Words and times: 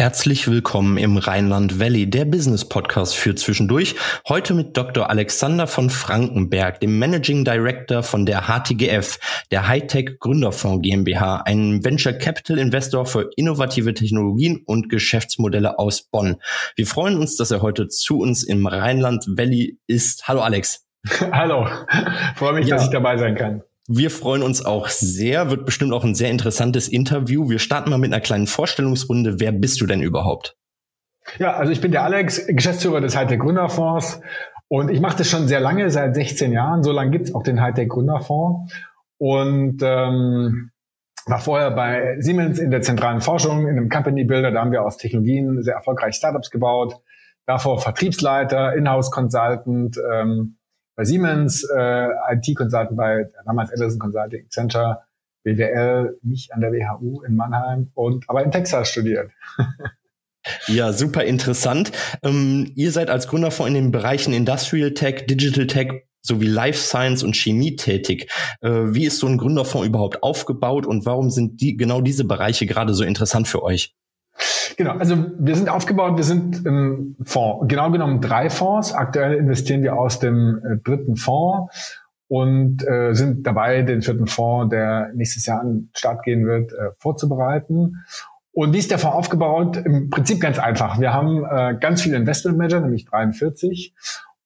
Herzlich 0.00 0.48
willkommen 0.48 0.96
im 0.96 1.18
Rheinland 1.18 1.78
Valley, 1.78 2.08
der 2.08 2.24
Business 2.24 2.66
Podcast 2.66 3.14
für 3.14 3.34
zwischendurch. 3.34 3.96
Heute 4.26 4.54
mit 4.54 4.74
Dr. 4.74 5.10
Alexander 5.10 5.66
von 5.66 5.90
Frankenberg, 5.90 6.80
dem 6.80 6.98
Managing 6.98 7.44
Director 7.44 8.02
von 8.02 8.24
der 8.24 8.44
HTGF, 8.44 9.18
der 9.50 9.68
Hightech 9.68 10.18
Gründerfonds 10.18 10.80
GmbH, 10.80 11.42
einem 11.44 11.84
Venture 11.84 12.14
Capital 12.14 12.56
Investor 12.56 13.04
für 13.04 13.28
innovative 13.36 13.92
Technologien 13.92 14.62
und 14.64 14.88
Geschäftsmodelle 14.88 15.78
aus 15.78 16.00
Bonn. 16.00 16.36
Wir 16.76 16.86
freuen 16.86 17.18
uns, 17.18 17.36
dass 17.36 17.50
er 17.50 17.60
heute 17.60 17.88
zu 17.88 18.20
uns 18.20 18.42
im 18.42 18.66
Rheinland 18.66 19.26
Valley 19.28 19.76
ist. 19.86 20.26
Hallo 20.26 20.40
Alex. 20.40 20.86
Hallo, 21.30 21.68
freue 22.36 22.54
mich, 22.54 22.68
ja. 22.68 22.76
dass 22.76 22.86
ich 22.86 22.90
dabei 22.90 23.18
sein 23.18 23.34
kann. 23.34 23.62
Wir 23.92 24.12
freuen 24.12 24.44
uns 24.44 24.64
auch 24.64 24.86
sehr, 24.86 25.50
wird 25.50 25.66
bestimmt 25.66 25.92
auch 25.92 26.04
ein 26.04 26.14
sehr 26.14 26.30
interessantes 26.30 26.86
Interview. 26.86 27.50
Wir 27.50 27.58
starten 27.58 27.90
mal 27.90 27.98
mit 27.98 28.12
einer 28.12 28.20
kleinen 28.20 28.46
Vorstellungsrunde. 28.46 29.40
Wer 29.40 29.50
bist 29.50 29.80
du 29.80 29.86
denn 29.86 30.00
überhaupt? 30.00 30.56
Ja, 31.40 31.54
also 31.54 31.72
ich 31.72 31.80
bin 31.80 31.90
der 31.90 32.04
Alex, 32.04 32.46
Geschäftsführer 32.46 33.00
des 33.00 33.16
Hightech 33.16 33.40
Gründerfonds 33.40 34.20
und 34.68 34.90
ich 34.90 35.00
mache 35.00 35.18
das 35.18 35.28
schon 35.28 35.48
sehr 35.48 35.58
lange, 35.58 35.90
seit 35.90 36.14
16 36.14 36.52
Jahren. 36.52 36.84
So 36.84 36.92
lange 36.92 37.10
gibt's 37.10 37.34
auch 37.34 37.42
den 37.42 37.60
Hightech 37.60 37.88
Gründerfonds 37.88 38.72
und 39.18 39.82
ähm, 39.82 40.70
war 41.26 41.40
vorher 41.40 41.72
bei 41.72 42.20
Siemens 42.20 42.60
in 42.60 42.70
der 42.70 42.82
zentralen 42.82 43.20
Forschung, 43.20 43.66
in 43.66 43.76
einem 43.76 43.88
Company 43.88 44.22
Builder, 44.22 44.52
da 44.52 44.60
haben 44.60 44.70
wir 44.70 44.84
aus 44.84 44.98
Technologien 44.98 45.64
sehr 45.64 45.74
erfolgreich 45.74 46.14
Startups 46.14 46.52
gebaut. 46.52 46.94
Davor 47.44 47.80
Vertriebsleiter, 47.80 48.72
Inhouse 48.74 49.10
Consultant, 49.10 49.96
ähm, 50.12 50.58
bei 51.00 51.06
Siemens, 51.06 51.66
äh, 51.74 52.08
IT-Consultant 52.30 52.94
bei 52.94 53.26
damals 53.46 53.70
Edison 53.70 53.98
Consulting 53.98 54.50
Center, 54.50 55.02
BWL, 55.44 56.18
nicht 56.22 56.52
an 56.52 56.60
der 56.60 56.72
WHU 56.72 57.22
in 57.22 57.36
Mannheim 57.36 57.90
und 57.94 58.28
aber 58.28 58.44
in 58.44 58.50
Texas 58.50 58.90
studiert. 58.90 59.30
Ja, 60.68 60.94
super 60.94 61.24
interessant. 61.24 61.92
Ähm, 62.22 62.72
ihr 62.74 62.92
seid 62.92 63.10
als 63.10 63.28
Gründer 63.28 63.50
vor 63.50 63.68
in 63.68 63.74
den 63.74 63.90
Bereichen 63.90 64.32
Industrial 64.32 64.94
Tech, 64.94 65.26
Digital 65.26 65.66
Tech 65.66 65.88
sowie 66.22 66.46
Life 66.46 66.78
Science 66.78 67.22
und 67.22 67.36
Chemie 67.36 67.76
tätig. 67.76 68.30
Äh, 68.62 68.70
wie 68.70 69.04
ist 69.04 69.18
so 69.18 69.26
ein 69.26 69.36
Gründerfonds 69.36 69.86
überhaupt 69.86 70.22
aufgebaut 70.22 70.86
und 70.86 71.04
warum 71.04 71.28
sind 71.28 71.60
die 71.60 71.76
genau 71.76 72.00
diese 72.00 72.24
Bereiche 72.24 72.64
gerade 72.64 72.94
so 72.94 73.04
interessant 73.04 73.48
für 73.48 73.62
euch? 73.62 73.94
Genau, 74.76 74.92
also 74.92 75.26
wir 75.38 75.56
sind 75.56 75.68
aufgebaut, 75.68 76.16
wir 76.16 76.24
sind 76.24 76.64
im 76.64 77.16
Fonds, 77.24 77.68
genau 77.68 77.90
genommen 77.90 78.20
drei 78.20 78.48
Fonds. 78.50 78.94
Aktuell 78.94 79.34
investieren 79.34 79.82
wir 79.82 79.98
aus 79.98 80.18
dem 80.18 80.58
äh, 80.64 80.76
dritten 80.78 81.16
Fonds 81.16 82.00
und 82.28 82.86
äh, 82.86 83.12
sind 83.12 83.46
dabei, 83.46 83.82
den 83.82 84.02
vierten 84.02 84.26
Fonds, 84.26 84.70
der 84.70 85.10
nächstes 85.14 85.46
Jahr 85.46 85.60
an 85.60 85.66
den 85.66 85.90
Start 85.94 86.22
gehen 86.22 86.46
wird, 86.46 86.72
äh, 86.72 86.90
vorzubereiten. 86.98 88.04
Und 88.52 88.72
wie 88.72 88.78
ist 88.78 88.90
der 88.90 88.98
Fonds 88.98 89.16
aufgebaut? 89.16 89.76
Im 89.76 90.10
Prinzip 90.10 90.40
ganz 90.40 90.58
einfach. 90.58 91.00
Wir 91.00 91.12
haben 91.12 91.44
äh, 91.44 91.76
ganz 91.78 92.02
viele 92.02 92.16
Investment 92.16 92.56
Manager, 92.56 92.80
nämlich 92.80 93.04
43 93.04 93.94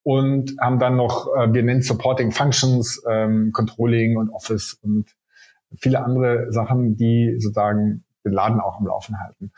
und 0.03 0.55
haben 0.61 0.79
dann 0.79 0.97
noch, 0.97 1.29
äh, 1.37 1.53
wir 1.53 1.63
nennen 1.63 1.83
Supporting 1.83 2.33
Functions, 2.33 3.03
ähm, 3.09 3.51
Controlling 3.53 4.17
und 4.17 4.31
Office 4.31 4.79
und 4.83 5.07
viele 5.79 6.05
andere 6.05 6.53
Sachen, 6.53 6.97
die 6.97 7.37
sozusagen 7.39 8.05
den 8.25 8.33
Laden 8.33 8.61
auch 8.61 8.79
am 8.79 8.87
Laufen 8.87 9.19
halten. 9.21 9.53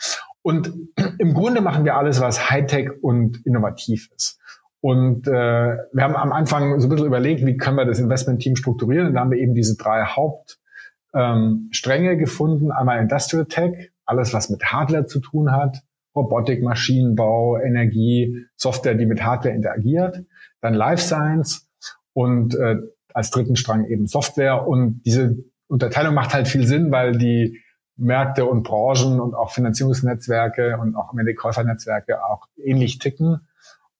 Und 0.46 0.72
im 1.18 1.34
Grunde 1.34 1.60
machen 1.60 1.84
wir 1.84 1.96
alles, 1.96 2.20
was 2.20 2.48
Hightech 2.48 3.02
und 3.02 3.44
innovativ 3.44 4.08
ist. 4.14 4.38
Und 4.80 5.26
äh, 5.26 5.32
wir 5.32 6.04
haben 6.04 6.14
am 6.14 6.30
Anfang 6.30 6.78
so 6.78 6.86
ein 6.86 6.88
bisschen 6.88 7.08
überlegt, 7.08 7.44
wie 7.44 7.56
können 7.56 7.76
wir 7.76 7.84
das 7.84 7.98
Investment-Team 7.98 8.54
strukturieren. 8.54 9.08
Und 9.08 9.14
da 9.14 9.22
haben 9.22 9.32
wir 9.32 9.40
eben 9.40 9.56
diese 9.56 9.76
drei 9.76 10.04
Hauptstränge 10.04 12.12
ähm, 12.12 12.18
gefunden. 12.20 12.70
Einmal 12.70 13.00
Industrial 13.00 13.44
Tech, 13.46 13.90
alles, 14.04 14.32
was 14.34 14.48
mit 14.48 14.64
Hardware 14.66 15.06
zu 15.06 15.18
tun 15.18 15.50
hat. 15.50 15.82
Robotik, 16.14 16.62
Maschinenbau, 16.62 17.58
Energie, 17.58 18.44
Software, 18.54 18.94
die 18.94 19.06
mit 19.06 19.24
Hardware 19.24 19.52
interagiert. 19.52 20.20
Dann 20.60 20.74
Life 20.74 21.02
Science 21.02 21.68
und 22.12 22.54
äh, 22.54 22.76
als 23.12 23.32
dritten 23.32 23.56
Strang 23.56 23.86
eben 23.86 24.06
Software. 24.06 24.68
Und 24.68 25.02
diese 25.04 25.38
Unterteilung 25.66 26.14
macht 26.14 26.34
halt 26.34 26.46
viel 26.46 26.68
Sinn, 26.68 26.92
weil 26.92 27.18
die 27.18 27.64
Märkte 27.96 28.44
und 28.46 28.62
Branchen 28.62 29.20
und 29.20 29.34
auch 29.34 29.52
Finanzierungsnetzwerke 29.52 30.78
und 30.78 30.96
auch 30.96 31.10
am 31.10 31.18
Ende 31.18 31.34
Käufernetzwerke 31.34 32.24
auch 32.24 32.46
ähnlich 32.56 32.98
ticken. 32.98 33.46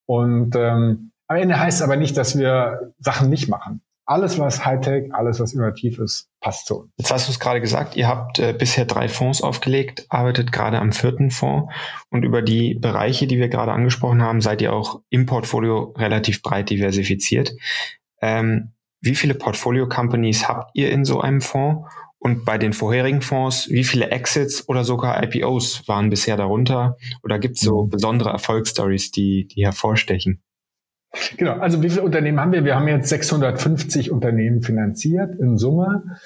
Und 0.04 0.54
ähm, 0.56 1.12
am 1.26 1.36
Ende 1.36 1.58
heißt 1.58 1.78
es 1.78 1.82
aber 1.82 1.96
nicht, 1.96 2.16
dass 2.16 2.38
wir 2.38 2.92
Sachen 2.98 3.28
nicht 3.30 3.48
machen. 3.48 3.82
Alles, 4.08 4.38
was 4.38 4.64
Hightech, 4.64 5.12
alles, 5.12 5.40
was 5.40 5.52
innovativ 5.52 5.98
ist, 5.98 6.28
passt 6.40 6.66
zu 6.66 6.78
uns. 6.78 6.92
Jetzt 6.96 7.10
hast 7.10 7.26
du 7.26 7.32
es 7.32 7.40
gerade 7.40 7.60
gesagt, 7.60 7.96
ihr 7.96 8.06
habt 8.06 8.38
äh, 8.38 8.52
bisher 8.52 8.84
drei 8.84 9.08
Fonds 9.08 9.42
aufgelegt, 9.42 10.06
arbeitet 10.10 10.52
gerade 10.52 10.78
am 10.78 10.92
vierten 10.92 11.32
Fonds 11.32 11.72
und 12.10 12.22
über 12.22 12.40
die 12.40 12.74
Bereiche, 12.74 13.26
die 13.26 13.38
wir 13.38 13.48
gerade 13.48 13.72
angesprochen 13.72 14.22
haben, 14.22 14.40
seid 14.40 14.62
ihr 14.62 14.72
auch 14.72 15.00
im 15.10 15.26
Portfolio 15.26 15.92
relativ 15.96 16.42
breit 16.42 16.70
diversifiziert. 16.70 17.52
Ähm, 18.22 18.74
wie 19.00 19.16
viele 19.16 19.34
Portfolio-Companies 19.34 20.48
habt 20.48 20.70
ihr 20.74 20.92
in 20.92 21.04
so 21.04 21.20
einem 21.20 21.40
Fonds 21.40 21.88
und 22.26 22.44
bei 22.44 22.58
den 22.58 22.72
vorherigen 22.72 23.22
Fonds, 23.22 23.68
wie 23.70 23.84
viele 23.84 24.10
Exits 24.10 24.68
oder 24.68 24.82
sogar 24.82 25.22
IPOs 25.22 25.86
waren 25.86 26.10
bisher 26.10 26.36
darunter? 26.36 26.96
Oder 27.22 27.38
gibt 27.38 27.54
es 27.54 27.62
so 27.62 27.84
mhm. 27.84 27.90
besondere 27.90 28.30
Erfolgsstories, 28.30 29.12
die, 29.12 29.46
die 29.46 29.64
hervorstechen? 29.64 30.42
Genau, 31.36 31.52
also 31.52 31.82
wie 31.82 31.88
viele 31.88 32.02
Unternehmen 32.02 32.40
haben 32.40 32.50
wir? 32.50 32.64
Wir 32.64 32.74
haben 32.74 32.88
jetzt 32.88 33.10
650 33.10 34.10
Unternehmen 34.10 34.62
finanziert 34.62 35.36
in 35.36 35.56
Summe. 35.56 36.18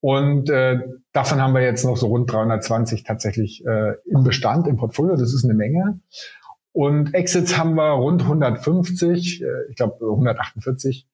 Und 0.00 0.48
äh, 0.48 0.80
davon 1.12 1.42
haben 1.42 1.52
wir 1.52 1.60
jetzt 1.60 1.84
noch 1.84 1.98
so 1.98 2.06
rund 2.06 2.32
320 2.32 3.04
tatsächlich 3.04 3.62
äh, 3.66 3.92
im 4.06 4.24
Bestand, 4.24 4.66
im 4.66 4.78
Portfolio. 4.78 5.16
Das 5.16 5.34
ist 5.34 5.44
eine 5.44 5.52
Menge. 5.52 6.00
Und 6.72 7.12
Exits 7.12 7.58
haben 7.58 7.74
wir 7.74 7.90
rund 7.90 8.22
150, 8.22 9.42
äh, 9.42 9.46
ich 9.68 9.76
glaube 9.76 9.96
148. 10.00 11.06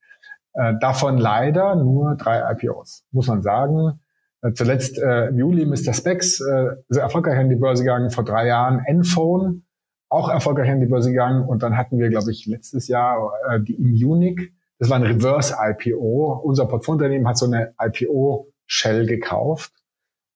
Äh, 0.53 0.75
davon 0.81 1.19
leider 1.19 1.75
nur 1.75 2.15
drei 2.15 2.53
IPOs, 2.53 3.05
muss 3.11 3.27
man 3.27 3.43
sagen. 3.43 3.99
Äh, 4.43 4.53
zuletzt 4.53 4.99
äh, 4.99 5.29
im 5.29 5.39
Juli 5.39 5.67
Mr. 5.67 5.93
Specs, 5.93 6.41
äh, 6.41 6.77
sehr 6.89 7.03
erfolgreich 7.03 7.39
an 7.39 7.49
die 7.49 7.57
Börse 7.57 7.83
gegangen, 7.83 8.11
vor 8.11 8.25
drei 8.25 8.47
Jahren 8.47 8.85
Enphone, 8.87 9.65
auch 10.09 10.29
erfolgreich 10.29 10.71
an 10.71 10.81
die 10.81 10.87
Börse 10.87 11.11
gegangen 11.11 11.47
und 11.47 11.63
dann 11.63 11.77
hatten 11.77 11.99
wir, 11.99 12.09
glaube 12.09 12.31
ich, 12.31 12.47
letztes 12.47 12.89
Jahr 12.89 13.33
äh, 13.49 13.61
die 13.61 13.75
Immunic, 13.75 14.53
das 14.79 14.91
war 14.91 14.97
ein 14.97 15.03
Reverse-IPO. 15.03 16.41
Unser 16.45 16.67
Portfoliounternehmen 16.67 17.27
hat 17.27 17.37
so 17.37 17.47
eine 17.47 17.75
IPO-Shell 17.81 19.07
gekauft 19.07 19.73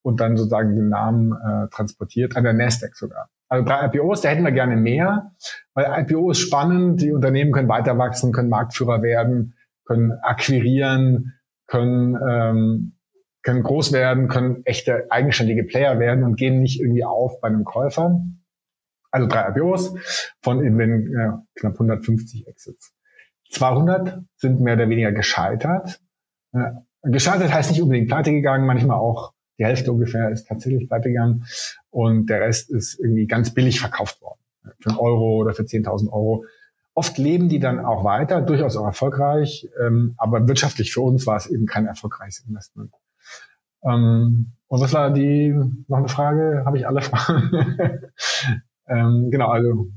und 0.02 0.20
dann 0.20 0.36
sozusagen 0.36 0.74
den 0.74 0.88
Namen 0.88 1.32
äh, 1.32 1.68
transportiert, 1.68 2.36
an 2.36 2.42
der 2.42 2.52
Nasdaq 2.52 2.96
sogar. 2.96 3.28
Also 3.48 3.64
drei 3.64 3.86
IPOs, 3.86 4.22
da 4.22 4.30
hätten 4.30 4.44
wir 4.44 4.50
gerne 4.50 4.76
mehr, 4.76 5.30
weil 5.74 5.86
IPO 6.02 6.30
ist 6.30 6.40
spannend, 6.40 7.02
die 7.02 7.12
Unternehmen 7.12 7.52
können 7.52 7.68
weiter 7.68 7.98
wachsen, 7.98 8.32
können 8.32 8.48
Marktführer 8.48 9.02
werden, 9.02 9.54
können 9.84 10.12
akquirieren, 10.22 11.34
können 11.66 12.18
ähm, 12.28 12.92
können 13.42 13.62
groß 13.62 13.92
werden, 13.92 14.28
können 14.28 14.62
echte 14.64 15.10
eigenständige 15.10 15.64
Player 15.64 15.98
werden 15.98 16.24
und 16.24 16.36
gehen 16.36 16.60
nicht 16.60 16.80
irgendwie 16.80 17.04
auf 17.04 17.40
bei 17.40 17.48
einem 17.48 17.64
Käufer. 17.64 18.20
Also 19.10 19.28
drei 19.28 19.50
IPOs 19.50 19.94
von 20.40 20.64
eben 20.64 20.78
den 20.78 21.14
äh, 21.14 21.32
knapp 21.58 21.74
150 21.74 22.46
Exits. 22.46 22.94
200 23.50 24.20
sind 24.36 24.60
mehr 24.60 24.74
oder 24.74 24.88
weniger 24.88 25.12
gescheitert. 25.12 26.00
Äh, 26.52 26.70
gescheitert 27.02 27.52
heißt 27.52 27.70
nicht 27.70 27.82
unbedingt 27.82 28.08
pleite 28.08 28.32
gegangen, 28.32 28.66
manchmal 28.66 28.96
auch 28.96 29.34
die 29.58 29.66
Hälfte 29.66 29.92
ungefähr 29.92 30.30
ist 30.30 30.48
tatsächlich 30.48 30.88
pleite 30.88 31.08
gegangen 31.08 31.44
und 31.90 32.30
der 32.30 32.40
Rest 32.40 32.70
ist 32.70 32.98
irgendwie 32.98 33.26
ganz 33.26 33.52
billig 33.52 33.80
verkauft 33.80 34.20
worden. 34.22 34.40
Für 34.80 34.90
einen 34.90 34.98
Euro 34.98 35.36
oder 35.36 35.52
für 35.52 35.64
10.000 35.64 36.10
Euro. 36.10 36.44
Oft 36.94 37.18
leben 37.18 37.48
die 37.48 37.58
dann 37.58 37.84
auch 37.84 38.04
weiter, 38.04 38.40
durchaus 38.40 38.76
auch 38.76 38.86
erfolgreich, 38.86 39.68
ähm, 39.80 40.14
aber 40.16 40.46
wirtschaftlich 40.48 40.92
für 40.92 41.00
uns 41.00 41.26
war 41.26 41.36
es 41.36 41.46
eben 41.46 41.66
kein 41.66 41.86
erfolgreiches 41.86 42.44
Investment. 42.46 42.92
Ähm, 43.84 44.52
und 44.68 44.80
was 44.80 44.92
war 44.92 45.10
die, 45.10 45.54
noch 45.88 45.98
eine 45.98 46.08
Frage? 46.08 46.62
Habe 46.64 46.78
ich 46.78 46.86
alle 46.86 47.02
Fragen? 47.02 47.50
ähm, 48.88 49.28
genau, 49.30 49.48
also 49.48 49.88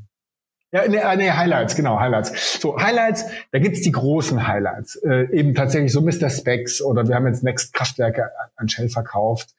ja, 0.76 0.86
nee, 0.90 0.98
äh, 0.98 1.16
nee, 1.16 1.32
Highlights, 1.32 1.78
genau, 1.78 2.02
Highlights. 2.02 2.60
So, 2.60 2.78
Highlights, 2.78 3.24
da 3.54 3.60
gibt's 3.60 3.82
die 3.82 3.94
großen 3.94 4.46
Highlights. 4.46 4.98
Äh, 4.98 5.32
eben 5.32 5.56
tatsächlich 5.56 5.94
so 5.94 6.02
Mr. 6.02 6.30
Specs 6.30 6.82
oder 6.82 7.08
wir 7.08 7.16
haben 7.16 7.28
jetzt 7.28 7.44
Next 7.44 7.72
Kraftwerke 7.74 8.32
an 8.58 8.68
Shell 8.68 8.90
verkauft. 8.90 9.56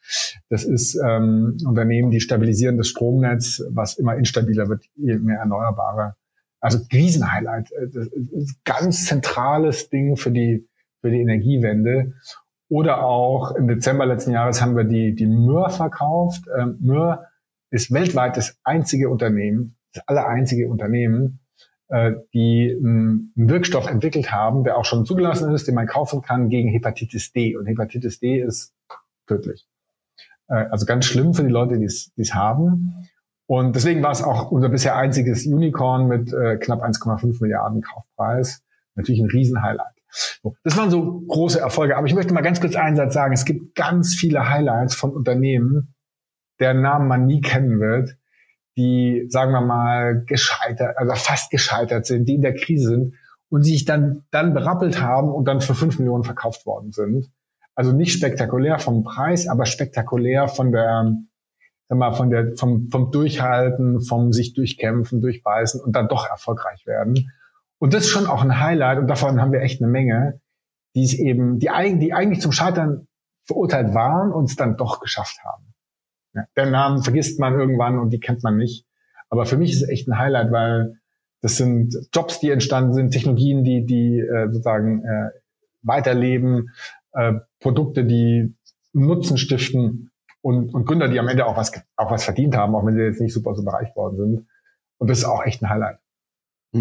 Das 0.50 0.62
ist 0.64 0.94
ähm, 0.96 1.56
Unternehmen, 1.66 2.10
die 2.10 2.20
stabilisieren 2.20 2.76
das 2.76 2.88
Stromnetz, 2.88 3.62
was 3.70 3.94
immer 3.94 4.16
instabiler 4.16 4.68
wird, 4.68 4.82
je 4.94 5.16
mehr 5.16 5.38
Erneuerbare. 5.38 6.16
Also 6.60 6.80
Riesenhighlight. 6.92 7.72
Äh, 7.72 8.08
ganz 8.64 9.06
zentrales 9.06 9.88
Ding 9.88 10.18
für 10.18 10.30
die, 10.30 10.68
für 11.00 11.10
die 11.10 11.22
Energiewende. 11.22 12.12
Oder 12.68 13.04
auch 13.04 13.52
im 13.52 13.68
Dezember 13.68 14.06
letzten 14.06 14.32
Jahres 14.32 14.60
haben 14.60 14.76
wir 14.76 14.84
die, 14.84 15.14
die 15.14 15.26
Mür 15.26 15.70
verkauft. 15.70 16.44
Ähm, 16.58 16.76
Mür 16.80 17.26
ist 17.70 17.92
weltweit 17.92 18.36
das 18.36 18.56
einzige 18.64 19.08
Unternehmen, 19.08 19.76
das 19.92 20.06
aller 20.08 20.26
einzige 20.26 20.68
Unternehmen, 20.68 21.40
äh, 21.88 22.12
die 22.34 22.76
einen 22.76 23.32
Wirkstoff 23.36 23.86
entwickelt 23.86 24.32
haben, 24.32 24.64
der 24.64 24.76
auch 24.76 24.84
schon 24.84 25.06
zugelassen 25.06 25.52
ist, 25.54 25.68
den 25.68 25.76
man 25.76 25.86
kaufen 25.86 26.22
kann 26.22 26.48
gegen 26.48 26.68
Hepatitis 26.68 27.32
D. 27.32 27.56
Und 27.56 27.66
Hepatitis 27.66 28.18
D 28.18 28.40
ist 28.40 28.74
tödlich. 29.28 29.66
Äh, 30.48 30.66
also 30.70 30.86
ganz 30.86 31.04
schlimm 31.04 31.34
für 31.34 31.44
die 31.44 31.50
Leute, 31.50 31.78
die 31.78 31.84
es 31.84 32.34
haben. 32.34 33.08
Und 33.46 33.76
deswegen 33.76 34.02
war 34.02 34.10
es 34.10 34.22
auch 34.22 34.50
unser 34.50 34.68
bisher 34.68 34.96
einziges 34.96 35.46
Unicorn 35.46 36.08
mit 36.08 36.32
äh, 36.32 36.56
knapp 36.56 36.82
1,5 36.82 37.40
Milliarden 37.40 37.80
Kaufpreis. 37.80 38.64
Natürlich 38.96 39.20
ein 39.20 39.30
Riesenhighlight. 39.30 39.95
Das 40.64 40.76
waren 40.76 40.90
so 40.90 41.20
große 41.20 41.60
Erfolge. 41.60 41.96
Aber 41.96 42.06
ich 42.06 42.14
möchte 42.14 42.32
mal 42.32 42.42
ganz 42.42 42.60
kurz 42.60 42.76
einen 42.76 42.96
Satz 42.96 43.14
sagen. 43.14 43.32
Es 43.32 43.44
gibt 43.44 43.74
ganz 43.74 44.14
viele 44.14 44.48
Highlights 44.48 44.94
von 44.94 45.12
Unternehmen, 45.12 45.94
deren 46.60 46.80
Namen 46.80 47.08
man 47.08 47.26
nie 47.26 47.40
kennen 47.40 47.80
wird, 47.80 48.16
die, 48.76 49.26
sagen 49.28 49.52
wir 49.52 49.60
mal, 49.60 50.24
gescheitert, 50.26 50.96
also 50.96 51.14
fast 51.14 51.50
gescheitert 51.50 52.06
sind, 52.06 52.26
die 52.26 52.34
in 52.34 52.42
der 52.42 52.54
Krise 52.54 52.88
sind 52.88 53.14
und 53.48 53.62
sich 53.62 53.84
dann, 53.84 54.24
dann 54.30 54.54
berappelt 54.54 55.00
haben 55.00 55.30
und 55.30 55.46
dann 55.46 55.60
für 55.60 55.74
fünf 55.74 55.98
Millionen 55.98 56.24
verkauft 56.24 56.66
worden 56.66 56.92
sind. 56.92 57.30
Also 57.74 57.92
nicht 57.92 58.12
spektakulär 58.12 58.78
vom 58.78 59.04
Preis, 59.04 59.48
aber 59.48 59.66
spektakulär 59.66 60.48
von 60.48 60.72
der, 60.72 61.14
sag 61.88 61.98
mal, 61.98 62.12
von 62.12 62.30
der, 62.30 62.56
vom, 62.56 62.88
vom 62.90 63.12
Durchhalten, 63.12 64.00
vom 64.00 64.32
sich 64.32 64.54
durchkämpfen, 64.54 65.20
durchbeißen 65.20 65.80
und 65.80 65.94
dann 65.94 66.08
doch 66.08 66.28
erfolgreich 66.28 66.86
werden. 66.86 67.30
Und 67.78 67.94
das 67.94 68.04
ist 68.04 68.10
schon 68.10 68.26
auch 68.26 68.42
ein 68.42 68.60
Highlight 68.60 68.98
und 68.98 69.06
davon 69.06 69.40
haben 69.40 69.52
wir 69.52 69.60
echt 69.60 69.82
eine 69.82 69.90
Menge, 69.90 70.40
die 70.94 71.04
es 71.04 71.14
eben, 71.14 71.58
die, 71.58 71.68
die 71.98 72.14
eigentlich 72.14 72.40
zum 72.40 72.52
Scheitern 72.52 73.06
verurteilt 73.44 73.94
waren 73.94 74.32
und 74.32 74.50
es 74.50 74.56
dann 74.56 74.76
doch 74.76 75.00
geschafft 75.00 75.38
haben. 75.44 75.74
Ja, 76.34 76.44
der 76.56 76.66
Namen 76.66 77.02
vergisst 77.02 77.38
man 77.38 77.54
irgendwann 77.54 77.98
und 77.98 78.10
die 78.10 78.20
kennt 78.20 78.42
man 78.42 78.56
nicht. 78.56 78.86
Aber 79.28 79.46
für 79.46 79.56
mich 79.56 79.72
ist 79.72 79.82
es 79.82 79.88
echt 79.88 80.08
ein 80.08 80.18
Highlight, 80.18 80.52
weil 80.52 80.96
das 81.42 81.56
sind 81.56 81.94
Jobs, 82.14 82.40
die 82.40 82.50
entstanden 82.50 82.94
sind, 82.94 83.10
Technologien, 83.10 83.62
die, 83.62 83.84
die 83.84 84.18
äh, 84.20 84.46
sozusagen 84.46 85.04
äh, 85.04 85.30
weiterleben, 85.82 86.70
äh, 87.12 87.34
Produkte, 87.60 88.04
die 88.04 88.54
Nutzen 88.92 89.38
stiften 89.38 90.10
und, 90.40 90.74
und 90.74 90.86
Gründer, 90.86 91.08
die 91.08 91.20
am 91.20 91.28
Ende 91.28 91.46
auch 91.46 91.56
was, 91.56 91.72
auch 91.96 92.10
was 92.10 92.24
verdient 92.24 92.56
haben, 92.56 92.74
auch 92.74 92.86
wenn 92.86 92.94
sie 92.94 93.02
jetzt 93.02 93.20
nicht 93.20 93.34
super, 93.34 93.54
super 93.54 93.72
reich 93.72 93.94
worden 93.94 94.16
sind. 94.16 94.48
Und 94.98 95.10
das 95.10 95.18
ist 95.18 95.24
auch 95.24 95.44
echt 95.44 95.62
ein 95.62 95.68
Highlight. 95.68 95.98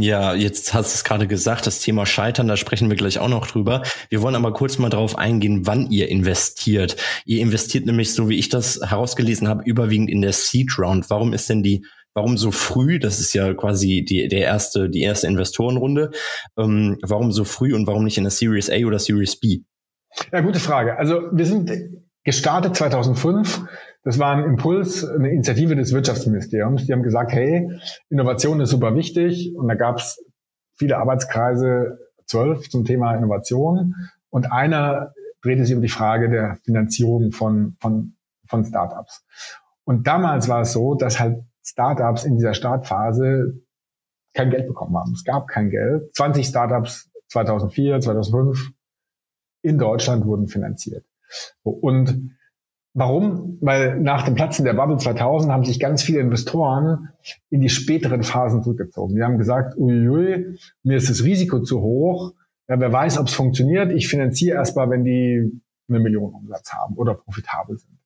Ja, 0.02 0.34
jetzt 0.34 0.74
hast 0.74 0.94
du 0.94 0.96
es 0.96 1.04
gerade 1.06 1.26
gesagt, 1.28 1.68
das 1.68 1.80
Thema 1.80 2.06
Scheitern, 2.06 2.48
da 2.48 2.58
sprechen 2.58 2.90
wir 2.90 2.98
gleich 2.98 3.20
auch 3.20 3.30
noch 3.30 3.48
drüber. 3.48 3.84
Wir 4.10 4.22
wollen 4.22 4.36
aber 4.36 4.52
kurz 4.52 4.78
mal 4.78 4.90
darauf 4.90 5.18
eingehen, 5.18 5.66
wann 5.66 5.90
ihr 5.90 6.10
investiert. 6.10 6.98
Ihr 7.26 7.42
investiert 7.42 7.86
nämlich, 7.86 8.14
so 8.14 8.28
wie 8.28 8.38
ich 8.38 8.50
das 8.50 8.80
herausgelesen 8.84 9.48
habe, 9.48 9.64
überwiegend 9.64 10.10
in 10.10 10.22
der 10.22 10.34
Seed 10.34 10.78
Round. 10.78 11.10
Warum 11.10 11.32
ist 11.32 11.50
denn 11.50 11.64
die, 11.64 11.86
warum 12.14 12.38
so 12.38 12.52
früh? 12.52 13.00
Das 13.00 13.20
ist 13.20 13.34
ja 13.34 13.54
quasi 13.54 14.04
die, 14.04 14.28
der 14.28 14.42
erste, 14.42 14.90
die 14.90 15.02
erste 15.02 15.28
Investorenrunde. 15.28 16.12
Ähm, 16.58 16.98
warum 17.02 17.32
so 17.32 17.46
früh 17.46 17.74
und 17.74 17.88
warum 17.88 18.04
nicht 18.04 18.18
in 18.18 18.26
der 18.26 18.32
Series 18.32 18.70
A 18.70 18.78
oder 18.86 19.00
Series 19.00 19.40
B? 19.40 19.62
Ja, 20.34 20.42
gute 20.42 20.60
Frage. 20.60 20.98
Also 20.98 21.22
wir 21.32 21.46
sind 21.46 21.72
gestartet 22.26 22.76
2005 22.76 23.62
das 24.06 24.20
war 24.20 24.36
ein 24.36 24.44
Impuls, 24.44 25.04
eine 25.04 25.32
Initiative 25.32 25.76
des 25.76 25.92
Wirtschaftsministeriums. 25.92 26.86
Die 26.86 26.94
haben 26.94 27.02
gesagt, 27.02 27.32
hey, 27.32 27.68
Innovation 28.10 28.62
ist 28.62 28.70
super 28.70 28.96
wichtig. 28.96 29.56
Und 29.58 29.68
da 29.68 29.74
gab 29.74 29.98
es 29.98 30.24
viele 30.76 30.98
Arbeitskreise, 31.00 31.98
zwölf 32.28 32.70
zum 32.70 32.86
Thema 32.86 33.16
Innovation. 33.16 33.96
Und 34.30 34.52
einer 34.52 35.12
drehte 35.42 35.66
sich 35.66 35.76
um 35.76 35.82
die 35.82 35.90
Frage 35.90 36.30
der 36.30 36.60
Finanzierung 36.66 37.32
von, 37.32 37.78
von, 37.80 38.14
von 38.48 38.64
Startups. 38.64 39.26
Und 39.86 40.06
damals 40.06 40.48
war 40.48 40.62
es 40.62 40.74
so, 40.74 40.94
dass 40.94 41.20
halt 41.20 41.40
Startups 41.64 42.26
in 42.26 42.36
dieser 42.36 42.54
Startphase 42.54 43.60
kein 44.36 44.52
Geld 44.52 44.68
bekommen 44.68 44.96
haben. 44.96 45.14
Es 45.14 45.24
gab 45.24 45.48
kein 45.48 45.72
Geld. 45.72 46.16
20 46.16 46.46
Startups 46.46 47.10
2004, 47.30 48.02
2005 48.02 48.70
in 49.64 49.80
Deutschland 49.80 50.26
wurden 50.26 50.46
finanziert. 50.46 51.06
Und 51.64 52.36
Warum? 52.98 53.58
Weil 53.60 54.00
nach 54.00 54.24
dem 54.24 54.36
Platzen 54.36 54.64
der 54.64 54.74
Bubble 54.74 54.98
2000 54.98 55.52
haben 55.52 55.66
sich 55.66 55.82
ganz 55.82 56.02
viele 56.02 56.22
Investoren 56.22 57.10
in 57.50 57.60
die 57.60 57.68
späteren 57.68 58.24
Phasen 58.24 58.64
zurückgezogen. 58.64 59.16
Die 59.16 59.22
haben 59.22 59.38
gesagt, 59.38 59.78
uiui, 59.78 60.58
mir 60.82 60.96
ist 60.96 61.10
das 61.10 61.26
Risiko 61.26 61.60
zu 61.60 61.82
hoch. 61.82 62.32
Ja, 62.70 62.80
wer 62.80 62.94
weiß, 62.94 63.18
ob 63.18 63.28
es 63.28 63.34
funktioniert. 63.34 63.92
Ich 63.92 64.08
finanziere 64.08 64.56
erstmal, 64.56 64.90
wenn 64.90 65.04
die 65.04 65.62
eine 65.90 66.00
Million 66.00 66.34
Umsatz 66.34 66.72
haben 66.72 66.96
oder 66.96 67.16
profitabel 67.16 67.78
sind. 67.78 68.00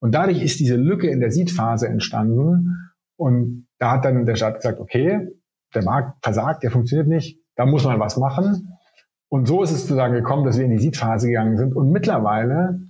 Und 0.00 0.14
dadurch 0.14 0.42
ist 0.42 0.58
diese 0.58 0.76
Lücke 0.76 1.08
in 1.08 1.20
der 1.20 1.30
Seed-Phase 1.30 1.86
entstanden. 1.86 2.92
Und 3.16 3.66
da 3.78 3.92
hat 3.92 4.06
dann 4.06 4.24
der 4.24 4.36
Staat 4.36 4.56
gesagt, 4.56 4.80
okay, 4.80 5.28
der 5.74 5.84
Markt 5.84 6.16
versagt, 6.22 6.62
der 6.62 6.70
funktioniert 6.70 7.08
nicht, 7.08 7.38
da 7.56 7.66
muss 7.66 7.84
man 7.84 8.00
was 8.00 8.16
machen. 8.16 8.78
Und 9.28 9.46
so 9.46 9.62
ist 9.62 9.70
es 9.70 9.82
sozusagen 9.82 10.14
gekommen, 10.14 10.46
dass 10.46 10.56
wir 10.56 10.64
in 10.64 10.70
die 10.70 10.78
Seed-Phase 10.78 11.26
gegangen 11.26 11.58
sind. 11.58 11.76
Und 11.76 11.90
mittlerweile, 11.90 12.80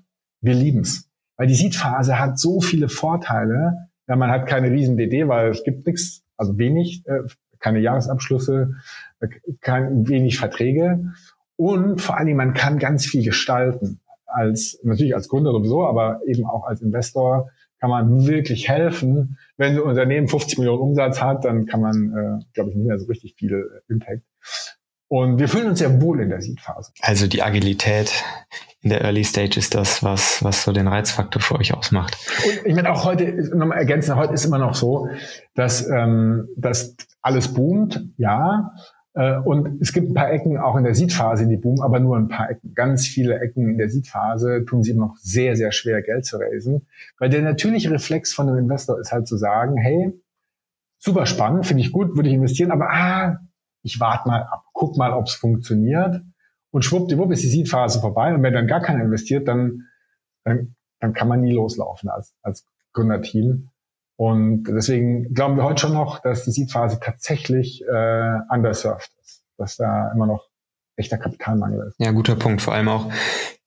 wir 0.41 0.55
lieben's. 0.55 1.11
Weil 1.37 1.47
die 1.47 1.55
Seed-Phase 1.55 2.19
hat 2.19 2.39
so 2.39 2.61
viele 2.61 2.89
Vorteile. 2.89 3.89
Ja, 4.07 4.17
man 4.17 4.31
hat 4.31 4.47
keine 4.47 4.71
riesen 4.71 4.97
DD, 4.97 5.29
weil 5.29 5.51
es 5.51 5.65
gibt 5.65 5.87
nichts, 5.87 6.23
also 6.37 6.59
wenig, 6.59 7.03
äh, 7.07 7.21
keine 7.59 7.81
Jahresabschlüsse, 7.81 8.75
äh, 9.21 9.29
kein, 9.61 10.09
wenig 10.09 10.39
Verträge. 10.39 11.13
Und 11.57 12.01
vor 12.01 12.17
allen 12.17 12.27
Dingen, 12.27 12.37
man 12.37 12.55
kann 12.55 12.79
ganz 12.79 13.07
viel 13.07 13.25
gestalten. 13.25 14.01
Als, 14.27 14.79
natürlich 14.83 15.15
als 15.15 15.29
Gründer 15.29 15.53
sowieso, 15.53 15.87
aber 15.87 16.21
eben 16.27 16.45
auch 16.45 16.65
als 16.65 16.83
Investor 16.83 17.49
kann 17.79 17.91
man 17.91 18.27
wirklich 18.27 18.69
helfen. 18.69 19.39
Wenn 19.57 19.75
ein 19.75 19.81
Unternehmen 19.81 20.27
50 20.27 20.59
Millionen 20.59 20.81
Umsatz 20.81 21.21
hat, 21.21 21.45
dann 21.45 21.67
kann 21.67 21.81
man, 21.81 22.41
äh, 22.41 22.45
glaube 22.55 22.71
ich, 22.71 22.77
nicht 22.77 22.87
mehr 22.87 22.99
so 22.99 23.07
richtig 23.07 23.35
viel 23.37 23.53
äh, 23.53 23.93
Impact. 23.93 24.23
Und 25.09 25.39
wir 25.39 25.49
fühlen 25.49 25.69
uns 25.69 25.79
sehr 25.79 26.01
wohl 26.01 26.21
in 26.21 26.31
der 26.31 26.41
Seed-Phase. 26.41 26.93
Also 27.03 27.27
die 27.27 27.43
Agilität 27.43 28.25
in 28.85 28.91
der 28.91 29.01
Early 29.01 29.25
Stage 29.25 29.59
ist 29.59 29.75
das, 29.75 30.03
was, 30.03 30.45
was 30.45 30.63
so 30.63 30.71
den 30.71 30.87
Reizfaktor 30.87 31.41
für 31.41 31.57
euch 31.57 31.73
ausmacht. 31.73 32.19
Und 32.45 32.67
ich 32.67 32.75
meine, 32.75 32.93
auch 32.93 33.05
heute, 33.07 33.33
nochmal 33.57 33.79
ergänzen, 33.79 34.15
heute 34.15 34.35
ist 34.35 34.45
immer 34.45 34.59
noch 34.59 34.75
so, 34.75 35.09
dass, 35.55 35.89
ähm, 35.89 36.49
dass 36.59 36.95
alles 37.23 37.55
boomt, 37.55 38.05
ja. 38.19 38.75
Äh, 39.15 39.39
und 39.39 39.81
es 39.81 39.95
gibt 39.95 40.11
ein 40.11 40.15
paar 40.15 40.31
Ecken 40.31 40.59
auch 40.59 40.77
in 40.77 40.85
der 40.85 40.95
Seed-Phase, 40.95 41.47
die 41.47 41.57
boomen, 41.57 41.81
aber 41.81 41.99
nur 41.99 42.19
ein 42.19 42.29
paar 42.29 42.51
Ecken. 42.51 42.75
Ganz 42.75 43.07
viele 43.07 43.41
Ecken 43.41 43.71
in 43.71 43.79
der 43.79 43.89
Seed-Phase 43.89 44.67
tun 44.67 44.83
sie 44.83 44.91
immer 44.91 45.07
noch 45.07 45.17
sehr, 45.17 45.57
sehr 45.57 45.73
schwer, 45.73 46.03
Geld 46.03 46.27
zu 46.27 46.37
raisen. 46.37 46.87
Weil 47.19 47.31
der 47.31 47.41
natürliche 47.41 47.91
Reflex 47.91 48.35
von 48.35 48.51
einem 48.51 48.59
Investor 48.59 49.01
ist 49.01 49.13
halt 49.13 49.27
zu 49.27 49.39
sagen, 49.39 49.79
hey, 49.79 50.13
super 50.99 51.25
spannend, 51.25 51.65
finde 51.67 51.83
ich 51.83 51.91
gut, 51.91 52.17
würde 52.17 52.29
ich 52.29 52.35
investieren, 52.35 52.71
aber 52.71 52.91
ah, 52.91 53.39
ich 53.83 53.99
warte 53.99 54.29
mal 54.29 54.43
ab, 54.43 54.65
guck 54.75 54.99
mal, 54.99 55.15
ob 55.15 55.27
es 55.27 55.35
funktioniert. 55.35 56.21
Und 56.75 56.85
schwuppdiwupp 56.85 57.31
ist 57.31 57.45
die 57.45 57.49
Seed-Phase 57.51 58.01
vorbei. 58.01 58.35
Und 58.35 58.43
wenn 58.43 58.53
dann 58.53 58.67
gar 58.67 58.81
keiner 58.81 59.05
investiert, 59.05 59.47
dann, 59.47 59.83
dann, 60.43 60.75
dann 60.99 61.13
kann 61.13 61.29
man 61.29 61.41
nie 61.41 61.53
loslaufen 61.53 62.11
als, 62.11 62.35
als 62.43 62.67
Gründerteam. 62.93 63.71
Und 64.17 64.65
deswegen 64.65 65.33
glauben 65.35 65.57
wir 65.57 65.63
heute 65.63 65.83
schon 65.83 65.93
noch, 65.93 66.19
dass 66.19 66.43
die 66.43 66.51
Seed-Phase 66.51 66.99
tatsächlich 67.01 67.85
äh, 67.87 68.39
underserved 68.51 69.09
ist. 69.23 69.45
Dass 69.57 69.77
da 69.77 70.11
immer 70.13 70.27
noch 70.27 70.49
echter 70.97 71.17
Kapitalmangel 71.17 71.87
ist. 71.87 71.95
Ja, 72.01 72.11
guter 72.11 72.35
Punkt. 72.35 72.61
Vor 72.61 72.75
allem 72.75 72.89
auch, 72.89 73.09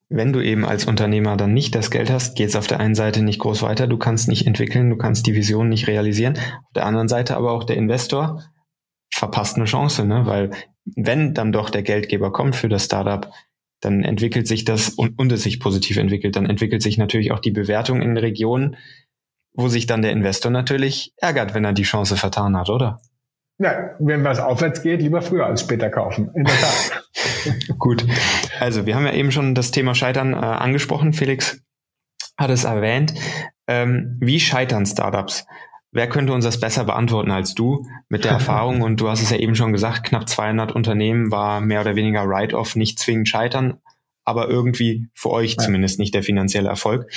wenn 0.09 0.33
du 0.33 0.41
eben 0.41 0.65
als 0.65 0.83
Unternehmer 0.83 1.37
dann 1.37 1.53
nicht 1.53 1.75
das 1.75 1.91
Geld 1.91 2.09
hast, 2.09 2.35
geht 2.35 2.49
es 2.49 2.57
auf 2.57 2.67
der 2.67 2.81
einen 2.81 2.95
Seite 2.95 3.21
nicht 3.21 3.39
groß 3.39 3.61
weiter, 3.61 3.87
du 3.87 3.97
kannst 3.97 4.27
nicht 4.27 4.45
entwickeln, 4.45 4.89
du 4.89 4.97
kannst 4.97 5.27
die 5.27 5.33
Vision 5.33 5.69
nicht 5.69 5.87
realisieren. 5.87 6.37
Auf 6.37 6.73
der 6.75 6.85
anderen 6.85 7.07
Seite 7.07 7.37
aber 7.37 7.53
auch 7.53 7.63
der 7.63 7.77
Investor 7.77 8.43
verpasst 9.17 9.55
eine 9.55 9.65
Chance, 9.65 10.05
ne? 10.05 10.25
weil 10.25 10.51
wenn 10.95 11.33
dann 11.33 11.51
doch 11.51 11.69
der 11.69 11.83
Geldgeber 11.83 12.31
kommt 12.31 12.55
für 12.55 12.69
das 12.69 12.85
Startup, 12.85 13.31
dann 13.81 14.03
entwickelt 14.03 14.47
sich 14.47 14.63
das 14.63 14.89
und, 14.89 15.19
und 15.19 15.31
es 15.31 15.43
sich 15.43 15.59
positiv 15.59 15.97
entwickelt, 15.97 16.35
dann 16.35 16.45
entwickelt 16.45 16.81
sich 16.81 16.97
natürlich 16.97 17.31
auch 17.31 17.39
die 17.39 17.51
Bewertung 17.51 18.01
in 18.01 18.15
Regionen, 18.17 18.77
wo 19.53 19.67
sich 19.67 19.87
dann 19.87 20.01
der 20.01 20.11
Investor 20.11 20.51
natürlich 20.51 21.13
ärgert, 21.17 21.53
wenn 21.53 21.65
er 21.65 21.73
die 21.73 21.83
Chance 21.83 22.15
vertan 22.15 22.55
hat, 22.55 22.69
oder? 22.69 23.01
Ja, 23.59 23.95
wenn 23.99 24.23
was 24.23 24.39
aufwärts 24.39 24.83
geht, 24.83 25.01
lieber 25.01 25.23
früher 25.23 25.47
als 25.47 25.61
später 25.61 25.89
kaufen. 25.89 26.29
In 26.35 26.43
der 26.43 26.55
Tat. 26.55 27.03
Gut. 27.79 28.05
Also, 28.59 28.85
wir 28.85 28.95
haben 28.95 29.05
ja 29.05 29.13
eben 29.13 29.31
schon 29.31 29.55
das 29.55 29.71
Thema 29.71 29.95
Scheitern 29.95 30.33
äh, 30.33 30.37
angesprochen. 30.37 31.13
Felix 31.13 31.59
hat 32.37 32.51
es 32.51 32.65
erwähnt. 32.65 33.15
Ähm, 33.67 34.17
wie 34.21 34.39
scheitern 34.39 34.85
Startups? 34.85 35.47
Wer 35.91 36.09
könnte 36.09 36.33
uns 36.33 36.43
das 36.43 36.59
besser 36.59 36.83
beantworten 36.83 37.31
als 37.31 37.55
du 37.55 37.87
mit 38.09 38.25
der 38.25 38.31
Erfahrung? 38.31 38.81
Und 38.81 38.99
du 38.99 39.09
hast 39.09 39.21
es 39.21 39.29
ja 39.29 39.37
eben 39.37 39.55
schon 39.55 39.71
gesagt, 39.71 40.03
knapp 40.03 40.27
200 40.27 40.71
Unternehmen 40.73 41.31
war 41.31 41.61
mehr 41.61 41.81
oder 41.81 41.95
weniger 41.95 42.27
Write-off, 42.27 42.75
nicht 42.75 42.99
zwingend 42.99 43.29
scheitern, 43.29 43.79
aber 44.25 44.49
irgendwie 44.49 45.09
für 45.13 45.29
euch 45.29 45.55
ja. 45.57 45.63
zumindest 45.63 45.99
nicht 45.99 46.13
der 46.13 46.23
finanzielle 46.23 46.67
Erfolg. 46.67 47.09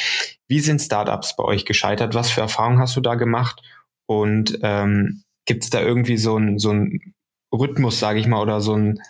Wie 0.47 0.61
sind 0.61 0.81
Startups 0.81 1.35
bei 1.37 1.45
euch 1.45 1.65
gescheitert? 1.65 2.15
Was 2.15 2.31
für 2.31 2.41
Erfahrungen 2.43 2.79
hast 2.79 2.97
du 2.97 3.01
da 3.01 3.17
gemacht? 3.17 3.61
Und 4.07 4.59
ähm, 4.63 5.23
gibt 5.47 5.65
es 5.65 5.71
da 5.71 5.81
irgendwie 5.81 6.17
so 6.17 6.37
ein, 6.37 6.59
so 6.59 6.71
ein 6.71 7.15
Rhythmus, 7.53 7.99
sage 7.99 8.21
ich 8.21 8.29
mal, 8.29 8.41
oder 8.41 8.61
so 8.61 8.75
ein, 8.75 9.01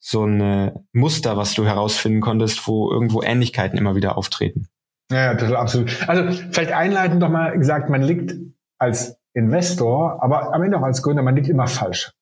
so 0.00 0.26
ein 0.26 0.86
Muster, 0.92 1.36
was 1.36 1.54
du 1.54 1.64
herausfinden 1.64 2.20
konntest, 2.20 2.66
wo 2.66 2.90
irgendwo 2.90 3.22
Ähnlichkeiten 3.22 3.78
immer 3.78 3.94
wieder 3.94 4.18
auftreten? 4.18 4.68
Ja, 5.10 5.34
total, 5.34 5.56
absolut. 5.56 6.08
Also 6.08 6.30
vielleicht 6.50 6.72
einleitend 6.72 7.22
doch 7.22 7.28
mal 7.28 7.56
gesagt, 7.56 7.90
man 7.90 8.02
liegt 8.02 8.34
als 8.84 9.16
Investor, 9.32 10.22
aber 10.22 10.54
am 10.54 10.62
Ende 10.62 10.78
auch 10.78 10.82
als 10.82 11.02
Gründer, 11.02 11.22
man 11.22 11.34
liegt 11.34 11.48
immer 11.48 11.66
falsch. 11.66 12.12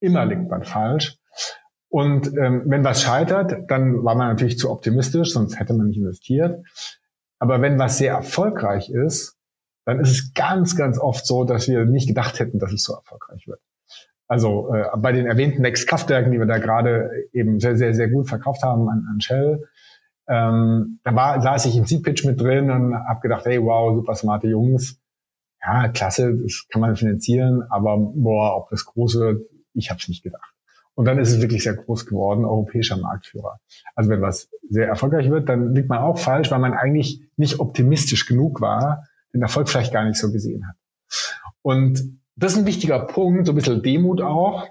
Immer 0.00 0.24
liegt 0.24 0.48
man 0.48 0.64
falsch. 0.64 1.18
Und 1.88 2.28
ähm, 2.38 2.62
wenn 2.66 2.84
was 2.84 3.02
scheitert, 3.02 3.70
dann 3.70 4.02
war 4.02 4.14
man 4.14 4.28
natürlich 4.28 4.58
zu 4.58 4.70
optimistisch, 4.70 5.32
sonst 5.32 5.58
hätte 5.58 5.74
man 5.74 5.88
nicht 5.88 5.98
investiert. 5.98 6.64
Aber 7.38 7.60
wenn 7.60 7.78
was 7.78 7.98
sehr 7.98 8.12
erfolgreich 8.12 8.88
ist, 8.88 9.36
dann 9.84 10.00
ist 10.00 10.10
es 10.10 10.34
ganz, 10.34 10.76
ganz 10.76 10.98
oft 10.98 11.26
so, 11.26 11.44
dass 11.44 11.68
wir 11.68 11.84
nicht 11.84 12.08
gedacht 12.08 12.38
hätten, 12.38 12.58
dass 12.58 12.72
es 12.72 12.84
so 12.84 12.94
erfolgreich 12.94 13.46
wird. 13.46 13.60
Also 14.28 14.72
äh, 14.74 14.86
bei 14.96 15.12
den 15.12 15.26
erwähnten 15.26 15.60
Next-Kraftwerken, 15.60 16.32
die 16.32 16.38
wir 16.38 16.46
da 16.46 16.58
gerade 16.58 17.10
eben 17.32 17.60
sehr, 17.60 17.76
sehr, 17.76 17.92
sehr 17.92 18.08
gut 18.08 18.28
verkauft 18.28 18.62
haben 18.62 18.88
an, 18.88 19.06
an 19.10 19.20
Shell, 19.20 19.66
ähm, 20.28 21.00
da 21.04 21.14
war, 21.14 21.42
saß 21.42 21.66
ich 21.66 21.76
im 21.76 21.84
Seed-Pitch 21.84 22.24
mit 22.24 22.40
drin 22.40 22.70
und 22.70 22.94
habe 22.94 23.20
gedacht, 23.20 23.44
hey, 23.44 23.62
wow, 23.62 23.94
super 23.94 24.14
smarte 24.14 24.48
Jungs. 24.48 25.01
Ja, 25.62 25.88
klasse, 25.88 26.34
das 26.34 26.66
kann 26.68 26.80
man 26.80 26.96
finanzieren, 26.96 27.62
aber 27.70 27.96
boah, 27.96 28.56
ob 28.56 28.70
das 28.70 28.84
große, 28.84 29.40
ich 29.74 29.90
habe 29.90 30.00
es 30.00 30.08
nicht 30.08 30.22
gedacht. 30.22 30.52
Und 30.94 31.06
dann 31.06 31.18
ist 31.18 31.30
es 31.30 31.40
wirklich 31.40 31.62
sehr 31.62 31.74
groß 31.74 32.04
geworden, 32.06 32.44
europäischer 32.44 32.96
Marktführer. 32.96 33.58
Also 33.94 34.10
wenn 34.10 34.20
was 34.20 34.48
sehr 34.68 34.88
erfolgreich 34.88 35.30
wird, 35.30 35.48
dann 35.48 35.74
liegt 35.74 35.88
man 35.88 36.00
auch 36.00 36.18
falsch, 36.18 36.50
weil 36.50 36.58
man 36.58 36.74
eigentlich 36.74 37.22
nicht 37.36 37.60
optimistisch 37.60 38.26
genug 38.26 38.60
war, 38.60 39.06
den 39.32 39.42
Erfolg 39.42 39.68
vielleicht 39.68 39.92
gar 39.92 40.04
nicht 40.04 40.18
so 40.18 40.30
gesehen 40.30 40.66
hat. 40.68 40.76
Und 41.62 42.20
das 42.36 42.52
ist 42.52 42.58
ein 42.58 42.66
wichtiger 42.66 42.98
Punkt, 43.00 43.46
so 43.46 43.52
ein 43.52 43.56
bisschen 43.56 43.82
Demut 43.82 44.20
auch, 44.20 44.68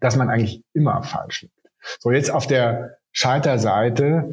dass 0.00 0.16
man 0.16 0.30
eigentlich 0.30 0.64
immer 0.72 1.02
falsch 1.02 1.42
liegt. 1.42 1.54
So, 1.98 2.10
jetzt 2.12 2.30
auf 2.30 2.46
der 2.46 2.98
Scheiterseite, 3.10 4.32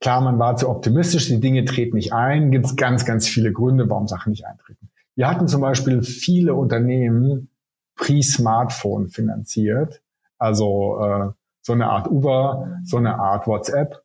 klar, 0.00 0.20
man 0.20 0.38
war 0.38 0.56
zu 0.56 0.68
optimistisch, 0.68 1.26
die 1.26 1.40
Dinge 1.40 1.64
treten 1.64 1.96
nicht 1.96 2.12
ein, 2.12 2.50
gibt 2.50 2.66
es 2.66 2.76
ganz, 2.76 3.04
ganz 3.04 3.26
viele 3.26 3.52
Gründe, 3.52 3.88
warum 3.88 4.08
Sachen 4.08 4.30
nicht 4.30 4.46
eintreten. 4.46 4.88
Wir 5.14 5.28
hatten 5.28 5.48
zum 5.48 5.60
Beispiel 5.60 6.02
viele 6.02 6.54
Unternehmen 6.54 7.50
pre-Smartphone 7.96 9.08
finanziert, 9.08 10.02
also 10.38 10.98
äh, 11.00 11.30
so 11.62 11.72
eine 11.72 11.86
Art 11.86 12.08
Uber, 12.08 12.80
so 12.84 12.98
eine 12.98 13.18
Art 13.18 13.46
WhatsApp. 13.46 14.02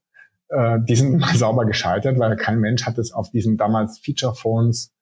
Äh, 0.48 0.79
die 0.81 0.95
sind 0.95 1.17
mal 1.19 1.36
sauber 1.36 1.65
gescheitert, 1.65 2.17
weil 2.17 2.36
kein 2.38 2.60
Mensch 2.60 2.86
hat 2.86 2.98
es 2.98 3.12
auf 3.12 3.29
diesen 3.31 3.57
damals 3.57 4.00
Feature-Phones 4.00 4.93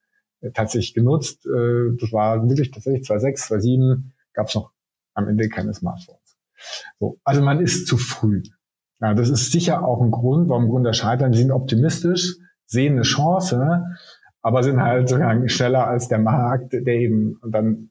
tatsächlich 0.54 0.94
genutzt. 0.94 1.46
Äh, 1.46 1.98
das 2.00 2.12
war 2.12 2.48
wirklich 2.48 2.72
tatsächlich 2.72 3.06
2006, 3.06 3.48
2007 3.48 4.14
gab 4.34 4.48
es 4.48 4.56
noch 4.56 4.72
am 5.14 5.28
Ende 5.28 5.50
keine 5.50 5.74
Smartphones. 5.74 6.38
So, 7.00 7.18
also 7.24 7.42
man 7.42 7.62
ist 7.62 7.88
zu 7.88 7.98
früh. 7.98 8.44
Ja, 9.02 9.14
das 9.14 9.30
ist 9.30 9.52
sicher 9.52 9.86
auch 9.86 10.02
ein 10.02 10.12
Grund, 10.12 10.50
warum 10.50 10.70
Gründer 10.70 10.94
scheitern. 10.94 11.32
Die 11.32 11.38
sind 11.38 11.52
optimistisch, 11.52 12.36
sehen 12.66 12.94
eine 12.94 13.04
Chance, 13.04 13.86
aber 14.42 14.64
sind 14.64 14.82
halt 14.82 15.10
sozusagen 15.10 15.48
schneller 15.50 15.88
als 15.88 16.08
der 16.08 16.20
Markt, 16.20 16.74
der 16.74 16.88
eben, 16.88 17.38
und 17.42 17.52
dann 17.52 17.90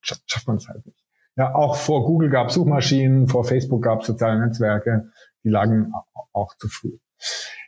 schafft 0.00 0.46
man 0.46 0.56
es 0.56 0.68
halt 0.68 0.86
nicht. 0.86 0.98
Ja, 1.36 1.54
auch 1.54 1.76
vor 1.76 2.04
Google 2.04 2.30
gab 2.30 2.48
es 2.48 2.54
Suchmaschinen, 2.54 3.28
vor 3.28 3.44
Facebook 3.44 3.82
gab 3.82 4.00
es 4.00 4.06
soziale 4.06 4.40
Netzwerke, 4.40 5.10
die 5.44 5.50
lagen 5.50 5.92
auch 6.32 6.54
zu 6.56 6.68
früh. 6.68 6.98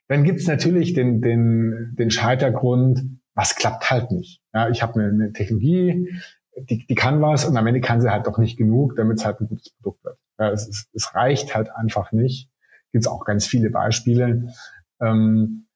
Dann 0.08 0.24
gibt 0.24 0.40
es 0.40 0.48
natürlich 0.48 0.92
den, 0.92 1.20
den, 1.20 1.94
den 1.96 2.10
Scheitergrund, 2.10 3.20
was 3.34 3.54
klappt 3.54 3.90
halt 3.90 4.10
nicht. 4.10 4.40
Ja, 4.52 4.68
ich 4.68 4.82
habe 4.82 5.00
eine, 5.00 5.10
eine 5.10 5.32
Technologie, 5.32 6.08
die, 6.56 6.84
die 6.86 6.94
kann 6.94 7.22
was 7.22 7.44
und 7.44 7.56
am 7.56 7.66
Ende 7.66 7.80
kann 7.80 8.00
sie 8.00 8.10
halt 8.10 8.26
doch 8.26 8.38
nicht 8.38 8.56
genug, 8.56 8.96
damit 8.96 9.18
es 9.18 9.24
halt 9.24 9.40
ein 9.40 9.48
gutes 9.48 9.70
Produkt 9.76 10.04
wird. 10.04 10.18
Ja, 10.38 10.50
es, 10.50 10.66
es, 10.66 10.88
es 10.92 11.14
reicht 11.14 11.54
halt 11.54 11.70
einfach 11.70 12.10
nicht. 12.12 12.49
Gibt 12.92 13.04
es 13.04 13.10
auch 13.10 13.24
ganz 13.24 13.46
viele 13.46 13.70
Beispiele. 13.70 14.52
Ähm, 15.00 15.66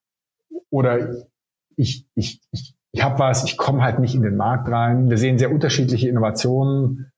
oder 0.71 1.15
ich, 1.77 2.09
ich, 2.15 2.43
ich, 2.51 2.75
ich 2.93 3.03
habe 3.03 3.19
was, 3.19 3.45
ich 3.45 3.57
komme 3.57 3.83
halt 3.83 3.99
nicht 3.99 4.15
in 4.15 4.23
den 4.23 4.37
Markt 4.37 4.69
rein. 4.69 5.11
Wir 5.11 5.19
sehen 5.19 5.39
sehr 5.39 5.51
unterschiedliche 5.51 6.09
Innovationen, 6.09 7.13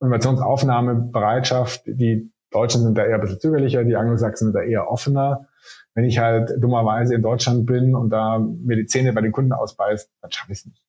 Innovationsaufnahmebereitschaft. 0.00 1.82
Die 1.86 2.32
Deutschen 2.50 2.82
sind 2.82 2.98
da 2.98 3.04
eher 3.04 3.16
ein 3.16 3.20
bisschen 3.20 3.40
zögerlicher, 3.40 3.84
die 3.84 3.96
Angelsachsen 3.96 4.48
sind 4.48 4.54
da 4.54 4.62
eher 4.62 4.90
offener. 4.90 5.48
Wenn 5.94 6.04
ich 6.04 6.18
halt 6.18 6.52
dummerweise 6.60 7.14
in 7.14 7.22
Deutschland 7.22 7.66
bin 7.66 7.94
und 7.94 8.10
da 8.10 8.38
mir 8.38 8.76
die 8.76 8.86
Zähne 8.86 9.12
bei 9.12 9.20
den 9.20 9.32
Kunden 9.32 9.52
ausbeißt, 9.52 10.10
dann 10.20 10.32
schaffe 10.32 10.52
ich 10.52 10.58
es 10.58 10.66
nicht. 10.66 10.82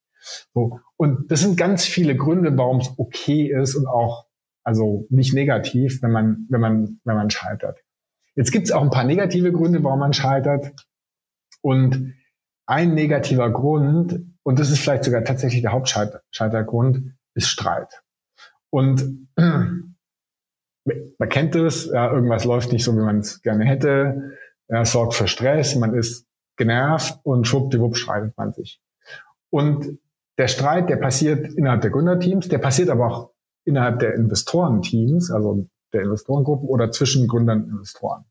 So. 0.53 0.79
Und 0.97 1.31
das 1.31 1.41
sind 1.41 1.57
ganz 1.57 1.85
viele 1.85 2.15
Gründe, 2.15 2.57
warum 2.57 2.79
es 2.79 2.91
okay 2.97 3.51
ist 3.51 3.75
und 3.75 3.87
auch 3.87 4.25
also 4.63 5.05
nicht 5.09 5.33
negativ, 5.33 6.01
wenn 6.01 6.11
man, 6.11 6.47
wenn 6.49 6.61
man, 6.61 6.99
wenn 7.03 7.15
man 7.15 7.29
scheitert. 7.29 7.82
Jetzt 8.35 8.51
gibt 8.51 8.65
es 8.67 8.71
auch 8.71 8.81
ein 8.81 8.89
paar 8.89 9.03
negative 9.03 9.51
Gründe, 9.51 9.83
warum 9.83 9.99
man 9.99 10.13
scheitert. 10.13 10.73
Und 11.61 12.15
ein 12.65 12.93
negativer 12.93 13.49
Grund, 13.51 14.19
und 14.43 14.59
das 14.59 14.69
ist 14.69 14.79
vielleicht 14.79 15.03
sogar 15.03 15.23
tatsächlich 15.23 15.61
der 15.61 15.71
Hauptscheitergrund, 15.71 17.15
ist 17.35 17.47
Streit. 17.47 18.01
Und 18.69 19.29
man 19.37 21.29
kennt 21.29 21.55
es, 21.55 21.85
ja, 21.85 22.11
irgendwas 22.11 22.45
läuft 22.45 22.71
nicht 22.71 22.83
so, 22.83 22.93
wie 22.93 23.01
man 23.01 23.19
es 23.19 23.41
gerne 23.41 23.65
hätte 23.65 24.33
ja, 24.69 24.85
sorgt 24.85 25.13
für 25.13 25.27
Stress, 25.27 25.75
man 25.75 25.93
ist 25.93 26.25
genervt 26.57 27.19
und 27.23 27.47
schwuppdiwupp 27.47 27.97
streitet 27.97 28.37
man 28.37 28.53
sich. 28.53 28.81
Und 29.51 29.99
der 30.37 30.47
Streit, 30.47 30.89
der 30.89 30.97
passiert 30.97 31.53
innerhalb 31.53 31.81
der 31.81 31.91
Gründerteams, 31.91 32.47
der 32.47 32.57
passiert 32.57 32.89
aber 32.89 33.07
auch 33.07 33.31
innerhalb 33.65 33.99
der 33.99 34.15
Investorenteams, 34.15 35.31
also 35.31 35.67
der 35.93 36.01
Investorengruppen 36.01 36.67
oder 36.67 36.91
zwischen 36.91 37.27
Gründern 37.27 37.63
und 37.63 37.69
Investoren. 37.69 38.25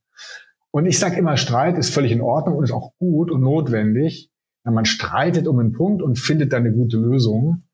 Und 0.71 0.87
ich 0.87 0.99
sage 0.99 1.16
immer, 1.16 1.37
Streit 1.37 1.76
ist 1.76 1.92
völlig 1.92 2.12
in 2.12 2.23
Ordnung 2.23 2.57
und 2.57 2.64
ist 2.64 2.73
auch 2.73 2.92
gut 2.99 3.31
und 3.31 3.42
notwendig. 3.42 4.31
Ja, 4.64 4.71
man 4.71 4.87
streitet 4.87 5.47
um 5.47 5.59
einen 5.59 5.73
Punkt 5.73 6.02
und 6.02 6.19
findet 6.19 6.52
dann 6.52 6.64
eine 6.64 6.73
gute 6.73 6.97
Lösung. 6.97 7.64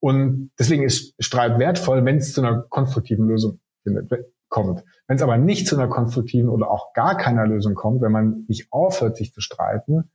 Und 0.00 0.50
deswegen 0.58 0.82
ist 0.82 1.14
Streit 1.18 1.58
wertvoll, 1.58 2.04
wenn 2.04 2.16
es 2.16 2.32
zu 2.32 2.40
einer 2.40 2.62
konstruktiven 2.62 3.26
Lösung 3.26 3.60
findet 3.82 4.10
kommt. 4.48 4.82
Wenn 5.06 5.16
es 5.16 5.22
aber 5.22 5.38
nicht 5.38 5.66
zu 5.66 5.76
einer 5.76 5.88
konstruktiven 5.88 6.48
oder 6.48 6.70
auch 6.70 6.92
gar 6.92 7.16
keiner 7.16 7.46
Lösung 7.46 7.74
kommt, 7.74 8.02
wenn 8.02 8.12
man 8.12 8.44
nicht 8.48 8.72
aufhört, 8.72 9.16
sich 9.16 9.32
zu 9.32 9.40
streiten, 9.40 10.10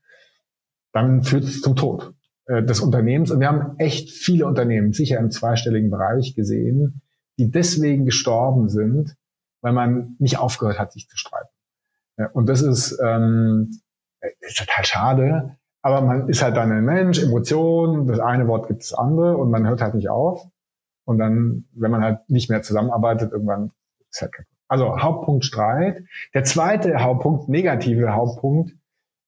dann 0.94 1.24
führt 1.24 1.44
es 1.44 1.62
zum 1.62 1.76
Tod 1.76 2.14
äh, 2.46 2.64
des 2.64 2.80
Unternehmens. 2.80 3.32
Und 3.32 3.40
wir 3.40 3.48
haben 3.48 3.78
echt 3.78 4.12
viele 4.12 4.46
Unternehmen, 4.46 4.94
sicher 4.94 5.18
im 5.20 5.32
zweistelligen 5.32 5.90
Bereich 5.90 6.36
gesehen, 6.36 7.02
die 7.38 7.52
deswegen 7.52 8.06
gestorben 8.06 8.70
sind, 8.70 9.16
weil 9.62 9.74
man 9.74 10.16
nicht 10.20 10.38
aufgehört 10.38 10.80
hat, 10.80 10.94
sich 10.94 11.08
zu 11.08 11.18
streiten. 11.18 11.50
Und 12.34 12.48
das 12.48 12.62
ist, 12.62 12.98
ähm, 13.04 13.82
ist 14.40 14.58
total 14.58 14.86
schade. 14.86 15.58
Aber 15.82 16.02
man 16.02 16.30
ist 16.30 16.42
halt 16.42 16.58
dann 16.58 16.72
ein 16.72 16.86
Mensch, 16.86 17.22
Emotionen, 17.22 18.08
das 18.08 18.20
eine 18.20 18.48
Wort 18.48 18.68
gibt 18.68 18.82
das 18.82 18.94
andere 18.94 19.38
und 19.38 19.52
man 19.52 19.68
hört 19.68 19.82
halt 19.82 19.96
nicht 19.96 20.10
auf. 20.10 20.48
Und 21.04 21.20
dann, 21.20 21.66
wenn 21.74 21.92
man 21.92 22.04
halt 22.04 22.30
nicht 22.30 22.50
mehr 22.50 22.64
zusammenarbeitet, 22.64 23.32
irgendwann 23.32 23.72
also 24.68 25.00
Hauptpunkt 25.00 25.46
Streit. 25.46 26.04
Der 26.34 26.44
zweite 26.44 27.04
Hauptpunkt, 27.04 27.50
negative 27.50 28.14
Hauptpunkt 28.14 28.72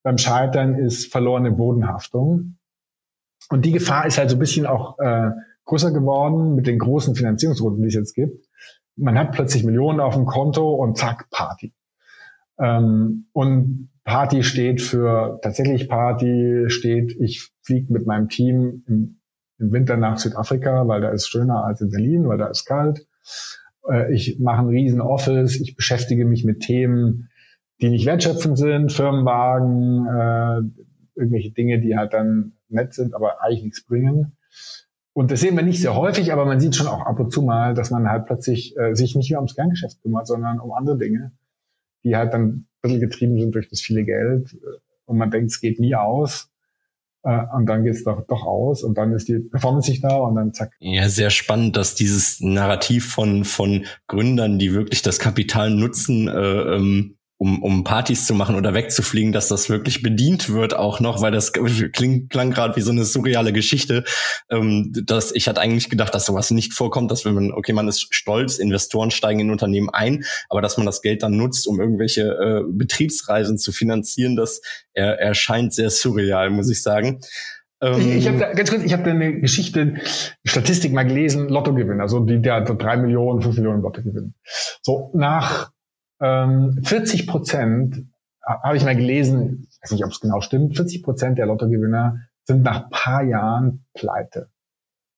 beim 0.03 0.17
Scheitern 0.17 0.75
ist 0.75 1.11
verlorene 1.11 1.51
Bodenhaftung. 1.51 2.57
Und 3.49 3.65
die 3.65 3.71
Gefahr 3.71 4.05
ist 4.05 4.17
halt 4.17 4.29
so 4.29 4.35
ein 4.35 4.39
bisschen 4.39 4.65
auch 4.65 4.97
äh, 4.99 5.31
größer 5.67 5.91
geworden 5.91 6.55
mit 6.55 6.65
den 6.65 6.79
großen 6.79 7.15
Finanzierungsrunden, 7.15 7.81
die 7.81 7.89
es 7.89 7.93
jetzt 7.93 8.15
gibt. 8.15 8.47
Man 8.95 9.17
hat 9.19 9.33
plötzlich 9.33 9.63
Millionen 9.63 10.00
auf 10.00 10.15
dem 10.15 10.25
Konto 10.25 10.74
und 10.74 10.97
zack, 10.97 11.29
Party. 11.29 11.74
Ähm, 12.59 13.27
und 13.33 13.89
Party 14.03 14.43
steht 14.43 14.81
für 14.81 15.39
tatsächlich 15.43 15.88
Party, 15.88 16.65
steht, 16.69 17.15
ich 17.19 17.51
fliege 17.62 17.93
mit 17.93 18.07
meinem 18.07 18.29
Team 18.29 18.83
im, 18.88 19.19
im 19.59 19.71
Winter 19.71 19.97
nach 19.97 20.17
Südafrika, 20.17 20.88
weil 20.88 21.01
da 21.01 21.09
ist 21.09 21.27
schöner 21.27 21.63
als 21.65 21.81
in 21.81 21.89
Berlin, 21.89 22.27
weil 22.27 22.38
da 22.38 22.47
ist 22.47 22.65
kalt. 22.65 23.05
Äh, 23.88 24.13
ich 24.13 24.39
mache 24.39 24.62
ein 24.62 24.69
riesen 24.69 25.01
Office, 25.01 25.59
ich 25.59 25.75
beschäftige 25.75 26.25
mich 26.25 26.45
mit 26.45 26.62
Themen, 26.62 27.29
die 27.81 27.89
nicht 27.89 28.05
wertschöpfend 28.05 28.57
sind, 28.57 28.91
Firmenwagen, 28.91 30.07
äh, 30.07 31.19
irgendwelche 31.19 31.51
Dinge, 31.51 31.79
die 31.79 31.97
halt 31.97 32.13
dann 32.13 32.53
nett 32.69 32.93
sind, 32.93 33.13
aber 33.13 33.43
eigentlich 33.43 33.63
nichts 33.63 33.86
bringen. 33.86 34.38
Und 35.17 35.31
das 35.31 35.39
sehen 35.39 35.55
wir 35.55 35.63
nicht 35.63 35.81
sehr 35.81 35.95
häufig, 35.95 36.31
aber 36.31 36.45
man 36.45 36.59
sieht 36.59 36.75
schon 36.75 36.86
auch 36.86 37.01
ab 37.01 37.19
und 37.19 37.33
zu 37.33 37.41
mal, 37.41 37.74
dass 37.74 37.89
man 37.89 38.07
halt 38.07 38.27
plötzlich 38.27 38.77
äh, 38.77 38.93
sich 38.93 39.15
nicht 39.15 39.31
mehr 39.31 39.39
ums 39.39 39.55
Kerngeschäft 39.55 40.00
kümmert, 40.03 40.27
sondern 40.27 40.59
um 40.59 40.71
andere 40.71 40.95
Dinge, 40.95 41.31
die 42.03 42.15
halt 42.15 42.36
dann 42.36 42.43
ein 42.43 42.67
bisschen 42.83 43.00
getrieben 43.00 43.39
sind 43.39 43.55
durch 43.55 43.67
das 43.67 43.81
viele 43.81 44.03
Geld. 44.03 44.55
Und 45.05 45.17
man 45.17 45.31
denkt, 45.31 45.50
es 45.50 45.59
geht 45.59 45.79
nie 45.79 45.95
aus. 45.95 46.51
Äh, 47.24 47.39
und 47.51 47.65
dann 47.65 47.83
geht's 47.83 48.03
doch, 48.03 48.27
doch 48.27 48.45
aus 48.45 48.83
und 48.83 48.95
dann 48.95 49.12
ist 49.12 49.27
die 49.27 49.39
Performance 49.39 49.89
nicht 49.89 50.03
da 50.03 50.17
und 50.17 50.36
dann 50.36 50.53
zack. 50.53 50.74
Ja, 50.77 51.09
sehr 51.09 51.31
spannend, 51.31 51.75
dass 51.77 51.95
dieses 51.95 52.39
Narrativ 52.39 53.12
von, 53.12 53.43
von 53.43 53.86
Gründern, 54.05 54.59
die 54.59 54.71
wirklich 54.74 55.01
das 55.01 55.17
Kapital 55.17 55.71
nutzen, 55.71 56.27
äh, 56.27 56.75
ähm, 56.75 57.16
um, 57.38 57.62
um 57.62 57.84
Partys 57.84 58.25
zu 58.25 58.34
machen 58.34 58.56
oder 58.56 58.74
wegzufliegen, 58.74 59.32
dass 59.32 59.48
das 59.48 59.70
wirklich 59.70 60.01
bedient 60.01 60.50
wird 60.51 60.75
auch 60.75 61.00
noch, 61.00 61.22
weil 61.22 61.32
das 61.32 61.53
klingt, 61.53 62.29
klang 62.29 62.51
gerade 62.51 62.75
wie 62.75 62.82
so 62.82 62.91
eine 62.91 63.06
surreale 63.06 63.53
Geschichte. 63.53 64.03
Ähm, 64.50 64.91
dass 65.06 65.32
ich 65.32 65.48
hatte 65.48 65.62
eigentlich 65.62 65.89
gedacht, 65.89 66.15
dass 66.15 66.25
sowas 66.25 66.50
nicht 66.51 66.74
vorkommt, 66.74 67.12
dass 67.12 67.25
wenn 67.25 67.36
man, 67.36 67.51
okay, 67.51 67.74
man 67.74 67.88
ist 67.88 68.13
stolz, 68.13 68.58
Investoren 68.58 69.12
steigen 69.12 69.39
in 69.39 69.51
Unternehmen 69.51 69.89
ein, 69.89 70.25
aber 70.50 70.62
dass 70.62 70.77
man 70.77 70.86
das 70.86 71.01
Geld 71.01 71.22
dann 71.22 71.38
nutzt, 71.38 71.67
um 71.67 71.79
irgendwelche 71.79 72.22
äh, 72.24 72.63
Betriebsreisen 72.67 73.58
zu 73.58 73.72
finanzieren, 73.72 74.36
das 74.36 74.62
er, 74.94 75.20
erscheint 75.20 75.74
sehr 75.74 75.91
surreal, 75.91 76.50
muss 76.50 76.70
ich 76.70 76.82
sagen. 76.82 77.20
Ähm, 77.82 78.00
ich, 78.00 78.15
ich 78.15 78.27
habe 78.27 78.39
ganz 78.39 78.70
kurz, 78.72 78.84
ich 78.84 78.94
habe 78.94 79.10
eine 79.12 79.39
Geschichte, 79.39 79.96
Statistik 80.44 80.91
mal 80.91 81.03
gelesen, 81.03 81.50
Lottogewinn, 81.50 82.01
also 82.01 82.20
die, 82.22 82.41
der 82.41 82.62
drei 82.62 82.98
Millionen, 82.98 83.41
fünf 83.41 83.58
Millionen 83.58 83.84
Lottogewinn. 83.84 84.34
So 84.82 85.12
nach 85.13 85.72
ähm, 86.19 86.79
40 86.83 87.27
Prozent 87.27 88.05
habe 88.41 88.77
ich 88.77 88.83
mal 88.83 88.95
gelesen, 88.95 89.67
ich 89.69 89.79
weiß 89.81 89.91
nicht, 89.91 90.05
ob 90.05 90.12
es 90.12 90.19
genau 90.19 90.41
stimmt, 90.41 90.75
40 90.75 91.03
Prozent 91.03 91.38
der 91.38 91.45
Lottogewinner 91.47 92.19
sind 92.45 92.63
nach 92.63 92.89
paar 92.89 93.24
Jahren 93.24 93.86
pleite. 93.93 94.50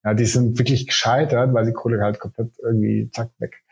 Ja, 0.04 0.14
die 0.14 0.26
sind 0.26 0.58
wirklich 0.58 0.88
gescheitert, 0.88 1.54
weil 1.54 1.66
sie 1.66 1.74
Kohle 1.74 2.02
halt 2.02 2.20
komplett 2.20 2.52
irgendwie 2.64 3.10
zack 3.12 3.30
weg. 3.38 3.64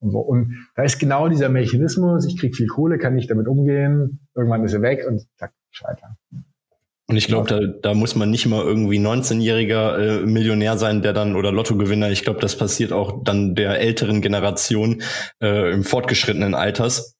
Und, 0.00 0.12
so. 0.12 0.18
und 0.20 0.68
da 0.74 0.84
ist 0.84 0.98
genau 0.98 1.28
dieser 1.28 1.48
Mechanismus, 1.48 2.26
ich 2.26 2.38
krieg 2.38 2.54
viel 2.56 2.68
Kohle, 2.68 2.98
kann 2.98 3.14
nicht 3.14 3.30
damit 3.30 3.48
umgehen, 3.48 4.20
irgendwann 4.34 4.64
ist 4.64 4.72
er 4.72 4.82
weg 4.82 5.04
und 5.06 5.26
zack, 5.36 5.52
scheitern. 5.70 6.16
Und 7.06 7.16
ich 7.18 7.26
glaube, 7.26 7.48
da, 7.48 7.60
da 7.60 7.94
muss 7.94 8.14
man 8.14 8.30
nicht 8.30 8.46
mal 8.46 8.64
irgendwie 8.64 8.98
19-jähriger 8.98 9.98
äh, 9.98 10.26
Millionär 10.26 10.78
sein, 10.78 11.02
der 11.02 11.12
dann 11.12 11.36
oder 11.36 11.52
Lottogewinner. 11.52 12.10
Ich 12.10 12.22
glaube, 12.22 12.40
das 12.40 12.56
passiert 12.56 12.92
auch 12.92 13.22
dann 13.22 13.54
der 13.54 13.78
älteren 13.78 14.22
Generation 14.22 15.02
äh, 15.42 15.70
im 15.70 15.84
fortgeschrittenen 15.84 16.54
Alters. 16.54 17.14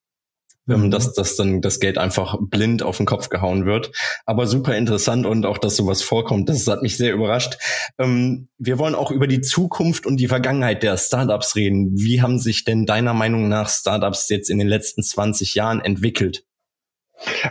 Ähm, 0.67 0.85
mhm. 0.85 0.91
dass, 0.91 1.13
dass 1.13 1.37
dann 1.37 1.61
das 1.61 1.79
Geld 1.79 1.99
einfach 1.99 2.39
blind 2.41 2.83
auf 2.83 2.97
den 2.97 3.05
Kopf 3.05 3.29
gehauen 3.29 3.67
wird. 3.67 3.93
Aber 4.25 4.47
super 4.47 4.75
interessant 4.75 5.27
und 5.27 5.45
auch, 5.45 5.59
dass 5.59 5.77
sowas 5.77 6.01
vorkommt, 6.01 6.49
das 6.49 6.67
hat 6.67 6.81
mich 6.81 6.97
sehr 6.97 7.13
überrascht. 7.13 7.59
Ähm, 7.99 8.49
wir 8.57 8.79
wollen 8.79 8.95
auch 8.95 9.11
über 9.11 9.27
die 9.27 9.43
Zukunft 9.43 10.07
und 10.07 10.17
die 10.17 10.29
Vergangenheit 10.29 10.83
der 10.83 10.97
Startups 10.97 11.55
reden. 11.55 11.91
Wie 11.99 12.23
haben 12.23 12.39
sich 12.39 12.65
denn 12.65 12.87
deiner 12.87 13.13
Meinung 13.13 13.51
nach 13.51 13.69
Startups 13.69 14.31
jetzt 14.31 14.49
in 14.49 14.59
den 14.59 14.69
letzten 14.69 15.03
20 15.03 15.55
Jahren 15.55 15.83
entwickelt? 15.83 16.47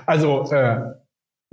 Also 0.08 0.52
äh, 0.52 0.82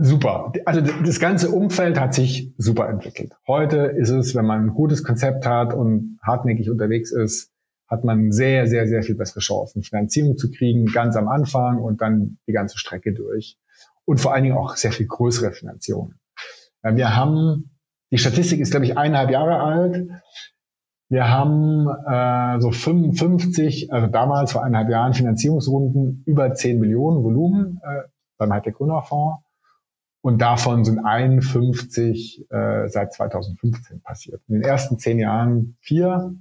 Super. 0.02 0.50
Also 0.64 0.80
das 0.80 1.21
ganze 1.21 1.50
Umfeld 1.50 2.00
hat 2.00 2.14
sich 2.14 2.54
super 2.57 2.88
entwickelt. 2.88 3.35
Heute 3.47 3.76
ist 3.76 4.09
es, 4.09 4.35
wenn 4.35 4.47
man 4.47 4.62
ein 4.62 4.75
gutes 4.75 5.04
Konzept 5.04 5.45
hat 5.45 5.75
und 5.75 6.19
hartnäckig 6.23 6.71
unterwegs 6.71 7.12
ist, 7.12 7.50
hat 7.87 8.02
man 8.02 8.33
sehr, 8.33 8.66
sehr, 8.66 8.88
sehr 8.88 9.02
viel 9.02 9.14
bessere 9.14 9.40
Chancen, 9.40 9.83
Finanzierung 9.83 10.38
zu 10.38 10.50
kriegen, 10.50 10.87
ganz 10.87 11.16
am 11.16 11.28
Anfang 11.28 11.83
und 11.83 12.00
dann 12.00 12.38
die 12.47 12.52
ganze 12.52 12.78
Strecke 12.78 13.12
durch. 13.12 13.59
Und 14.07 14.23
vor 14.23 14.33
allen 14.33 14.45
Dingen 14.45 14.57
auch 14.57 14.76
sehr 14.76 14.90
viel 14.90 15.07
größere 15.07 15.52
Finanzierungen. 15.52 16.19
Wir 16.83 17.14
haben, 17.14 17.71
die 18.11 18.16
Statistik 18.16 18.61
ist, 18.61 18.71
glaube 18.71 18.87
ich, 18.87 18.97
eineinhalb 18.97 19.30
Jahre 19.30 19.61
alt. 19.61 20.09
Wir 21.11 21.28
haben 21.28 21.87
äh, 22.07 22.59
so 22.62 22.71
55, 22.71 23.92
also 23.92 24.07
damals 24.07 24.52
vor 24.52 24.64
eineinhalb 24.64 24.88
Jahren 24.88 25.12
Finanzierungsrunden 25.12 26.23
über 26.25 26.54
10 26.54 26.80
Millionen 26.80 27.23
Volumen 27.23 27.83
äh, 27.85 28.09
beim 28.38 28.50
Hightech 28.50 28.76
Gründerfonds. 28.76 29.45
Und 30.23 30.39
davon 30.39 30.85
sind 30.85 30.99
51 30.99 32.47
äh, 32.50 32.89
seit 32.89 33.15
2015 33.15 34.03
passiert. 34.03 34.43
In 34.49 34.57
den 34.57 34.62
ersten 34.62 34.99
zehn 34.99 35.19
Jahren 35.19 35.77
vier 35.81 36.35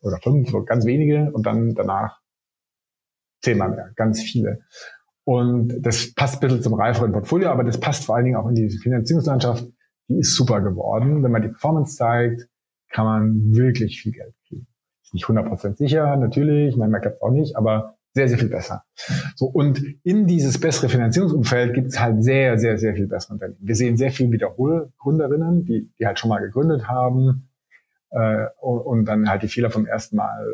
oder 0.00 0.18
fünf, 0.18 0.50
so 0.50 0.64
ganz 0.64 0.86
wenige 0.86 1.30
und 1.32 1.46
dann 1.46 1.74
danach 1.74 2.20
zehnmal 3.42 3.70
mehr, 3.70 3.90
ganz 3.96 4.22
viele. 4.22 4.60
Und 5.24 5.82
das 5.82 6.14
passt 6.14 6.36
ein 6.36 6.40
bisschen 6.40 6.62
zum 6.62 6.74
reiferen 6.74 7.12
Portfolio, 7.12 7.50
aber 7.50 7.64
das 7.64 7.78
passt 7.78 8.06
vor 8.06 8.16
allen 8.16 8.24
Dingen 8.24 8.36
auch 8.36 8.48
in 8.48 8.54
diese 8.54 8.78
Finanzierungslandschaft. 8.78 9.66
Die 10.08 10.20
ist 10.20 10.34
super 10.34 10.62
geworden. 10.62 11.22
Wenn 11.22 11.30
man 11.30 11.42
die 11.42 11.48
Performance 11.48 11.96
zeigt, 11.96 12.48
kann 12.88 13.04
man 13.04 13.52
wirklich 13.54 14.00
viel 14.00 14.12
Geld 14.12 14.34
kriegen. 14.46 14.66
Ist 15.02 15.12
nicht 15.12 15.26
100% 15.26 15.76
sicher, 15.76 16.16
natürlich, 16.16 16.76
man 16.76 16.90
klappt 16.98 17.20
auch 17.20 17.30
nicht, 17.30 17.56
aber 17.56 17.97
sehr, 18.18 18.28
sehr 18.28 18.38
viel 18.38 18.48
besser. 18.48 18.82
So, 19.36 19.46
und 19.46 19.80
in 20.02 20.26
dieses 20.26 20.58
bessere 20.58 20.88
Finanzierungsumfeld 20.88 21.72
gibt 21.72 21.88
es 21.88 22.00
halt 22.00 22.24
sehr, 22.24 22.58
sehr, 22.58 22.76
sehr 22.76 22.94
viel 22.94 23.06
bessere 23.06 23.34
Unternehmen. 23.34 23.60
Wir 23.60 23.76
sehen 23.76 23.96
sehr 23.96 24.10
viele 24.10 24.32
Wiederholgründerinnen, 24.32 25.64
die, 25.64 25.88
die 25.98 26.06
halt 26.06 26.18
schon 26.18 26.30
mal 26.30 26.40
gegründet 26.40 26.88
haben 26.88 27.48
äh, 28.10 28.46
und, 28.60 28.80
und 28.80 29.04
dann 29.04 29.28
halt 29.30 29.44
die 29.44 29.48
Fehler 29.48 29.70
vom 29.70 29.86
ersten 29.86 30.16
Mal 30.16 30.44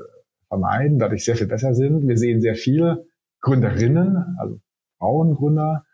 vermeiden, 0.48 0.98
dadurch 0.98 1.24
sehr 1.24 1.36
viel 1.36 1.46
besser 1.46 1.74
sind. 1.74 2.06
Wir 2.06 2.18
sehen 2.18 2.42
sehr 2.42 2.54
viele 2.54 3.06
Gründerinnen, 3.40 4.36
also 4.38 4.58
Frauengründer 4.98 5.84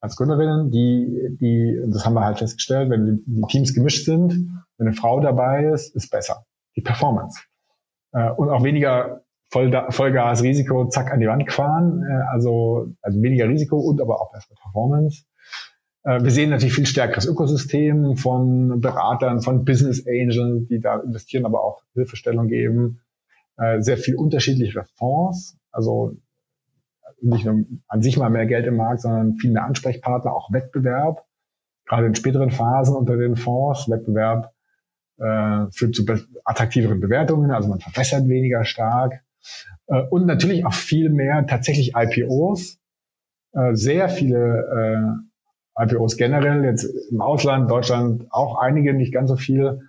als 0.00 0.16
Gründerinnen, 0.16 0.70
die, 0.70 1.36
die, 1.40 1.82
das 1.86 2.04
haben 2.04 2.14
wir 2.14 2.24
halt 2.24 2.38
festgestellt, 2.38 2.90
wenn 2.90 3.22
die 3.26 3.42
Teams 3.48 3.74
gemischt 3.74 4.04
sind, 4.04 4.32
wenn 4.78 4.86
eine 4.86 4.96
Frau 4.96 5.20
dabei 5.20 5.66
ist, 5.66 5.94
ist 5.96 6.10
besser. 6.10 6.44
Die 6.76 6.82
Performance. 6.82 7.40
Äh, 8.12 8.30
und 8.30 8.48
auch 8.48 8.62
weniger 8.62 9.22
Voll, 9.54 9.70
Vollgas 9.90 10.42
Risiko, 10.42 10.88
zack, 10.88 11.12
an 11.12 11.20
die 11.20 11.28
Wand 11.28 11.48
fahren. 11.52 12.02
Äh, 12.02 12.32
also, 12.32 12.88
also 13.02 13.22
weniger 13.22 13.48
Risiko 13.48 13.78
und 13.78 14.00
aber 14.00 14.20
auch 14.20 14.32
bessere 14.32 14.56
Performance. 14.60 15.22
Äh, 16.02 16.24
wir 16.24 16.32
sehen 16.32 16.50
natürlich 16.50 16.74
viel 16.74 16.86
stärkeres 16.86 17.24
Ökosystem 17.24 18.16
von 18.16 18.80
Beratern, 18.80 19.42
von 19.42 19.64
Business 19.64 20.04
Angels, 20.08 20.66
die 20.66 20.80
da 20.80 20.98
investieren, 20.98 21.46
aber 21.46 21.62
auch 21.62 21.82
Hilfestellung 21.94 22.48
geben. 22.48 23.00
Äh, 23.56 23.80
sehr 23.80 23.96
viel 23.96 24.16
unterschiedliche 24.16 24.84
Fonds, 24.96 25.56
also 25.70 26.16
nicht 27.22 27.44
nur 27.44 27.64
an 27.86 28.02
sich 28.02 28.16
mal 28.16 28.30
mehr 28.30 28.46
Geld 28.46 28.66
im 28.66 28.76
Markt, 28.76 29.02
sondern 29.02 29.36
viel 29.36 29.52
mehr 29.52 29.66
Ansprechpartner, 29.66 30.32
auch 30.32 30.52
Wettbewerb. 30.52 31.22
Gerade 31.86 32.08
in 32.08 32.16
späteren 32.16 32.50
Phasen 32.50 32.96
unter 32.96 33.16
den 33.16 33.36
Fonds, 33.36 33.88
Wettbewerb 33.88 34.50
äh, 35.18 35.70
führt 35.70 35.94
zu 35.94 36.04
attraktiveren 36.44 36.98
Bewertungen, 36.98 37.52
also 37.52 37.68
man 37.68 37.78
verwässert 37.78 38.26
weniger 38.26 38.64
stark. 38.64 39.23
Äh, 39.86 40.02
und 40.10 40.26
natürlich 40.26 40.66
auch 40.66 40.74
viel 40.74 41.10
mehr 41.10 41.46
tatsächlich 41.46 41.94
IPOs. 41.96 42.78
Äh, 43.52 43.74
sehr 43.74 44.08
viele 44.08 45.26
äh, 45.78 45.84
IPOs 45.84 46.16
generell, 46.16 46.64
jetzt 46.64 46.84
im 47.10 47.20
Ausland, 47.20 47.70
Deutschland 47.70 48.26
auch 48.30 48.58
einige, 48.58 48.94
nicht 48.94 49.12
ganz 49.12 49.28
so 49.28 49.36
viele. 49.36 49.80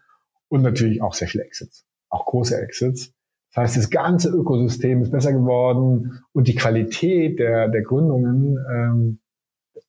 Und 0.48 0.62
natürlich 0.62 1.02
auch 1.02 1.14
sehr 1.14 1.28
viele 1.28 1.44
Exits, 1.44 1.86
auch 2.10 2.26
große 2.26 2.56
Exits. 2.60 3.14
Das 3.54 3.64
heißt, 3.64 3.78
das 3.78 3.90
ganze 3.90 4.30
Ökosystem 4.30 5.02
ist 5.02 5.12
besser 5.12 5.32
geworden 5.32 6.20
und 6.34 6.48
die 6.48 6.56
Qualität 6.56 7.40
der, 7.40 7.70
der 7.70 7.82
Gründungen, 7.82 8.58
ähm, 8.70 9.20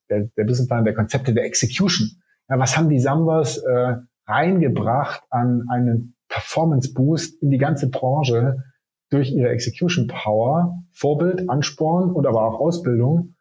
der, 0.09 0.29
der 0.37 0.45
Businessplan, 0.45 0.85
der 0.85 0.95
Konzepte, 0.95 1.35
der 1.35 1.45
Execution. 1.45 2.11
Ja, 2.49 2.59
was 2.59 2.77
haben 2.77 2.89
die 2.89 3.01
Sambas 3.01 3.59
äh, 3.59 3.97
reingebracht 4.27 5.23
an 5.31 5.65
einen 5.69 6.15
Performance 6.29 6.93
Boost 6.93 7.43
in 7.43 7.51
die 7.51 7.59
ganze 7.59 7.89
Branche, 7.89 8.63
durch 9.11 9.33
ihre 9.33 9.51
Execution 9.51 10.07
Power, 10.09 10.75
Vorbild, 10.93 11.49
Ansporn 11.49 12.11
und 12.11 12.27
aber 12.27 12.43
auch 12.43 12.61
Ausbildung. 12.61 13.35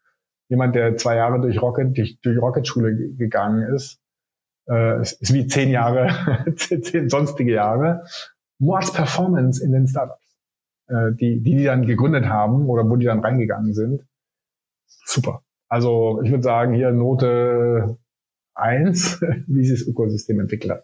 Jemand, 0.48 0.76
der 0.76 0.96
zwei 0.98 1.16
Jahre 1.16 1.42
durch 1.42 1.62
Rocket, 1.62 1.98
durch, 1.98 2.20
durch 2.22 2.40
Rocket-Schule 2.40 3.16
gegangen 3.16 3.74
ist, 3.74 4.00
äh, 4.70 5.02
ist, 5.02 5.22
ist 5.22 5.34
wie 5.34 5.48
zehn 5.48 5.70
Jahre, 5.70 6.56
zehn 6.56 7.10
sonstige 7.10 7.54
Jahre. 7.54 8.06
More 8.60 8.86
Performance 8.94 9.64
in 9.64 9.72
den 9.72 9.88
Startups, 9.88 10.38
äh, 10.88 11.12
die, 11.14 11.42
die 11.42 11.58
die 11.58 11.64
dann 11.64 11.86
gegründet 11.86 12.26
haben 12.26 12.68
oder 12.70 12.88
wo 12.90 12.96
die 12.96 13.06
dann 13.06 13.20
reingegangen 13.20 13.74
sind. 13.74 14.06
Super. 14.86 15.42
Also 15.68 16.22
ich 16.24 16.32
würde 16.32 16.44
sagen, 16.44 16.74
hier 16.74 16.92
Note 16.92 17.98
eins, 18.54 19.20
wie 19.48 19.70
das 19.70 19.82
Ökosystem 19.82 20.40
entwickelt 20.40 20.74
hat. 20.74 20.84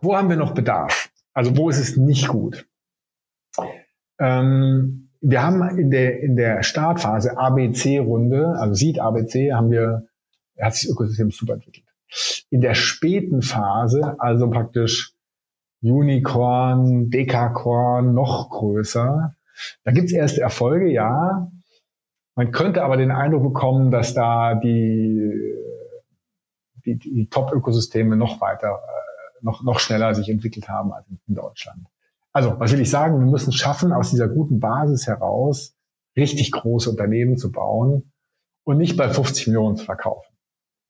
Wo 0.00 0.16
haben 0.16 0.28
wir 0.28 0.36
noch 0.36 0.52
Bedarf? 0.52 1.10
Also 1.32 1.56
wo 1.56 1.70
ist 1.70 1.78
es 1.78 1.96
nicht 1.96 2.28
gut? 2.28 2.66
Ähm, 4.18 5.10
wir 5.20 5.42
haben 5.42 5.78
in 5.78 5.90
der, 5.90 6.20
in 6.20 6.36
der 6.36 6.62
Startphase 6.62 7.38
ABC-Runde, 7.38 8.56
also 8.58 8.74
Seed 8.74 9.00
ABC, 9.00 9.52
haben 9.52 9.70
wir, 9.70 10.06
hat 10.60 10.74
sich 10.74 10.88
das 10.88 10.92
Ökosystem 10.92 11.30
super 11.30 11.54
entwickelt. 11.54 11.86
In 12.50 12.60
der 12.60 12.74
späten 12.74 13.42
Phase, 13.42 14.16
also 14.18 14.50
praktisch 14.50 15.14
Unicorn, 15.82 17.10
Dekacorn, 17.10 18.14
noch 18.14 18.50
größer, 18.50 19.34
da 19.84 19.92
gibt's 19.92 20.12
erste 20.12 20.40
Erfolge, 20.40 20.90
ja. 20.90 21.50
Man 22.34 22.50
könnte 22.50 22.82
aber 22.82 22.96
den 22.96 23.10
Eindruck 23.10 23.44
bekommen, 23.44 23.90
dass 23.90 24.12
da 24.12 24.54
die, 24.54 25.32
die, 26.84 26.98
die 26.98 27.28
Top-Ökosysteme 27.30 28.16
noch 28.16 28.40
weiter, 28.40 28.80
äh, 28.82 29.44
noch, 29.44 29.62
noch 29.62 29.78
schneller 29.78 30.14
sich 30.14 30.28
entwickelt 30.28 30.68
haben 30.68 30.92
als 30.92 31.06
in 31.26 31.34
Deutschland. 31.34 31.86
Also, 32.34 32.58
was 32.58 32.72
will 32.72 32.80
ich 32.80 32.90
sagen? 32.90 33.18
Wir 33.20 33.30
müssen 33.30 33.52
schaffen, 33.52 33.92
aus 33.92 34.10
dieser 34.10 34.28
guten 34.28 34.58
Basis 34.58 35.06
heraus 35.06 35.74
richtig 36.16 36.50
große 36.50 36.90
Unternehmen 36.90 37.38
zu 37.38 37.50
bauen 37.50 38.12
und 38.64 38.78
nicht 38.78 38.96
bei 38.96 39.08
50 39.08 39.48
Millionen 39.48 39.76
zu 39.76 39.84
verkaufen, 39.84 40.34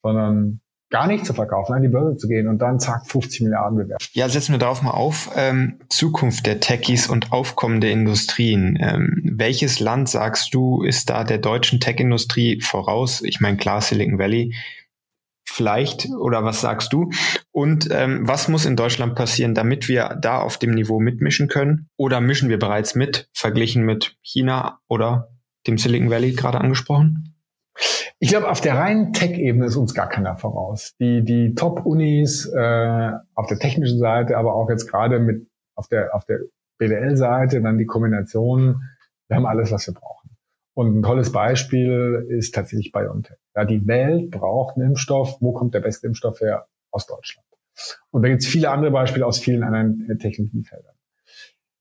sondern 0.02 0.60
gar 0.90 1.06
nicht 1.06 1.26
zu 1.26 1.34
verkaufen, 1.34 1.74
an 1.74 1.82
die 1.82 1.88
Börse 1.88 2.16
zu 2.16 2.28
gehen 2.28 2.46
und 2.48 2.58
dann 2.58 2.78
zack 2.78 3.06
50 3.06 3.42
Milliarden 3.42 3.78
bewerten. 3.78 4.04
Ja, 4.12 4.28
setzen 4.28 4.52
wir 4.52 4.58
darauf 4.58 4.80
mal 4.82 4.92
auf. 4.92 5.30
Ähm, 5.34 5.80
Zukunft 5.88 6.46
der 6.46 6.60
Techies 6.60 7.08
und 7.08 7.32
aufkommende 7.32 7.90
Industrien. 7.90 8.78
Ähm, 8.80 9.20
welches 9.24 9.80
Land 9.80 10.08
sagst 10.08 10.54
du 10.54 10.82
ist 10.82 11.10
da 11.10 11.24
der 11.24 11.38
deutschen 11.38 11.80
Tech-Industrie 11.80 12.60
voraus? 12.60 13.22
Ich 13.22 13.40
meine 13.40 13.56
klar 13.56 13.80
Silicon 13.80 14.18
Valley. 14.18 14.54
Vielleicht 15.54 16.08
oder 16.10 16.42
was 16.42 16.60
sagst 16.60 16.92
du? 16.92 17.10
Und 17.52 17.88
ähm, 17.92 18.26
was 18.26 18.48
muss 18.48 18.66
in 18.66 18.74
Deutschland 18.74 19.14
passieren, 19.14 19.54
damit 19.54 19.86
wir 19.88 20.18
da 20.20 20.40
auf 20.40 20.58
dem 20.58 20.74
Niveau 20.74 20.98
mitmischen 20.98 21.46
können? 21.46 21.88
Oder 21.96 22.20
mischen 22.20 22.48
wir 22.48 22.58
bereits 22.58 22.96
mit, 22.96 23.28
verglichen 23.32 23.84
mit 23.84 24.16
China 24.20 24.80
oder 24.88 25.28
dem 25.68 25.78
Silicon 25.78 26.10
Valley 26.10 26.32
gerade 26.32 26.60
angesprochen? 26.60 27.36
Ich 28.18 28.30
glaube, 28.30 28.50
auf 28.50 28.60
der 28.60 28.74
reinen 28.74 29.12
Tech-Ebene 29.12 29.66
ist 29.66 29.76
uns 29.76 29.94
gar 29.94 30.08
keiner 30.08 30.36
voraus. 30.36 30.96
Die, 30.98 31.24
die 31.24 31.54
Top-Unis 31.54 32.46
äh, 32.46 33.12
auf 33.36 33.46
der 33.46 33.60
technischen 33.60 34.00
Seite, 34.00 34.36
aber 34.36 34.56
auch 34.56 34.68
jetzt 34.68 34.90
gerade 34.90 35.20
mit 35.20 35.46
auf 35.76 35.86
der, 35.86 36.16
auf 36.16 36.24
der 36.24 36.40
BWL-Seite, 36.78 37.62
dann 37.62 37.78
die 37.78 37.86
Kombination, 37.86 38.82
wir 39.28 39.36
haben 39.36 39.46
alles, 39.46 39.70
was 39.70 39.86
wir 39.86 39.94
brauchen. 39.94 40.30
Und 40.74 40.98
ein 40.98 41.02
tolles 41.04 41.30
Beispiel 41.30 42.26
ist 42.28 42.56
tatsächlich 42.56 42.90
BioNTech. 42.90 43.36
Ja, 43.54 43.64
die 43.64 43.86
Welt 43.86 44.30
braucht 44.30 44.76
einen 44.76 44.90
Impfstoff. 44.90 45.36
Wo 45.40 45.52
kommt 45.52 45.74
der 45.74 45.80
beste 45.80 46.06
Impfstoff 46.06 46.40
her? 46.40 46.66
Aus 46.90 47.06
Deutschland. 47.06 47.46
Und 48.10 48.22
da 48.22 48.28
gibt 48.28 48.42
es 48.42 48.48
viele 48.48 48.70
andere 48.70 48.90
Beispiele 48.90 49.26
aus 49.26 49.38
vielen 49.38 49.62
anderen 49.62 50.18
Technologiefeldern. 50.18 50.94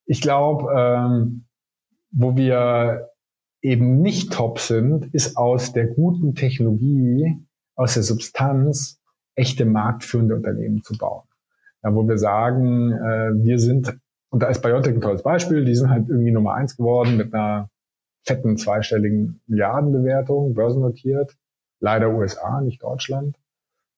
Ich 0.06 0.22
glaube, 0.22 0.72
ähm, 0.76 1.46
wo 2.12 2.36
wir 2.36 3.10
eben 3.62 4.02
nicht 4.02 4.34
top 4.34 4.60
sind, 4.60 5.14
ist 5.14 5.38
aus 5.38 5.72
der 5.72 5.88
guten 5.88 6.36
Technologie, 6.36 7.38
aus 7.76 7.94
der 7.94 8.04
Substanz 8.04 9.00
echte 9.36 9.66
marktführende 9.66 10.36
Unternehmen 10.36 10.84
zu 10.84 10.98
bauen. 10.98 11.24
Ja, 11.84 11.94
wo 11.94 12.08
wir 12.08 12.18
sagen, 12.18 12.92
äh, 12.92 13.32
wir 13.44 13.60
sind, 13.60 13.94
und 14.30 14.44
da 14.44 14.48
ist 14.48 14.62
Biotech 14.62 14.94
ein 14.94 15.02
tolles 15.02 15.24
Beispiel, 15.24 15.66
die 15.66 15.76
sind 15.76 15.90
halt 15.90 16.10
irgendwie 16.10 16.32
Nummer 16.32 16.54
eins 16.54 16.78
geworden 16.78 17.18
mit 17.18 17.34
einer 17.34 17.70
fetten 18.26 18.58
zweistelligen 18.58 19.42
Milliardenbewertung, 19.48 20.54
börsennotiert. 20.54 21.36
Leider 21.84 22.12
USA, 22.12 22.62
nicht 22.62 22.82
Deutschland, 22.82 23.36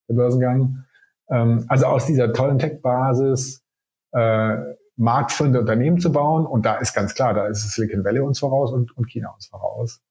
der 0.10 0.16
Börsengang. 0.16 0.86
Ähm, 1.30 1.66
also 1.68 1.86
aus 1.86 2.08
dieser 2.08 2.34
tollen 2.34 2.58
Tech-Basis 2.58 3.64
äh, 4.12 4.58
marktführende 4.98 5.60
Unternehmen 5.60 6.00
zu 6.00 6.12
bauen. 6.12 6.48
Und 6.48 6.66
da 6.66 6.78
ist 6.78 6.96
ganz 6.96 7.14
klar, 7.14 7.36
da 7.36 7.46
ist 7.46 7.70
Silicon 7.72 8.04
Valley 8.04 8.22
uns 8.22 8.40
voraus 8.40 8.74
und, 8.74 8.98
und 8.98 9.06
China 9.06 9.30
uns 9.36 9.46
voraus. 9.46 10.02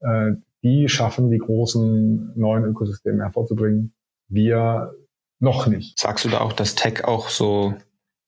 Äh, 0.00 0.32
die 0.62 0.88
schaffen, 0.88 1.30
die 1.30 1.36
großen 1.36 2.32
neuen 2.38 2.64
Ökosysteme 2.64 3.22
hervorzubringen. 3.22 3.92
Wir 4.28 4.90
noch 5.40 5.66
nicht. 5.66 5.98
Sagst 5.98 6.24
du 6.24 6.30
da 6.30 6.40
auch, 6.40 6.54
dass 6.54 6.74
Tech 6.74 7.04
auch 7.04 7.28
so 7.28 7.74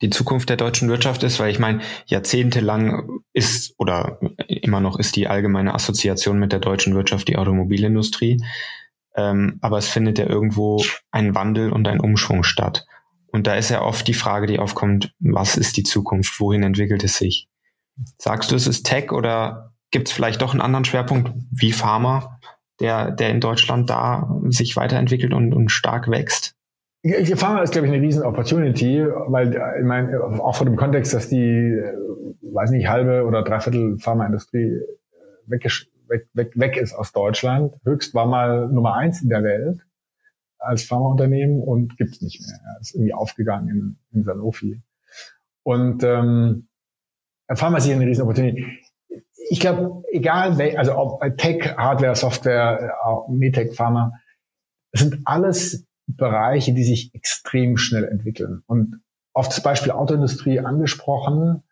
die 0.02 0.10
Zukunft 0.10 0.50
der 0.50 0.58
deutschen 0.58 0.90
Wirtschaft 0.90 1.22
ist? 1.22 1.40
Weil 1.40 1.50
ich 1.50 1.58
meine, 1.58 1.80
jahrzehntelang 2.04 3.20
ist 3.32 3.74
oder 3.78 4.18
immer 4.48 4.80
noch 4.80 4.98
ist 4.98 5.16
die 5.16 5.28
allgemeine 5.28 5.72
Assoziation 5.74 6.38
mit 6.38 6.52
der 6.52 6.60
deutschen 6.60 6.94
Wirtschaft 6.94 7.28
die 7.28 7.38
Automobilindustrie. 7.38 8.42
Ähm, 9.14 9.58
aber 9.60 9.78
es 9.78 9.88
findet 9.88 10.18
ja 10.18 10.26
irgendwo 10.26 10.82
ein 11.10 11.34
Wandel 11.34 11.72
und 11.72 11.86
ein 11.88 12.00
Umschwung 12.00 12.42
statt. 12.44 12.86
Und 13.32 13.46
da 13.46 13.54
ist 13.54 13.70
ja 13.70 13.82
oft 13.82 14.06
die 14.06 14.14
Frage, 14.14 14.46
die 14.46 14.58
aufkommt, 14.58 15.14
was 15.18 15.56
ist 15.56 15.76
die 15.76 15.82
Zukunft? 15.82 16.38
Wohin 16.38 16.62
entwickelt 16.62 17.02
es 17.04 17.16
sich? 17.16 17.48
Sagst 18.18 18.50
du, 18.50 18.56
es 18.56 18.66
ist 18.66 18.84
Tech 18.84 19.12
oder 19.12 19.72
gibt 19.90 20.08
es 20.08 20.14
vielleicht 20.14 20.42
doch 20.42 20.52
einen 20.52 20.60
anderen 20.60 20.84
Schwerpunkt 20.84 21.32
wie 21.50 21.72
Pharma, 21.72 22.38
der, 22.80 23.10
der 23.10 23.30
in 23.30 23.40
Deutschland 23.40 23.88
da 23.88 24.38
sich 24.48 24.76
weiterentwickelt 24.76 25.32
und, 25.32 25.52
und 25.52 25.70
stark 25.70 26.08
wächst? 26.10 26.54
Pharma 27.34 27.62
ist, 27.62 27.72
glaube 27.72 27.88
ich, 27.88 27.92
eine 27.92 28.02
riesen 28.02 28.22
Opportunity, 28.22 29.04
weil 29.26 29.54
ich 29.78 29.84
meine, 29.84 30.22
auch 30.22 30.54
vor 30.54 30.66
dem 30.66 30.76
Kontext, 30.76 31.12
dass 31.12 31.28
die, 31.28 31.76
weiß 32.42 32.70
nicht, 32.70 32.88
halbe 32.88 33.24
oder 33.24 33.42
dreiviertel 33.42 33.98
Pharmaindustrie 33.98 34.78
weg, 35.46 35.68
weg, 36.12 36.28
weg, 36.34 36.52
weg 36.58 36.76
ist 36.76 36.92
aus 36.92 37.12
Deutschland. 37.12 37.74
Höchst 37.84 38.14
war 38.14 38.26
mal 38.26 38.68
Nummer 38.68 38.94
eins 38.94 39.22
in 39.22 39.28
der 39.28 39.42
Welt 39.42 39.80
als 40.58 40.84
Pharmaunternehmen 40.84 41.60
und 41.60 41.96
gibt's 41.96 42.20
nicht 42.20 42.40
mehr. 42.40 42.60
Er 42.64 42.80
ist 42.80 42.94
irgendwie 42.94 43.14
aufgegangen 43.14 43.68
in, 43.68 43.96
in 44.12 44.24
Sanofi. 44.24 44.80
Und 45.64 46.04
ähm, 46.04 46.68
Pharma 47.52 47.78
ist 47.78 47.84
hier 47.84 47.96
eine 47.96 48.06
riesen 48.06 48.22
Opportunity. 48.22 48.66
Ich 49.50 49.60
glaube, 49.60 50.02
egal, 50.12 50.60
also 50.76 50.96
ob 50.96 51.36
Tech, 51.36 51.76
Hardware, 51.76 52.14
Software, 52.14 52.96
auch 53.04 53.28
Medtech, 53.28 53.74
Pharma, 53.74 54.12
es 54.92 55.00
sind 55.00 55.20
alles 55.24 55.86
Bereiche, 56.06 56.72
die 56.74 56.84
sich 56.84 57.14
extrem 57.14 57.76
schnell 57.76 58.04
entwickeln. 58.04 58.62
Und 58.66 59.02
auf 59.34 59.48
das 59.48 59.62
Beispiel 59.62 59.92
Autoindustrie 59.92 60.60
angesprochen, 60.60 61.62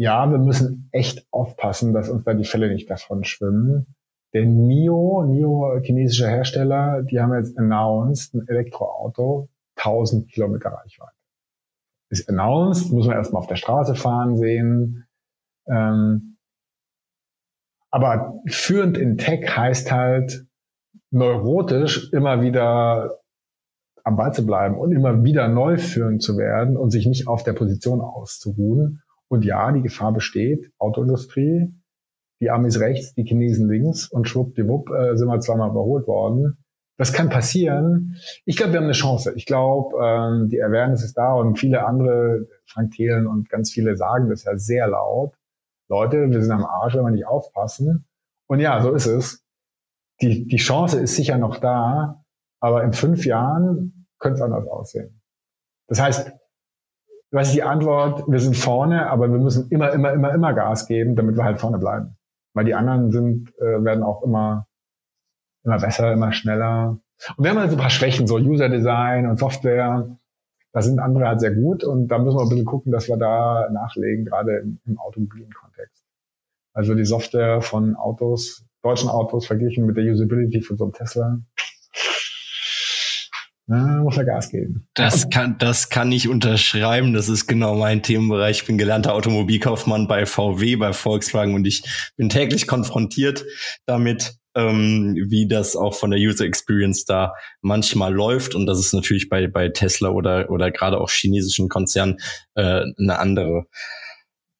ja, 0.00 0.30
wir 0.30 0.38
müssen 0.38 0.88
echt 0.92 1.26
aufpassen, 1.30 1.92
dass 1.92 2.08
uns 2.08 2.24
da 2.24 2.32
die 2.32 2.46
Fälle 2.46 2.72
nicht 2.72 2.88
davon 2.88 3.22
schwimmen. 3.22 3.94
Der 4.32 4.46
NIO, 4.46 5.26
NIO 5.26 5.78
chinesischer 5.82 6.26
Hersteller, 6.26 7.02
die 7.02 7.20
haben 7.20 7.34
jetzt 7.34 7.58
announced 7.58 8.32
ein 8.32 8.48
Elektroauto, 8.48 9.50
1000 9.76 10.32
Kilometer 10.32 10.70
Reichweite. 10.70 11.12
Ist 12.08 12.30
announced, 12.30 12.90
muss 12.92 13.06
man 13.06 13.16
erstmal 13.16 13.42
auf 13.42 13.46
der 13.46 13.56
Straße 13.56 13.94
fahren 13.94 14.38
sehen. 14.38 15.06
Ähm, 15.68 16.38
aber 17.90 18.40
führend 18.46 18.96
in 18.96 19.18
Tech 19.18 19.54
heißt 19.54 19.92
halt 19.92 20.46
neurotisch 21.10 22.10
immer 22.14 22.40
wieder 22.40 23.18
am 24.02 24.16
Ball 24.16 24.32
zu 24.32 24.46
bleiben 24.46 24.78
und 24.78 24.92
immer 24.92 25.24
wieder 25.24 25.46
neu 25.48 25.76
führend 25.76 26.22
zu 26.22 26.38
werden 26.38 26.78
und 26.78 26.90
sich 26.90 27.04
nicht 27.04 27.28
auf 27.28 27.44
der 27.44 27.52
Position 27.52 28.00
auszuruhen. 28.00 29.02
Und 29.30 29.44
ja, 29.44 29.70
die 29.70 29.82
Gefahr 29.82 30.12
besteht, 30.12 30.72
Autoindustrie, 30.78 31.72
die 32.40 32.50
Amis 32.50 32.80
rechts, 32.80 33.14
die 33.14 33.24
Chinesen 33.24 33.68
links 33.68 34.08
und 34.08 34.28
schwuppdiwupp 34.28 34.90
äh, 34.90 35.16
sind 35.16 35.28
wir 35.28 35.40
zweimal 35.40 35.70
überholt 35.70 36.06
worden. 36.06 36.58
Das 36.96 37.12
kann 37.12 37.30
passieren. 37.30 38.16
Ich 38.44 38.56
glaube, 38.56 38.72
wir 38.72 38.80
haben 38.80 38.84
eine 38.84 38.92
Chance. 38.92 39.32
Ich 39.36 39.46
glaube, 39.46 39.96
ähm, 40.04 40.48
die 40.48 40.62
Awareness 40.62 41.04
ist 41.04 41.16
da 41.16 41.32
und 41.32 41.58
viele 41.58 41.86
andere, 41.86 42.46
Frank 42.66 42.92
Thelen 42.92 43.26
und 43.26 43.48
ganz 43.48 43.70
viele 43.70 43.96
sagen 43.96 44.28
das 44.28 44.44
ja 44.44 44.56
sehr 44.58 44.88
laut. 44.88 45.32
Leute, 45.88 46.28
wir 46.30 46.42
sind 46.42 46.52
am 46.52 46.64
Arsch, 46.64 46.94
wenn 46.94 47.04
wir 47.04 47.10
nicht 47.10 47.26
aufpassen. 47.26 48.06
Und 48.48 48.60
ja, 48.60 48.82
so 48.82 48.92
ist 48.92 49.06
es. 49.06 49.44
Die, 50.20 50.46
die 50.46 50.56
Chance 50.56 51.00
ist 51.00 51.14
sicher 51.16 51.38
noch 51.38 51.58
da, 51.58 52.24
aber 52.60 52.82
in 52.84 52.92
fünf 52.92 53.24
Jahren 53.24 54.06
könnte 54.18 54.36
es 54.36 54.42
anders 54.42 54.66
aussehen. 54.66 55.22
Das 55.86 56.00
heißt, 56.00 56.32
was 57.30 57.48
ist 57.48 57.54
die 57.54 57.62
Antwort? 57.62 58.24
Wir 58.26 58.40
sind 58.40 58.56
vorne, 58.56 59.08
aber 59.08 59.30
wir 59.30 59.38
müssen 59.38 59.68
immer, 59.70 59.92
immer, 59.92 60.12
immer, 60.12 60.34
immer 60.34 60.52
Gas 60.52 60.86
geben, 60.86 61.14
damit 61.14 61.36
wir 61.36 61.44
halt 61.44 61.60
vorne 61.60 61.78
bleiben. 61.78 62.16
Weil 62.54 62.64
die 62.64 62.74
anderen 62.74 63.12
sind, 63.12 63.56
äh, 63.58 63.84
werden 63.84 64.02
auch 64.02 64.22
immer, 64.22 64.66
immer 65.64 65.78
besser, 65.78 66.12
immer 66.12 66.32
schneller. 66.32 66.98
Und 67.36 67.44
wir 67.44 67.50
haben 67.50 67.58
halt 67.58 67.70
so 67.70 67.76
ein 67.76 67.80
paar 67.80 67.90
Schwächen, 67.90 68.26
so 68.26 68.36
User 68.36 68.68
Design 68.68 69.26
und 69.26 69.38
Software. 69.38 70.08
Da 70.72 70.82
sind 70.82 70.98
andere 70.98 71.28
halt 71.28 71.40
sehr 71.40 71.54
gut 71.54 71.84
und 71.84 72.08
da 72.08 72.18
müssen 72.18 72.36
wir 72.36 72.42
ein 72.42 72.48
bisschen 72.48 72.64
gucken, 72.64 72.92
dass 72.92 73.08
wir 73.08 73.16
da 73.16 73.68
nachlegen, 73.72 74.24
gerade 74.24 74.58
im, 74.58 74.78
im 74.86 74.98
automobilen 74.98 75.52
Kontext. 75.52 76.04
Also 76.72 76.94
die 76.94 77.04
Software 77.04 77.60
von 77.60 77.96
Autos, 77.96 78.64
deutschen 78.82 79.08
Autos 79.08 79.46
verglichen 79.46 79.86
mit 79.86 79.96
der 79.96 80.04
Usability 80.04 80.62
von 80.62 80.76
so 80.76 80.84
einem 80.84 80.92
Tesla, 80.92 81.38
na, 83.70 84.02
muss 84.02 84.16
er 84.16 84.24
Gas 84.24 84.50
geben. 84.50 84.88
Das 84.94 85.30
kann, 85.30 85.56
das 85.58 85.90
kann 85.90 86.10
ich 86.10 86.28
unterschreiben. 86.28 87.12
Das 87.12 87.28
ist 87.28 87.46
genau 87.46 87.76
mein 87.76 88.02
Themenbereich. 88.02 88.62
Ich 88.62 88.66
bin 88.66 88.78
gelernter 88.78 89.14
Automobilkaufmann 89.14 90.08
bei 90.08 90.26
VW, 90.26 90.74
bei 90.74 90.92
Volkswagen 90.92 91.54
und 91.54 91.64
ich 91.68 91.84
bin 92.16 92.28
täglich 92.28 92.66
konfrontiert 92.66 93.44
damit, 93.86 94.34
ähm, 94.56 95.14
wie 95.28 95.46
das 95.46 95.76
auch 95.76 95.94
von 95.94 96.10
der 96.10 96.18
User 96.18 96.46
Experience 96.46 97.04
da 97.04 97.32
manchmal 97.60 98.12
läuft. 98.12 98.56
Und 98.56 98.66
das 98.66 98.80
ist 98.80 98.92
natürlich 98.92 99.28
bei, 99.28 99.46
bei 99.46 99.68
Tesla 99.68 100.08
oder, 100.08 100.50
oder 100.50 100.72
gerade 100.72 101.00
auch 101.00 101.08
chinesischen 101.08 101.68
Konzernen 101.68 102.18
äh, 102.56 102.82
eine 102.98 103.20
andere 103.20 103.66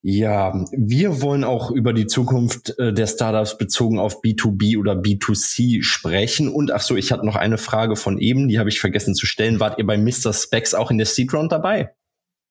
ja, 0.03 0.65
wir 0.73 1.21
wollen 1.21 1.45
auch 1.45 1.71
über 1.71 1.93
die 1.93 2.07
Zukunft 2.07 2.79
äh, 2.79 2.95
der 2.95 3.07
Startups 3.07 3.59
bezogen 3.59 3.99
auf 3.99 4.23
B2B 4.23 4.79
oder 4.79 4.95
B2C 4.95 5.83
sprechen. 5.83 6.49
Und 6.49 6.73
ach 6.73 6.81
so, 6.81 6.97
ich 6.97 7.13
hatte 7.13 7.27
noch 7.27 7.37
eine 7.37 7.59
Frage 7.59 7.97
von 7.97 8.17
eben, 8.17 8.49
die 8.49 8.59
habe 8.59 8.71
ich 8.71 8.81
vergessen 8.81 9.15
zu 9.15 9.27
stellen. 9.27 9.61
Wart 9.61 9.79
ihr 9.79 9.87
bei 9.87 9.99
Mr. 9.99 10.33
Specs 10.33 10.73
auch 10.73 10.91
in 10.91 10.97
der 10.97 11.07
Seed 11.07 11.35
Round 11.35 11.53
dabei? 11.53 11.91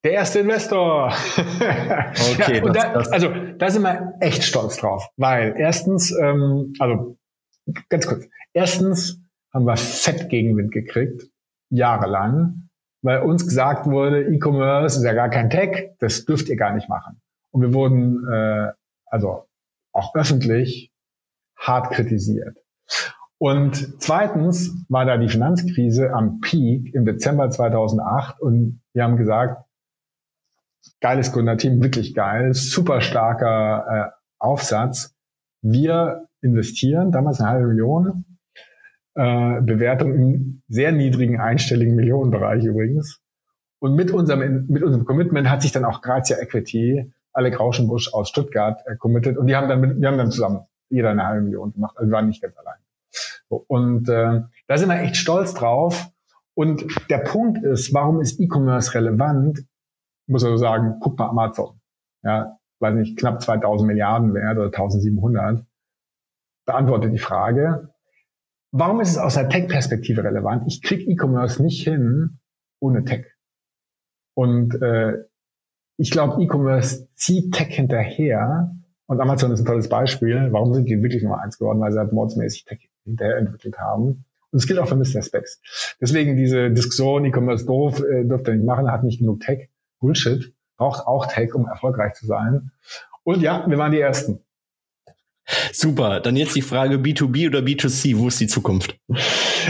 Der 0.03 0.12
erste 0.12 0.39
Investor. 0.39 1.12
okay. 1.38 2.62
ja, 2.63 2.71
das, 2.71 2.73
da, 2.73 2.93
das 2.93 3.12
also 3.12 3.33
da 3.57 3.69
sind 3.69 3.81
wir 3.81 4.13
echt 4.21 4.43
stolz 4.43 4.77
drauf, 4.77 5.09
weil 5.17 5.55
erstens, 5.57 6.15
ähm, 6.21 6.73
also 6.77 7.17
ganz 7.89 8.05
kurz, 8.05 8.25
erstens 8.53 9.19
haben 9.53 9.65
wir 9.65 9.75
fett 9.75 10.29
Gegenwind 10.29 10.71
gekriegt, 10.71 11.23
jahrelang, 11.69 12.69
weil 13.01 13.21
uns 13.23 13.45
gesagt 13.45 13.88
wurde, 13.88 14.23
E-Commerce 14.23 14.99
ist 14.99 15.03
ja 15.03 15.13
gar 15.13 15.29
kein 15.29 15.49
Tech, 15.49 15.95
das 15.99 16.25
dürft 16.25 16.47
ihr 16.47 16.55
gar 16.55 16.73
nicht 16.75 16.88
machen. 16.88 17.19
Und 17.51 17.62
wir 17.62 17.73
wurden 17.73 18.27
äh, 18.31 18.71
also 19.05 19.45
auch 19.91 20.15
öffentlich 20.15 20.91
hart 21.57 21.91
kritisiert. 21.91 22.57
Und 23.38 24.01
zweitens 24.01 24.85
war 24.89 25.05
da 25.05 25.17
die 25.17 25.29
Finanzkrise 25.29 26.12
am 26.13 26.41
Peak 26.41 26.93
im 26.93 27.05
Dezember 27.05 27.49
2008 27.49 28.39
und 28.41 28.81
wir 28.93 29.03
haben 29.03 29.15
gesagt, 29.17 29.63
geiles 30.99 31.31
Gründerteam, 31.31 31.81
wirklich 31.81 32.13
geil, 32.13 32.53
super 32.53 33.01
starker 33.01 33.85
äh, 33.88 34.12
Aufsatz. 34.39 35.15
Wir 35.62 36.27
investieren, 36.41 37.12
damals 37.12 37.39
eine 37.39 37.49
halbe 37.49 37.67
Million, 37.67 38.25
äh, 39.15 39.62
Bewertung 39.62 40.13
im 40.13 40.62
sehr 40.67 40.91
niedrigen 40.91 41.39
einstelligen 41.39 41.95
Millionenbereich 41.95 42.63
übrigens. 42.63 43.21
Und 43.79 43.95
mit 43.95 44.12
unserem, 44.12 44.65
mit 44.67 44.83
unserem 44.83 45.05
Commitment 45.05 45.49
hat 45.49 45.62
sich 45.62 45.71
dann 45.71 45.85
auch 45.85 46.01
Grazia 46.01 46.38
Equity, 46.39 47.13
Alec 47.33 47.59
Rauschenbusch 47.59 48.13
aus 48.13 48.29
Stuttgart, 48.29 48.81
äh, 48.85 48.95
committed. 48.95 49.37
Und 49.37 49.47
die 49.47 49.55
haben 49.55 49.69
dann, 49.69 49.81
mit, 49.81 49.99
wir 49.99 50.07
haben 50.07 50.17
dann 50.17 50.31
zusammen 50.31 50.65
jeder 50.89 51.09
eine 51.09 51.25
halbe 51.25 51.43
Million 51.43 51.73
gemacht. 51.73 51.97
Also 51.97 52.09
wir 52.09 52.15
waren 52.15 52.27
nicht 52.27 52.41
ganz 52.41 52.57
allein. 52.57 52.79
So, 53.49 53.63
und 53.67 54.09
äh, 54.09 54.41
da 54.67 54.77
sind 54.77 54.89
wir 54.89 54.99
echt 54.99 55.17
stolz 55.17 55.53
drauf. 55.53 56.09
Und 56.53 56.85
der 57.09 57.19
Punkt 57.19 57.63
ist, 57.63 57.93
warum 57.93 58.21
ist 58.21 58.39
E-Commerce 58.39 58.93
relevant? 58.93 59.63
muss 60.29 60.43
also 60.43 60.57
sagen, 60.57 60.97
guck 60.99 61.17
mal 61.17 61.29
Amazon. 61.29 61.79
Ja, 62.23 62.57
weiß 62.79 62.95
nicht, 62.95 63.17
knapp 63.17 63.41
2000 63.41 63.87
Milliarden 63.87 64.33
wert 64.33 64.57
oder 64.57 64.67
1700. 64.67 65.65
Beantwortet 66.65 67.13
die 67.13 67.19
Frage. 67.19 67.89
Warum 68.71 69.01
ist 69.01 69.09
es 69.09 69.17
aus 69.17 69.33
der 69.33 69.49
Tech-Perspektive 69.49 70.23
relevant? 70.23 70.63
Ich 70.67 70.83
krieg 70.83 71.07
E-Commerce 71.07 71.61
nicht 71.61 71.83
hin 71.83 72.39
ohne 72.79 73.03
Tech. 73.03 73.25
Und 74.35 74.79
äh, 74.81 75.23
ich 75.99 76.12
glaube, 76.12 76.41
E-Commerce 76.41 77.09
zieht 77.15 77.53
Tech 77.53 77.75
hinterher. 77.75 78.71
Und 79.05 79.19
Amazon 79.19 79.51
ist 79.51 79.59
ein 79.59 79.65
tolles 79.65 79.89
Beispiel. 79.89 80.47
Warum 80.51 80.73
sind 80.73 80.85
die 80.85 81.01
wirklich 81.03 81.23
Nummer 81.23 81.41
eins 81.41 81.57
geworden? 81.57 81.81
Weil 81.81 81.91
sie 81.91 81.99
halt 81.99 82.13
mordsmäßig 82.13 82.63
Tech 82.63 82.89
hinterher 83.03 83.38
entwickelt 83.38 83.77
haben. 83.79 84.23
Und 84.51 84.57
es 84.57 84.65
gilt 84.65 84.79
auch 84.79 84.88
für 84.88 84.95
Mr. 84.95 85.21
Specs. 85.21 85.62
Deswegen 85.99 86.38
diese 86.38 86.71
Diskussion, 86.71 87.25
E-Commerce 87.25 87.65
doof, 87.65 87.99
äh, 87.99 88.23
dürfte 88.23 88.51
er 88.51 88.57
nicht 88.57 88.65
machen, 88.65 88.89
hat 88.89 89.03
nicht 89.03 89.19
genug 89.19 89.41
Tech. 89.41 89.69
Bullshit. 89.99 90.53
Braucht 90.77 91.05
auch 91.05 91.25
Tech, 91.25 91.53
um 91.53 91.67
erfolgreich 91.67 92.13
zu 92.13 92.25
sein. 92.25 92.71
Und 93.23 93.41
ja, 93.41 93.65
wir 93.67 93.77
waren 93.77 93.91
die 93.91 93.99
Ersten. 93.99 94.39
Super. 95.73 96.19
Dann 96.19 96.35
jetzt 96.35 96.55
die 96.55 96.62
Frage 96.62 96.95
B2B 96.95 97.47
oder 97.47 97.59
B2C. 97.59 98.17
Wo 98.17 98.27
ist 98.27 98.39
die 98.39 98.47
Zukunft? 98.47 98.97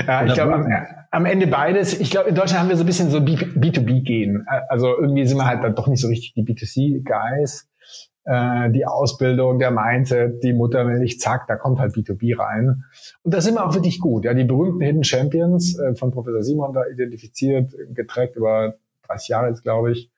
Ja, 0.08 0.26
ich 0.26 0.34
glaube, 0.34 0.54
am, 0.56 0.68
am, 1.12 1.26
Ende 1.26 1.48
beides. 1.48 2.00
Ich 2.00 2.12
glaube, 2.12 2.30
in 2.30 2.36
Deutschland 2.36 2.62
haben 2.62 2.70
wir 2.70 2.78
so 2.78 2.84
ein 2.84 2.86
bisschen 2.86 3.10
so 3.10 3.20
B2B-Gehen. 3.20 4.46
Also 4.68 4.88
irgendwie 4.98 5.26
sind 5.26 5.38
wir 5.38 5.46
halt 5.46 5.64
dann 5.64 5.76
doch 5.76 5.88
nicht 5.88 6.02
so 6.02 6.08
richtig 6.08 6.34
die 6.34 6.44
B2C-Guys. 6.44 7.70
Äh, 8.30 8.70
die 8.72 8.86
Ausbildung, 8.86 9.58
der 9.58 9.72
Mindset, 9.72 10.44
die 10.44 10.54
Muttermilch, 10.54 11.20
zack, 11.20 11.48
da 11.48 11.56
kommt 11.56 11.80
halt 11.80 11.96
B2B 11.96 12.38
rein. 12.38 12.84
Und 13.24 13.34
da 13.34 13.42
sind 13.42 13.56
wir 13.56 13.66
auch 13.66 13.74
wirklich 13.74 14.00
gut. 14.00 14.26
Ja, 14.26 14.36
die 14.36 14.44
berühmten 14.44 14.82
Hidden 14.82 15.04
Champions 15.04 15.80
äh, 15.80 15.96
von 15.96 16.12
Professor 16.12 16.44
Simon 16.44 16.74
da 16.74 16.84
identifiziert, 16.86 17.72
getrackt 17.94 18.36
über 18.36 18.76
30 19.08 19.30
Jahre 19.30 19.48
jetzt, 19.50 19.64
glaube 19.64 19.94
ich. 19.94 20.12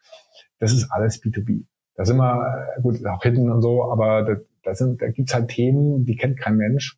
Das 0.60 0.74
ist 0.74 0.92
alles 0.92 1.24
B2B. 1.24 1.64
Da 1.96 2.04
sind 2.04 2.18
wir, 2.18 2.76
äh, 2.78 2.82
gut, 2.82 3.06
auch 3.06 3.24
Hidden 3.24 3.50
und 3.50 3.62
so, 3.62 3.90
aber 3.90 4.24
da, 4.24 4.36
da, 4.64 4.76
sind, 4.76 5.02
da 5.02 5.10
gibt's 5.10 5.34
halt 5.34 5.50
Themen, 5.50 6.06
die 6.06 6.16
kennt 6.16 6.40
kein 6.40 6.56
Mensch. 6.56 6.98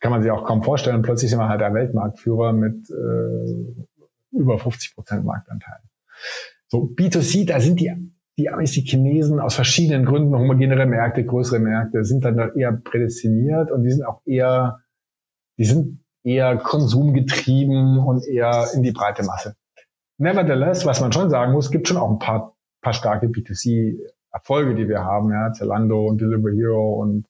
Kann 0.00 0.10
man 0.10 0.22
sich 0.22 0.30
auch 0.30 0.44
kaum 0.44 0.62
vorstellen. 0.62 1.02
Plötzlich 1.02 1.30
sind 1.30 1.38
wir 1.38 1.48
halt 1.48 1.60
der 1.60 1.72
Weltmarktführer 1.72 2.52
mit 2.52 2.90
äh, 2.90 3.86
über 4.32 4.58
50 4.58 4.94
Prozent 4.94 5.24
Marktanteil. 5.24 5.78
So, 6.68 6.82
B2C, 6.82 7.46
da 7.46 7.60
sind 7.60 7.80
die, 7.80 7.92
die 8.38 8.50
Amis, 8.50 8.72
die 8.72 8.82
Chinesen 8.82 9.40
aus 9.40 9.54
verschiedenen 9.54 10.04
Gründen, 10.04 10.34
homogenere 10.34 10.86
Märkte, 10.86 11.24
größere 11.24 11.60
Märkte, 11.60 12.04
sind 12.04 12.24
dann 12.24 12.54
eher 12.56 12.72
prädestiniert 12.72 13.70
und 13.70 13.84
die 13.84 13.92
sind 13.92 14.04
auch 14.04 14.20
eher, 14.26 14.80
die 15.58 15.64
sind 15.64 16.04
eher 16.24 16.56
konsumgetrieben 16.56 17.98
und 17.98 18.26
eher 18.26 18.68
in 18.74 18.82
die 18.82 18.92
breite 18.92 19.22
Masse. 19.22 19.54
Nevertheless, 20.18 20.84
was 20.84 21.00
man 21.00 21.12
schon 21.12 21.30
sagen 21.30 21.52
muss, 21.52 21.70
gibt 21.70 21.88
schon 21.88 21.98
auch 21.98 22.10
ein 22.10 22.18
paar, 22.18 22.56
paar 22.82 22.94
starke 22.94 23.28
B2C-Erfolge, 24.36 24.74
die 24.74 24.88
wir 24.88 25.04
haben, 25.04 25.30
ja, 25.30 25.52
Zalando 25.52 26.06
und 26.06 26.20
Delivery 26.20 26.56
Hero 26.56 26.94
und 26.94 27.26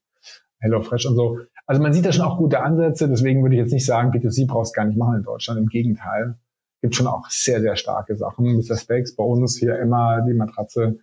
HelloFresh 0.60 1.06
und 1.06 1.16
so. 1.16 1.38
Also 1.66 1.82
man 1.82 1.92
sieht 1.92 2.04
da 2.04 2.12
schon 2.12 2.24
auch 2.24 2.38
gute 2.38 2.60
Ansätze, 2.60 3.08
deswegen 3.08 3.42
würde 3.42 3.56
ich 3.56 3.62
jetzt 3.62 3.72
nicht 3.72 3.86
sagen, 3.86 4.12
B2C 4.12 4.46
brauchst 4.46 4.74
gar 4.74 4.84
nicht 4.84 4.96
machen 4.96 5.16
in 5.16 5.22
Deutschland. 5.22 5.58
Im 5.58 5.66
Gegenteil, 5.66 6.36
gibt 6.80 6.94
schon 6.94 7.06
auch 7.06 7.28
sehr, 7.28 7.60
sehr 7.60 7.76
starke 7.76 8.16
Sachen. 8.16 8.56
Mr. 8.56 8.76
Specs, 8.76 9.16
bei 9.16 9.24
uns 9.24 9.58
hier 9.58 9.78
immer 9.78 10.22
die 10.22 10.34
Matratze. 10.34 11.00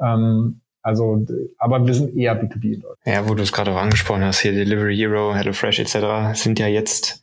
Ähm, 0.00 0.60
also, 0.82 1.26
aber 1.58 1.86
wir 1.86 1.94
sind 1.94 2.16
eher 2.16 2.40
B2B 2.40 2.74
in 2.74 2.80
Deutschland. 2.80 2.98
Ja, 3.04 3.28
wo 3.28 3.34
du 3.34 3.42
es 3.42 3.52
gerade 3.52 3.72
auch 3.72 3.78
angesprochen 3.78 4.24
hast, 4.24 4.40
hier 4.40 4.52
Delivery 4.52 4.96
Hero, 4.96 5.34
HelloFresh 5.34 5.80
etc. 5.80 6.38
sind 6.38 6.58
ja 6.58 6.66
jetzt 6.66 7.22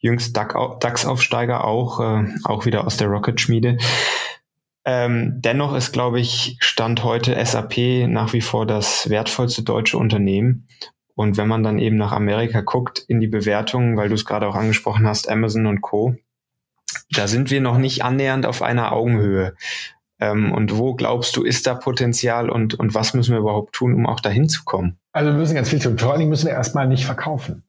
jüngst 0.00 0.36
DAX-Aufsteiger 0.36 1.64
auch, 1.64 2.00
äh, 2.00 2.26
auch 2.44 2.66
wieder 2.66 2.86
aus 2.86 2.96
der 2.96 3.08
Rocket-Schmiede. 3.08 3.78
Ähm, 4.90 5.34
dennoch 5.42 5.74
ist, 5.74 5.92
glaube 5.92 6.18
ich, 6.18 6.56
Stand 6.60 7.04
heute 7.04 7.36
SAP 7.44 8.08
nach 8.08 8.32
wie 8.32 8.40
vor 8.40 8.64
das 8.64 9.10
wertvollste 9.10 9.62
deutsche 9.62 9.98
Unternehmen. 9.98 10.66
Und 11.14 11.36
wenn 11.36 11.46
man 11.46 11.62
dann 11.62 11.78
eben 11.78 11.96
nach 11.96 12.12
Amerika 12.12 12.62
guckt 12.62 13.04
in 13.06 13.20
die 13.20 13.26
Bewertungen, 13.26 13.98
weil 13.98 14.08
du 14.08 14.14
es 14.14 14.24
gerade 14.24 14.48
auch 14.48 14.54
angesprochen 14.54 15.06
hast, 15.06 15.28
Amazon 15.28 15.66
und 15.66 15.82
Co., 15.82 16.14
da 17.10 17.26
sind 17.26 17.50
wir 17.50 17.60
noch 17.60 17.76
nicht 17.76 18.02
annähernd 18.02 18.46
auf 18.46 18.62
einer 18.62 18.92
Augenhöhe. 18.92 19.52
Ähm, 20.20 20.52
und 20.54 20.78
wo 20.78 20.94
glaubst 20.94 21.36
du, 21.36 21.44
ist 21.44 21.66
da 21.66 21.74
Potenzial 21.74 22.48
und, 22.48 22.72
und 22.72 22.94
was 22.94 23.12
müssen 23.12 23.32
wir 23.32 23.40
überhaupt 23.40 23.74
tun, 23.74 23.92
um 23.92 24.06
auch 24.06 24.20
dahin 24.20 24.48
zu 24.48 24.64
kommen? 24.64 24.98
Also 25.12 25.32
wir 25.32 25.36
müssen 25.36 25.54
ganz 25.54 25.68
viel 25.68 25.80
tun. 25.80 25.98
Vor 25.98 26.14
allen 26.14 26.26
müssen 26.30 26.46
wir 26.46 26.54
erstmal 26.54 26.88
nicht 26.88 27.04
verkaufen. 27.04 27.62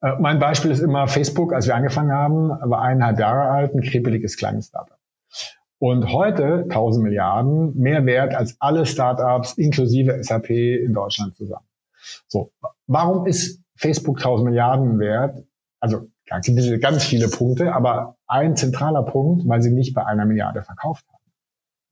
Äh, 0.00 0.12
mein 0.20 0.38
Beispiel 0.38 0.70
ist 0.70 0.80
immer 0.80 1.06
Facebook, 1.06 1.52
als 1.52 1.66
wir 1.66 1.74
angefangen 1.74 2.12
haben, 2.12 2.48
war 2.48 2.80
eineinhalb 2.80 3.18
Jahre 3.18 3.50
alt, 3.50 3.74
ein 3.74 3.82
krepeliges 3.82 4.38
kleines 4.38 4.68
Startup. 4.68 5.01
Und 5.82 6.12
heute 6.12 6.62
1000 6.68 7.02
Milliarden, 7.02 7.76
mehr 7.76 8.06
wert 8.06 8.36
als 8.36 8.54
alle 8.60 8.86
Startups 8.86 9.54
inklusive 9.54 10.22
SAP 10.22 10.50
in 10.50 10.94
Deutschland 10.94 11.34
zusammen. 11.34 11.66
So, 12.28 12.52
warum 12.86 13.26
ist 13.26 13.60
Facebook 13.74 14.18
1000 14.18 14.48
Milliarden 14.48 15.00
wert? 15.00 15.44
Also 15.80 16.06
ganz, 16.28 16.48
ganz 16.80 17.02
viele 17.02 17.26
Punkte, 17.26 17.74
aber 17.74 18.14
ein 18.28 18.54
zentraler 18.54 19.02
Punkt, 19.02 19.48
weil 19.48 19.60
sie 19.60 19.72
nicht 19.72 19.92
bei 19.92 20.06
einer 20.06 20.24
Milliarde 20.24 20.62
verkauft 20.62 21.04
haben. 21.08 21.24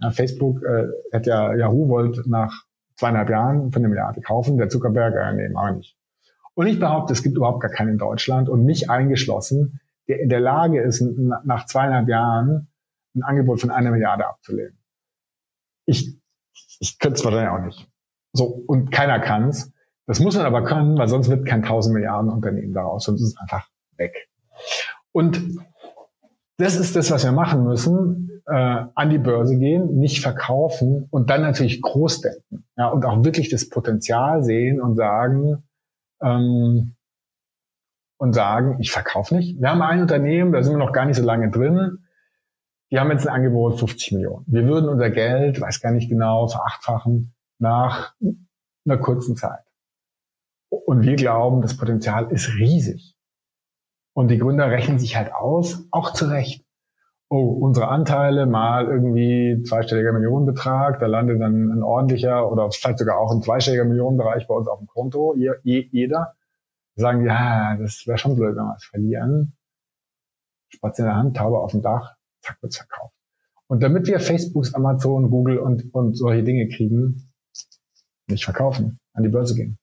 Ja, 0.03 0.11
Facebook 0.13 0.63
äh, 0.63 0.87
hat 1.13 1.27
ja 1.27 1.53
Yahoo 1.57 1.89
wollte 1.89 2.23
nach 2.31 2.63
zweieinhalb 2.95 3.29
Jahren 3.29 3.73
für 3.73 3.81
eine 3.81 3.89
Milliarde 3.89 4.21
kaufen, 4.21 4.57
der 4.57 4.69
Zuckerberg, 4.69 5.17
äh, 5.17 5.33
nee, 5.33 5.49
machen 5.49 5.75
wir 5.75 5.77
nicht. 5.79 5.97
Und 6.55 6.69
ich 6.69 6.79
behaupte, 6.79 7.13
es 7.13 7.25
gibt 7.25 7.37
überhaupt 7.37 7.59
gar 7.59 7.73
keinen 7.73 7.89
in 7.89 7.99
Deutschland 7.99 8.49
und 8.49 8.65
mich 8.65 8.89
eingeschlossen, 8.89 9.81
der 10.07 10.21
in 10.21 10.29
der 10.29 10.39
Lage 10.39 10.81
ist, 10.81 11.01
nach 11.01 11.67
zweieinhalb 11.67 12.09
Jahren 12.09 12.69
ein 13.15 13.23
Angebot 13.23 13.61
von 13.61 13.71
einer 13.71 13.91
Milliarde 13.91 14.27
abzulehnen. 14.27 14.79
Ich, 15.87 16.15
ich 16.79 16.99
könnte 16.99 17.19
es 17.19 17.25
wahrscheinlich 17.25 17.51
auch 17.51 17.65
nicht. 17.65 17.89
So, 18.33 18.45
und 18.67 18.91
keiner 18.91 19.19
kann 19.21 19.49
es. 19.49 19.73
Das 20.07 20.21
muss 20.21 20.37
man 20.37 20.47
aber 20.47 20.65
können, 20.65 20.99
weil 20.99 21.09
sonst 21.09 21.29
wird 21.29 21.47
kein 21.47 21.63
1000 21.63 21.95
Milliarden 21.95 22.31
Unternehmen 22.31 22.73
daraus, 22.73 23.05
sonst 23.05 23.21
ist 23.23 23.35
es 23.35 23.37
einfach 23.39 23.69
weg. 23.97 24.29
Und 25.13 25.41
das 26.57 26.77
ist 26.77 26.95
das, 26.95 27.11
was 27.11 27.25
wir 27.25 27.33
machen 27.33 27.65
müssen, 27.65 28.43
äh, 28.47 28.85
an 28.95 29.11
die 29.11 29.19
Börse 29.19 29.57
gehen, 29.57 29.99
nicht 29.99 30.21
verkaufen 30.21 31.07
und 31.11 31.31
dann 31.31 31.43
natürlich 31.43 31.81
groß 31.81 32.21
denken. 32.21 32.65
Ja, 32.77 32.89
und 32.89 33.05
auch 33.05 33.25
wirklich 33.25 33.49
das 33.49 33.69
Potenzial 33.69 34.43
sehen 34.43 34.81
und 34.81 34.97
sagen, 34.97 35.63
ähm, 36.23 36.95
und 38.19 38.35
sagen, 38.35 38.77
ich 38.81 38.93
verkaufe 38.93 39.35
nicht. 39.35 39.61
Wir 39.61 39.71
haben 39.71 39.81
ein 39.81 40.03
Unternehmen, 40.03 40.53
da 40.53 40.63
sind 40.63 40.75
wir 40.75 40.85
noch 40.85 40.93
gar 40.93 41.07
nicht 41.07 41.17
so 41.17 41.23
lange 41.23 41.51
drin. 41.51 42.05
Die 42.91 42.99
haben 42.99 43.11
jetzt 43.11 43.27
ein 43.27 43.35
Angebot 43.35 43.79
50 43.79 44.13
Millionen. 44.13 44.45
Wir 44.49 44.67
würden 44.67 44.89
unser 44.89 45.11
Geld, 45.11 45.61
weiß 45.61 45.81
gar 45.81 45.93
nicht 45.93 46.09
genau, 46.09 46.49
verachtfachen 46.49 47.35
nach 47.59 48.15
einer 48.85 48.99
kurzen 48.99 49.37
Zeit. 49.37 49.65
Und 50.69 51.03
wir 51.03 51.17
glauben, 51.17 51.63
das 51.63 51.77
Potenzial 51.77 52.31
ist 52.33 52.49
riesig. 52.55 53.15
Und 54.13 54.29
die 54.29 54.39
Gründer 54.39 54.71
rechnen 54.71 54.99
sich 54.99 55.17
halt 55.17 55.33
aus, 55.33 55.85
auch 55.91 56.13
zu 56.13 56.27
Recht. 56.27 56.65
Oh, 57.29 57.47
unsere 57.61 57.87
Anteile 57.87 58.47
mal 58.47 58.87
irgendwie 58.87 59.63
zweistelliger 59.63 60.13
Millionenbetrag, 60.13 60.99
da 60.99 61.07
landet 61.07 61.41
dann 61.41 61.71
ein 61.71 61.83
ordentlicher 61.85 62.51
oder 62.51 62.73
vielleicht 62.73 62.99
sogar 62.99 63.19
auch 63.19 63.31
ein 63.31 63.41
zweistelliger 63.41 63.85
Millionenbereich 63.85 64.49
bei 64.49 64.55
uns 64.55 64.67
auf 64.67 64.79
dem 64.79 64.89
Konto, 64.89 65.37
jeder. 65.63 66.35
Sagen 66.97 67.25
ja, 67.25 67.77
das 67.77 68.05
wäre 68.07 68.19
schon 68.19 68.35
blöd, 68.35 68.57
wenn 68.57 68.65
wir 68.65 68.75
es 68.77 68.85
verlieren. 68.85 69.57
Spatz 70.71 70.99
in 70.99 71.05
der 71.05 71.15
Hand, 71.15 71.37
Taube 71.37 71.59
auf 71.59 71.71
dem 71.71 71.83
Dach, 71.83 72.17
zack, 72.43 72.59
wird's 72.63 72.77
verkauft. 72.77 73.15
Und 73.67 73.83
damit 73.83 74.07
wir 74.07 74.19
Facebooks, 74.19 74.75
Amazon, 74.75 75.31
Google 75.31 75.59
und, 75.59 75.95
und 75.95 76.17
solche 76.17 76.43
Dinge 76.43 76.69
kriegen, 76.69 77.31
nicht 78.27 78.45
verkaufen, 78.45 78.99
an 79.13 79.23
die 79.23 79.29
Börse 79.29 79.55
gehen. 79.55 79.79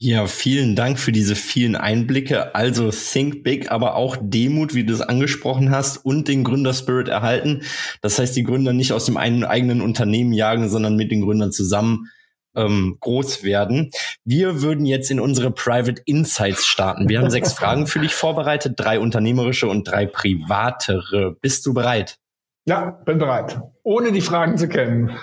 Ja, 0.00 0.28
vielen 0.28 0.76
Dank 0.76 1.00
für 1.00 1.10
diese 1.10 1.34
vielen 1.34 1.74
Einblicke. 1.74 2.54
Also 2.54 2.90
Think 2.90 3.42
Big, 3.42 3.70
aber 3.72 3.96
auch 3.96 4.16
Demut, 4.20 4.74
wie 4.74 4.84
du 4.84 4.94
es 4.94 5.00
angesprochen 5.00 5.70
hast, 5.70 5.96
und 5.98 6.28
den 6.28 6.44
Gründerspirit 6.44 7.08
erhalten. 7.08 7.62
Das 8.00 8.18
heißt, 8.18 8.36
die 8.36 8.44
Gründer 8.44 8.72
nicht 8.72 8.92
aus 8.92 9.06
dem 9.06 9.16
eigenen 9.16 9.80
Unternehmen 9.80 10.32
jagen, 10.32 10.68
sondern 10.68 10.94
mit 10.94 11.10
den 11.10 11.22
Gründern 11.22 11.50
zusammen 11.50 12.10
ähm, 12.54 12.96
groß 13.00 13.42
werden. 13.44 13.90
Wir 14.24 14.62
würden 14.62 14.86
jetzt 14.86 15.10
in 15.10 15.20
unsere 15.20 15.50
Private 15.50 16.02
Insights 16.04 16.66
starten. 16.66 17.08
Wir 17.08 17.20
haben 17.20 17.30
sechs 17.30 17.52
Fragen 17.58 17.86
für 17.86 18.00
dich 18.00 18.14
vorbereitet, 18.14 18.74
drei 18.76 19.00
unternehmerische 19.00 19.68
und 19.68 19.84
drei 19.88 20.06
privatere. 20.06 21.36
Bist 21.40 21.66
du 21.66 21.74
bereit? 21.74 22.18
Ja, 22.66 22.90
bin 22.90 23.18
bereit. 23.18 23.58
Ohne 23.82 24.12
die 24.12 24.20
Fragen 24.20 24.58
zu 24.58 24.68
kennen. 24.68 25.10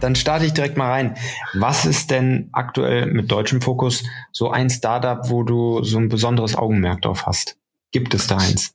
Dann 0.00 0.16
starte 0.16 0.44
ich 0.44 0.52
direkt 0.52 0.76
mal 0.76 0.90
rein. 0.90 1.16
Was 1.54 1.86
ist 1.86 2.10
denn 2.10 2.50
aktuell 2.52 3.06
mit 3.06 3.30
deutschem 3.30 3.62
Fokus 3.62 4.02
so 4.32 4.50
ein 4.50 4.68
Startup, 4.68 5.30
wo 5.30 5.44
du 5.44 5.82
so 5.82 5.96
ein 5.96 6.10
besonderes 6.10 6.56
Augenmerk 6.56 7.00
drauf 7.00 7.24
hast? 7.26 7.56
Gibt 7.90 8.12
es 8.12 8.26
da 8.26 8.36
eins? 8.36 8.74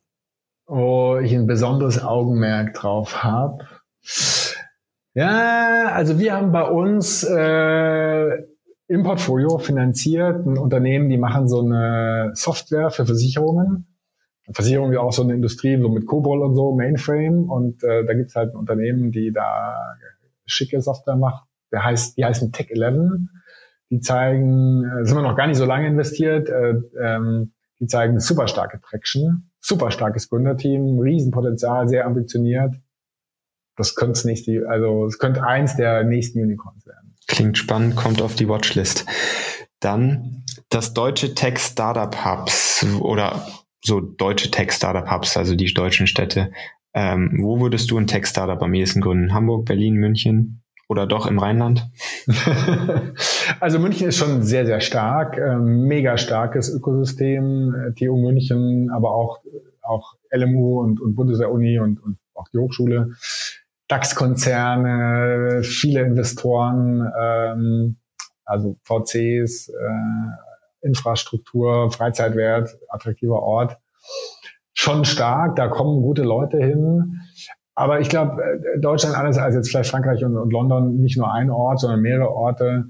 Wo 0.72 1.18
ich 1.18 1.34
ein 1.34 1.48
besonderes 1.48 2.00
Augenmerk 2.00 2.74
drauf 2.74 3.24
habe. 3.24 3.66
Ja, 5.14 5.86
also 5.92 6.20
wir 6.20 6.32
haben 6.32 6.52
bei 6.52 6.62
uns 6.62 7.24
äh, 7.24 8.28
im 8.86 9.02
Portfolio 9.02 9.58
finanziert 9.58 10.46
ein 10.46 10.56
Unternehmen, 10.58 11.08
die 11.08 11.18
machen 11.18 11.48
so 11.48 11.60
eine 11.60 12.30
Software 12.34 12.90
für 12.90 13.04
Versicherungen. 13.04 13.88
Versicherungen 14.52 14.92
wie 14.92 14.98
auch 14.98 15.12
so 15.12 15.22
eine 15.22 15.34
Industrie, 15.34 15.76
so 15.80 15.88
mit 15.88 16.06
COBOL 16.06 16.40
und 16.42 16.54
so, 16.54 16.72
Mainframe. 16.76 17.50
Und 17.50 17.82
äh, 17.82 18.04
da 18.04 18.14
gibt's 18.14 18.36
halt 18.36 18.52
ein 18.52 18.56
Unternehmen, 18.56 19.10
die 19.10 19.32
da 19.32 19.76
schicke 20.46 20.80
Software 20.80 21.16
macht. 21.16 21.48
Der 21.72 21.84
heißt, 21.84 22.16
die 22.16 22.24
heißen 22.24 22.52
Tech 22.52 22.70
11. 22.70 23.18
Die 23.90 24.00
zeigen, 24.00 24.84
äh, 24.84 25.04
sind 25.04 25.16
wir 25.16 25.22
noch 25.22 25.36
gar 25.36 25.48
nicht 25.48 25.56
so 25.56 25.64
lange 25.64 25.88
investiert, 25.88 26.48
äh, 26.48 26.74
ähm, 27.00 27.52
die 27.80 27.86
zeigen 27.88 28.20
super 28.20 28.46
starke 28.46 28.80
Traction, 28.80 29.49
super 29.60 29.90
starkes 29.90 30.28
Gründerteam, 30.28 30.98
Riesenpotenzial, 30.98 31.88
sehr 31.88 32.06
ambitioniert. 32.06 32.74
Das 33.76 33.94
könnte 33.94 34.26
nächste, 34.26 34.68
also 34.68 35.06
es 35.06 35.18
könnte 35.18 35.42
eins 35.44 35.76
der 35.76 36.04
nächsten 36.04 36.40
Unicorns 36.40 36.86
werden. 36.86 37.16
Klingt 37.28 37.56
spannend, 37.56 37.96
kommt 37.96 38.20
auf 38.20 38.34
die 38.34 38.48
Watchlist. 38.48 39.06
Dann 39.78 40.44
das 40.68 40.92
deutsche 40.92 41.34
Tech 41.34 41.58
Startup 41.58 42.24
Hubs 42.24 42.84
oder 43.00 43.46
so 43.82 44.00
deutsche 44.00 44.50
Tech 44.50 44.72
Startup 44.72 45.10
Hubs, 45.10 45.36
also 45.36 45.54
die 45.54 45.72
deutschen 45.72 46.06
Städte. 46.06 46.52
Ähm, 46.92 47.38
wo 47.40 47.60
würdest 47.60 47.90
du 47.90 47.98
ein 47.98 48.06
Tech 48.06 48.26
Startup 48.26 48.60
am 48.60 48.74
ehesten 48.74 49.00
gründen? 49.00 49.32
Hamburg, 49.32 49.64
Berlin, 49.64 49.94
München 49.94 50.59
oder 50.90 51.06
doch 51.06 51.26
im 51.26 51.38
Rheinland? 51.38 51.88
also 53.60 53.78
München 53.78 54.08
ist 54.08 54.16
schon 54.16 54.42
sehr, 54.42 54.66
sehr 54.66 54.80
stark, 54.80 55.38
äh, 55.38 55.54
mega 55.56 56.18
starkes 56.18 56.68
Ökosystem, 56.68 57.94
TU 57.96 58.16
München, 58.16 58.90
aber 58.90 59.12
auch, 59.12 59.38
auch 59.82 60.16
LMU 60.32 60.80
und, 60.80 61.00
und 61.00 61.14
Bundeswehr-Uni 61.14 61.78
und, 61.78 62.02
und 62.02 62.18
auch 62.34 62.48
die 62.52 62.58
Hochschule. 62.58 63.14
DAX-Konzerne, 63.86 65.62
viele 65.62 66.02
Investoren, 66.02 67.08
ähm, 67.20 67.96
also 68.44 68.76
VCs, 68.82 69.68
äh, 69.68 70.86
Infrastruktur, 70.86 71.92
Freizeitwert, 71.92 72.76
attraktiver 72.88 73.42
Ort. 73.42 73.76
Schon 74.72 75.04
stark, 75.04 75.54
da 75.54 75.68
kommen 75.68 76.02
gute 76.02 76.22
Leute 76.22 76.58
hin. 76.58 77.20
Aber 77.80 77.98
ich 77.98 78.10
glaube, 78.10 78.42
äh, 78.42 78.78
Deutschland 78.78 79.16
anders 79.16 79.38
als 79.38 79.54
jetzt 79.54 79.70
vielleicht 79.70 79.90
Frankreich 79.90 80.22
und, 80.22 80.36
und, 80.36 80.52
London 80.52 80.96
nicht 80.98 81.16
nur 81.16 81.32
ein 81.32 81.48
Ort, 81.48 81.80
sondern 81.80 82.02
mehrere 82.02 82.30
Orte. 82.30 82.84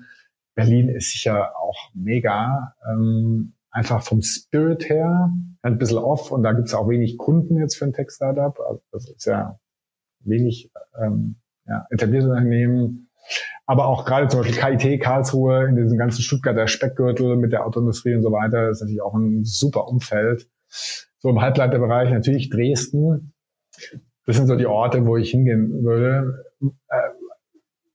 Berlin 0.57 0.89
ist 0.89 1.13
sicher 1.13 1.57
auch 1.57 1.79
mega. 1.95 2.75
Ähm, 2.91 3.53
einfach 3.71 4.03
vom 4.03 4.21
Spirit 4.21 4.89
her, 4.89 5.31
ein 5.63 5.79
bisschen 5.79 5.99
off 5.99 6.33
und 6.33 6.43
da 6.43 6.53
gibt 6.55 6.67
es 6.67 6.75
auch 6.75 6.89
wenig 6.89 7.19
Kunden 7.19 7.57
jetzt 7.59 7.77
für 7.77 7.85
ein 7.85 7.93
Tech-Startup. 7.93 8.59
Also 8.59 8.83
das 8.91 9.09
ist 9.09 9.27
ja 9.27 9.61
wenig 10.25 10.73
ähm, 11.01 11.37
ja, 11.69 11.87
etablierte 11.91 12.29
Unternehmen, 12.29 13.11
aber 13.67 13.87
auch 13.87 14.05
gerade 14.05 14.27
zum 14.27 14.41
Beispiel 14.41 14.61
KIT 14.61 15.01
Karlsruhe 15.01 15.67
in 15.67 15.77
diesem 15.77 15.99
ganzen 15.99 16.23
Stuttgarter 16.23 16.67
Speckgürtel 16.67 17.37
mit 17.37 17.53
der 17.53 17.65
Autoindustrie 17.65 18.17
und 18.17 18.25
so 18.25 18.33
weiter, 18.33 18.71
ist 18.71 18.81
natürlich 18.81 19.03
auch 19.03 19.15
ein 19.15 19.45
super 19.45 19.87
Umfeld. 19.87 20.51
So 21.21 21.29
im 21.29 21.41
Halbleiterbereich 21.41 22.11
natürlich 22.11 22.51
Dresden. 22.51 23.33
Das 24.31 24.37
sind 24.37 24.47
so 24.47 24.55
die 24.55 24.67
Orte, 24.67 25.05
wo 25.07 25.17
ich 25.17 25.33
hingehen 25.33 25.83
würde. 25.83 26.45
Äh, 26.63 26.97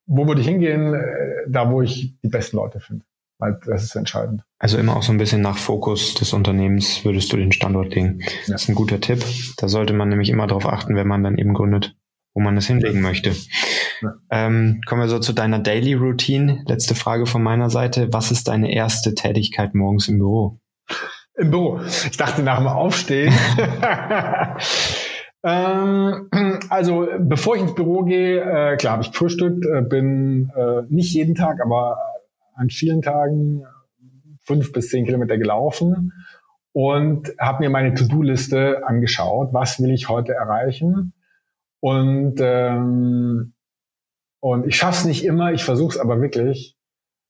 wo 0.05 0.27
würde 0.27 0.41
ich 0.41 0.47
hingehen? 0.47 0.93
Äh, 0.93 1.45
da, 1.47 1.71
wo 1.71 1.81
ich 1.81 2.13
die 2.21 2.27
besten 2.27 2.57
Leute 2.57 2.81
finde. 2.81 3.05
Weil 3.37 3.57
das 3.65 3.83
ist 3.83 3.95
entscheidend. 3.95 4.41
Also 4.59 4.77
immer 4.77 4.97
auch 4.97 5.03
so 5.03 5.13
ein 5.13 5.17
bisschen 5.17 5.41
nach 5.41 5.57
Fokus 5.57 6.13
des 6.13 6.33
Unternehmens 6.33 7.05
würdest 7.05 7.31
du 7.31 7.37
den 7.37 7.53
Standort 7.53 7.95
legen. 7.95 8.19
Ja. 8.19 8.53
Das 8.53 8.63
ist 8.63 8.69
ein 8.69 8.75
guter 8.75 8.99
Tipp. 8.99 9.23
Da 9.55 9.69
sollte 9.69 9.93
man 9.93 10.09
nämlich 10.09 10.29
immer 10.29 10.45
darauf 10.45 10.65
achten, 10.65 10.95
wenn 10.95 11.07
man 11.07 11.23
dann 11.23 11.37
eben 11.37 11.53
gründet 11.53 11.95
wo 12.35 12.41
man 12.41 12.57
es 12.57 12.67
hinlegen 12.67 12.99
möchte. 12.99 13.33
Ja. 14.01 14.13
Ähm, 14.29 14.81
kommen 14.85 15.01
wir 15.01 15.07
so 15.07 15.19
zu 15.19 15.31
deiner 15.31 15.59
Daily 15.59 15.93
Routine. 15.93 16.63
Letzte 16.67 16.93
Frage 16.93 17.27
von 17.27 17.41
meiner 17.41 17.69
Seite. 17.69 18.11
Was 18.11 18.29
ist 18.29 18.49
deine 18.49 18.73
erste 18.73 19.15
Tätigkeit 19.15 19.73
morgens 19.73 20.09
im 20.09 20.19
Büro? 20.19 20.59
Im 21.37 21.49
Büro. 21.49 21.79
Ich 21.85 22.17
dachte 22.17 22.43
nach 22.43 22.57
dem 22.57 22.67
Aufstehen. 22.67 23.33
ähm, 25.45 26.29
also 26.69 27.07
bevor 27.19 27.55
ich 27.55 27.61
ins 27.61 27.75
Büro 27.75 28.03
gehe, 28.03 28.41
äh, 28.41 28.77
klar 28.77 28.93
habe 28.93 29.03
ich 29.03 29.15
frühstückt, 29.15 29.63
äh, 29.65 29.81
bin 29.81 30.51
äh, 30.55 30.81
nicht 30.89 31.13
jeden 31.13 31.35
Tag, 31.35 31.61
aber 31.63 31.97
an 32.55 32.69
vielen 32.69 33.01
Tagen 33.01 33.63
fünf 34.43 34.71
bis 34.71 34.89
zehn 34.89 35.05
Kilometer 35.05 35.37
gelaufen 35.37 36.13
und 36.73 37.31
habe 37.39 37.63
mir 37.63 37.69
meine 37.69 37.93
To-Do-Liste 37.93 38.87
angeschaut. 38.87 39.53
Was 39.53 39.79
will 39.81 39.91
ich 39.91 40.09
heute 40.09 40.33
erreichen? 40.33 41.13
Und, 41.79 42.35
ähm, 42.39 43.53
und 44.39 44.67
ich 44.67 44.75
schaff's 44.75 45.05
nicht 45.05 45.25
immer, 45.25 45.53
ich 45.53 45.63
versuche 45.63 45.95
es 45.95 45.99
aber 45.99 46.21
wirklich. 46.21 46.75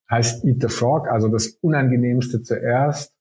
Heißt 0.09 0.45
Eat 0.45 0.61
the 0.61 0.67
Frog, 0.67 1.09
also 1.09 1.27
das 1.27 1.47
Unangenehmste 1.61 2.43
zuerst. 2.43 3.14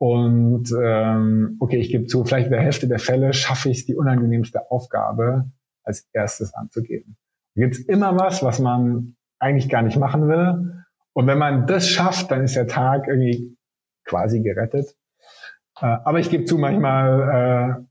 Und 0.00 0.72
ähm, 0.82 1.58
okay, 1.60 1.76
ich 1.76 1.90
gebe 1.90 2.06
zu, 2.06 2.24
vielleicht 2.24 2.46
in 2.46 2.52
der 2.52 2.62
Hälfte 2.62 2.88
der 2.88 2.98
Fälle 2.98 3.34
schaffe 3.34 3.68
ich 3.68 3.80
es, 3.80 3.86
die 3.86 3.94
unangenehmste 3.94 4.70
Aufgabe 4.70 5.50
als 5.84 6.08
erstes 6.14 6.54
anzugeben. 6.54 7.18
Da 7.54 7.62
gibt's 7.62 7.80
immer 7.80 8.16
was, 8.16 8.42
was 8.42 8.60
man 8.60 9.16
eigentlich 9.38 9.68
gar 9.68 9.82
nicht 9.82 9.98
machen 9.98 10.26
will. 10.26 10.84
Und 11.12 11.26
wenn 11.26 11.36
man 11.36 11.66
das 11.66 11.86
schafft, 11.86 12.30
dann 12.30 12.44
ist 12.44 12.56
der 12.56 12.66
Tag 12.66 13.08
irgendwie 13.08 13.58
quasi 14.04 14.40
gerettet. 14.40 14.96
Äh, 15.78 15.84
aber 15.86 16.18
ich 16.18 16.30
gebe 16.30 16.46
zu, 16.46 16.56
manchmal 16.56 17.80
äh, 17.80 17.84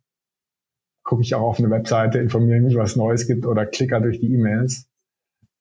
gucke 1.03 1.21
ich 1.21 1.35
auch 1.35 1.41
auf 1.41 1.59
eine 1.59 1.69
Webseite, 1.69 2.17
informiere 2.17 2.59
mich, 2.59 2.75
was 2.75 2.95
Neues 2.95 3.27
gibt 3.27 3.45
oder 3.45 3.67
klicker 3.67 3.99
durch 3.99 4.19
die 4.19 4.33
E-Mails. 4.33 4.89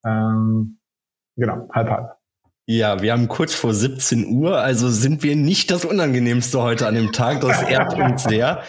Ähm, 0.03 0.79
genau, 1.37 1.69
halb 1.71 1.91
halb. 1.91 2.17
Ja, 2.70 3.00
wir 3.00 3.12
haben 3.12 3.28
kurz 3.28 3.54
vor 3.54 3.72
17 3.72 4.26
Uhr, 4.26 4.59
also 4.59 4.90
sind 4.90 5.22
wir 5.22 5.37
nicht 5.37 5.70
das 5.70 5.87
Unangenehmste 5.87 6.61
heute 6.61 6.87
an 6.87 6.94
dem 6.94 7.12
Tag. 7.12 7.40
Das 7.40 7.62
ehrt 7.62 7.94
uns 7.94 8.24
sehr. 8.24 8.62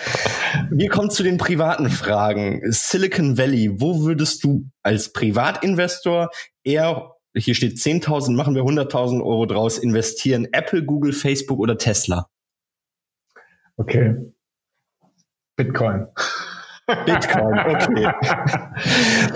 Wir 0.72 0.90
kommen 0.90 1.10
zu 1.10 1.22
den 1.22 1.38
privaten 1.38 1.90
Fragen. 1.90 2.62
Silicon 2.72 3.38
Valley, 3.38 3.82
wo 3.82 4.06
würdest 4.06 4.46
du 4.46 4.70
als 4.84 5.12
Privatinvestor 5.12 6.30
eher, 6.64 7.12
hier 7.36 7.54
steht 7.54 7.74
10.000, 7.74 8.38
machen 8.38 8.56
wir 8.56 8.62
100.000 8.62 9.22
Euro 9.22 9.46
draus, 9.46 9.78
investieren? 9.78 10.48
Apple, 10.54 10.86
Google, 10.86 11.12
Facebook 11.12 11.60
oder 11.60 11.78
Tesla? 11.78 12.30
Okay. 13.76 14.16
Bitcoin. 15.58 16.08
Bitcoin, 17.06 17.60
okay. 17.68 18.12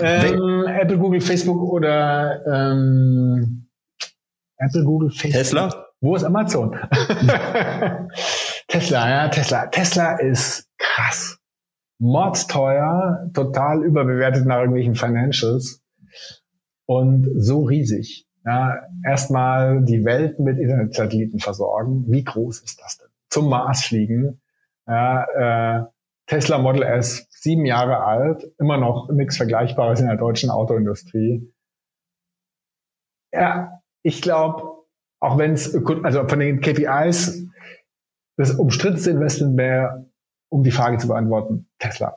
ähm, 0.00 0.64
Apple, 0.68 0.96
Google, 0.96 1.20
Facebook 1.20 1.60
oder 1.70 2.40
ähm, 2.50 3.63
Apple, 4.64 4.84
Google, 4.84 5.10
Facebook. 5.10 5.32
Tesla? 5.32 5.86
Wo 6.00 6.16
ist 6.16 6.24
Amazon? 6.24 6.72
Tesla, 8.68 9.08
ja, 9.08 9.28
Tesla. 9.28 9.66
Tesla 9.66 10.16
ist 10.18 10.68
krass. 10.78 11.38
Mordsteuer, 11.98 13.30
total 13.32 13.84
überbewertet 13.84 14.46
nach 14.46 14.58
irgendwelchen 14.58 14.96
Financials 14.96 15.82
und 16.86 17.26
so 17.36 17.62
riesig. 17.62 18.26
Ja, 18.44 18.82
erstmal 19.06 19.82
die 19.82 20.04
Welt 20.04 20.38
mit 20.38 20.58
Internetsatelliten 20.58 21.40
versorgen. 21.40 22.04
Wie 22.08 22.22
groß 22.24 22.60
ist 22.60 22.80
das 22.82 22.98
denn? 22.98 23.08
Zum 23.30 23.48
Mars 23.48 23.84
fliegen. 23.84 24.42
Ja, 24.86 25.24
äh, 25.78 25.84
Tesla 26.26 26.58
Model 26.58 26.82
S, 26.82 27.26
sieben 27.30 27.64
Jahre 27.64 28.04
alt, 28.04 28.44
immer 28.58 28.76
noch 28.76 29.08
nichts 29.10 29.36
Vergleichbares 29.36 30.00
in 30.00 30.06
der 30.06 30.16
deutschen 30.16 30.50
Autoindustrie. 30.50 31.50
Ja, 33.32 33.80
ich 34.04 34.22
glaube, 34.22 34.62
auch 35.20 35.38
wenn 35.38 35.54
es, 35.54 35.74
also 35.74 36.28
von 36.28 36.38
den 36.38 36.60
KPIs, 36.60 37.48
das 38.36 38.52
umstrittenste 38.52 39.10
Investment 39.10 39.56
wäre, 39.56 40.10
um 40.50 40.62
die 40.62 40.70
Frage 40.70 40.98
zu 40.98 41.08
beantworten, 41.08 41.66
Tesla. 41.78 42.16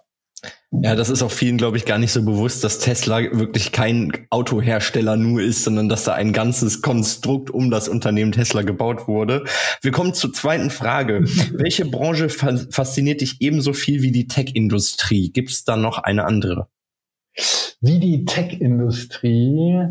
Ja, 0.71 0.95
das 0.95 1.09
ist 1.09 1.23
auch 1.23 1.31
vielen, 1.31 1.57
glaube 1.57 1.77
ich, 1.77 1.85
gar 1.85 1.97
nicht 1.97 2.11
so 2.11 2.23
bewusst, 2.23 2.63
dass 2.63 2.79
Tesla 2.79 3.19
wirklich 3.19 3.71
kein 3.71 4.11
Autohersteller 4.29 5.15
nur 5.15 5.41
ist, 5.41 5.63
sondern 5.63 5.87
dass 5.87 6.03
da 6.03 6.13
ein 6.13 6.33
ganzes 6.33 6.81
Konstrukt 6.81 7.49
um 7.49 7.71
das 7.71 7.87
Unternehmen 7.87 8.33
Tesla 8.33 8.63
gebaut 8.63 9.07
wurde. 9.07 9.45
Wir 9.81 9.91
kommen 9.91 10.13
zur 10.13 10.33
zweiten 10.33 10.69
Frage. 10.69 11.23
Welche 11.53 11.85
Branche 11.85 12.29
fasziniert 12.29 13.21
dich 13.21 13.37
ebenso 13.39 13.71
viel 13.71 14.01
wie 14.01 14.11
die 14.11 14.27
Tech-Industrie? 14.27 15.31
Gibt 15.31 15.51
es 15.51 15.63
da 15.63 15.77
noch 15.77 15.99
eine 15.99 16.25
andere? 16.25 16.67
wie 17.81 17.99
die 17.99 18.25
Tech-Industrie. 18.25 19.83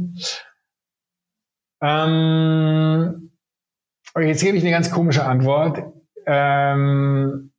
Ähm, 1.83 3.31
jetzt 4.19 4.43
gebe 4.43 4.57
ich 4.57 4.63
eine 4.63 4.73
ganz 4.73 4.91
komische 4.91 5.25
Antwort. 5.25 5.83
Ähm, 6.27 7.53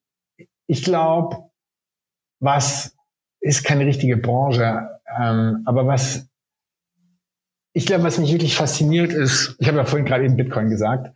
ich 0.68 0.84
glaube, 0.84 1.38
was 2.39 2.95
ist 3.39 3.63
keine 3.63 3.86
richtige 3.86 4.18
Branche, 4.18 4.89
ähm, 5.20 5.63
aber 5.65 5.88
was 5.88 6.28
ich 7.74 7.86
glaube, 7.86 8.03
was 8.03 8.18
mich 8.18 8.32
wirklich 8.32 8.55
fasziniert 8.55 9.13
ist, 9.13 9.55
ich 9.59 9.68
habe 9.68 9.78
ja 9.78 9.86
vorhin 9.86 10.07
gerade 10.07 10.26
eben 10.26 10.36
Bitcoin 10.36 10.70
gesagt, 10.70 11.15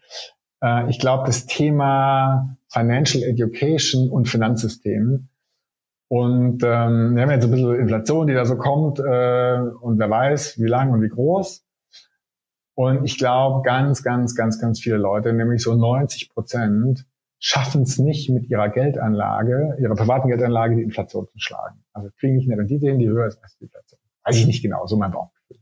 äh, 0.63 0.87
ich 0.89 0.99
glaube, 0.99 1.25
das 1.25 1.47
Thema 1.47 2.55
Financial 2.69 3.23
Education 3.23 4.09
und 4.11 4.29
Finanzsystem 4.29 5.27
und 6.11 6.61
ähm, 6.63 7.15
wir 7.15 7.23
haben 7.23 7.31
jetzt 7.31 7.45
ein 7.45 7.51
bisschen 7.51 7.75
Inflation, 7.75 8.27
die 8.27 8.33
da 8.33 8.45
so 8.45 8.57
kommt 8.57 8.99
äh, 8.99 9.59
und 9.81 9.97
wer 9.97 10.09
weiß, 10.09 10.59
wie 10.59 10.67
lang 10.67 10.91
und 10.91 11.01
wie 11.01 11.09
groß. 11.09 11.63
Und 12.81 13.05
ich 13.05 13.19
glaube, 13.19 13.61
ganz, 13.61 14.01
ganz, 14.01 14.33
ganz, 14.33 14.59
ganz 14.59 14.79
viele 14.79 14.97
Leute, 14.97 15.33
nämlich 15.33 15.61
so 15.61 15.75
90 15.75 16.31
Prozent, 16.33 17.05
schaffen 17.37 17.83
es 17.83 17.99
nicht 17.99 18.31
mit 18.31 18.49
ihrer 18.49 18.69
Geldanlage, 18.69 19.77
ihrer 19.79 19.93
privaten 19.93 20.29
Geldanlage, 20.29 20.77
die 20.77 20.81
Inflation 20.81 21.27
zu 21.27 21.37
schlagen. 21.37 21.83
Also 21.93 22.09
kriegen 22.19 22.37
nicht 22.37 22.49
eine 22.49 22.59
Rendite 22.59 22.87
hin, 22.87 22.97
die 22.97 23.07
höher 23.07 23.27
ist 23.27 23.37
als 23.43 23.55
die 23.59 23.65
Inflation. 23.65 23.99
Weiß 24.23 24.35
ich 24.35 24.47
nicht 24.47 24.63
genau, 24.63 24.87
so 24.87 24.97
mein 24.97 25.11
Bauchgefühl. 25.11 25.57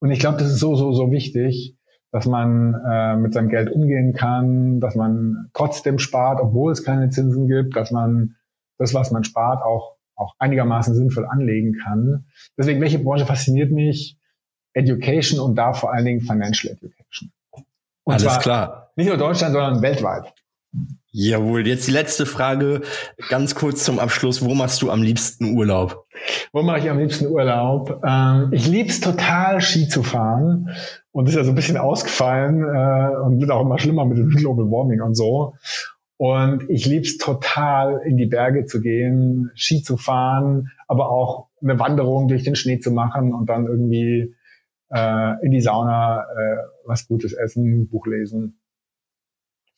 Und 0.00 0.10
ich 0.10 0.18
glaube, 0.18 0.36
das 0.36 0.48
ist 0.48 0.58
so, 0.58 0.76
so, 0.76 0.92
so 0.92 1.10
wichtig, 1.10 1.78
dass 2.12 2.26
man 2.26 2.74
äh, 2.74 3.16
mit 3.16 3.32
seinem 3.32 3.48
Geld 3.48 3.72
umgehen 3.72 4.12
kann, 4.12 4.80
dass 4.80 4.96
man 4.96 5.48
trotzdem 5.54 5.98
spart, 5.98 6.42
obwohl 6.42 6.72
es 6.72 6.84
keine 6.84 7.08
Zinsen 7.08 7.48
gibt, 7.48 7.74
dass 7.74 7.90
man 7.90 8.36
das, 8.76 8.92
was 8.92 9.10
man 9.10 9.24
spart, 9.24 9.62
auch, 9.62 9.96
auch 10.14 10.34
einigermaßen 10.38 10.94
sinnvoll 10.94 11.24
anlegen 11.24 11.78
kann. 11.82 12.26
Deswegen, 12.58 12.82
welche 12.82 12.98
Branche 12.98 13.24
fasziniert 13.24 13.70
mich? 13.72 14.18
Education 14.74 15.40
und 15.40 15.56
da 15.56 15.72
vor 15.72 15.92
allen 15.92 16.04
Dingen 16.04 16.20
Financial 16.20 16.72
Education. 16.72 17.32
Und 18.04 18.14
Alles 18.14 18.38
klar. 18.40 18.92
Nicht 18.96 19.08
nur 19.08 19.16
Deutschland, 19.16 19.54
sondern 19.54 19.82
weltweit. 19.82 20.32
Jawohl, 21.16 21.66
jetzt 21.66 21.86
die 21.86 21.92
letzte 21.92 22.26
Frage, 22.26 22.82
ganz 23.28 23.54
kurz 23.54 23.84
zum 23.84 24.00
Abschluss. 24.00 24.44
Wo 24.44 24.52
machst 24.54 24.82
du 24.82 24.90
am 24.90 25.00
liebsten 25.00 25.56
Urlaub? 25.56 26.06
Wo 26.52 26.62
mache 26.62 26.80
ich 26.80 26.90
am 26.90 26.98
liebsten 26.98 27.26
Urlaub? 27.28 28.02
Ähm, 28.04 28.48
ich 28.50 28.66
lieb's 28.66 28.98
total, 28.98 29.60
Ski 29.60 29.88
zu 29.88 30.02
fahren. 30.02 30.70
Und 31.12 31.28
ist 31.28 31.36
ja 31.36 31.44
so 31.44 31.52
ein 31.52 31.54
bisschen 31.54 31.76
ausgefallen 31.76 32.62
äh, 32.62 33.16
und 33.16 33.40
wird 33.40 33.52
auch 33.52 33.60
immer 33.60 33.78
schlimmer 33.78 34.04
mit 34.04 34.18
dem 34.18 34.30
Global 34.30 34.66
Warming 34.66 35.00
und 35.02 35.14
so. 35.14 35.54
Und 36.16 36.68
ich 36.68 36.86
lieb's 36.86 37.18
total, 37.18 38.00
in 38.04 38.16
die 38.16 38.26
Berge 38.26 38.66
zu 38.66 38.80
gehen, 38.80 39.52
Ski 39.54 39.82
zu 39.82 39.96
fahren, 39.96 40.72
aber 40.88 41.10
auch 41.10 41.46
eine 41.62 41.78
Wanderung 41.78 42.26
durch 42.26 42.42
den 42.42 42.56
Schnee 42.56 42.80
zu 42.80 42.90
machen 42.90 43.32
und 43.32 43.48
dann 43.48 43.66
irgendwie 43.66 44.34
äh, 44.94 45.44
in 45.44 45.50
die 45.50 45.60
Sauna 45.60 46.22
äh, 46.22 46.56
was 46.86 47.06
Gutes 47.08 47.32
essen, 47.32 47.88
Buch 47.88 48.06
lesen. 48.06 48.60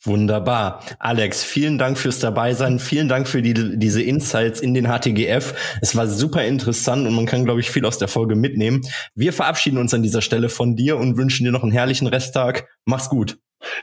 Wunderbar. 0.02 0.82
Alex, 0.98 1.42
vielen 1.42 1.78
Dank 1.78 1.98
fürs 1.98 2.20
Dabeisein. 2.20 2.78
Vielen 2.78 3.08
Dank 3.08 3.26
für 3.26 3.42
die, 3.42 3.78
diese 3.78 4.02
Insights 4.02 4.60
in 4.60 4.74
den 4.74 4.86
HTGF. 4.86 5.78
Es 5.80 5.96
war 5.96 6.06
super 6.06 6.44
interessant 6.44 7.06
und 7.06 7.14
man 7.14 7.26
kann, 7.26 7.44
glaube 7.44 7.60
ich, 7.60 7.70
viel 7.70 7.84
aus 7.84 7.98
der 7.98 8.08
Folge 8.08 8.36
mitnehmen. 8.36 8.82
Wir 9.14 9.32
verabschieden 9.32 9.78
uns 9.78 9.94
an 9.94 10.02
dieser 10.02 10.22
Stelle 10.22 10.48
von 10.48 10.76
dir 10.76 10.96
und 10.98 11.16
wünschen 11.16 11.44
dir 11.44 11.50
noch 11.50 11.62
einen 11.62 11.72
herrlichen 11.72 12.06
Resttag. 12.06 12.68
Mach's 12.84 13.08
gut. 13.08 13.38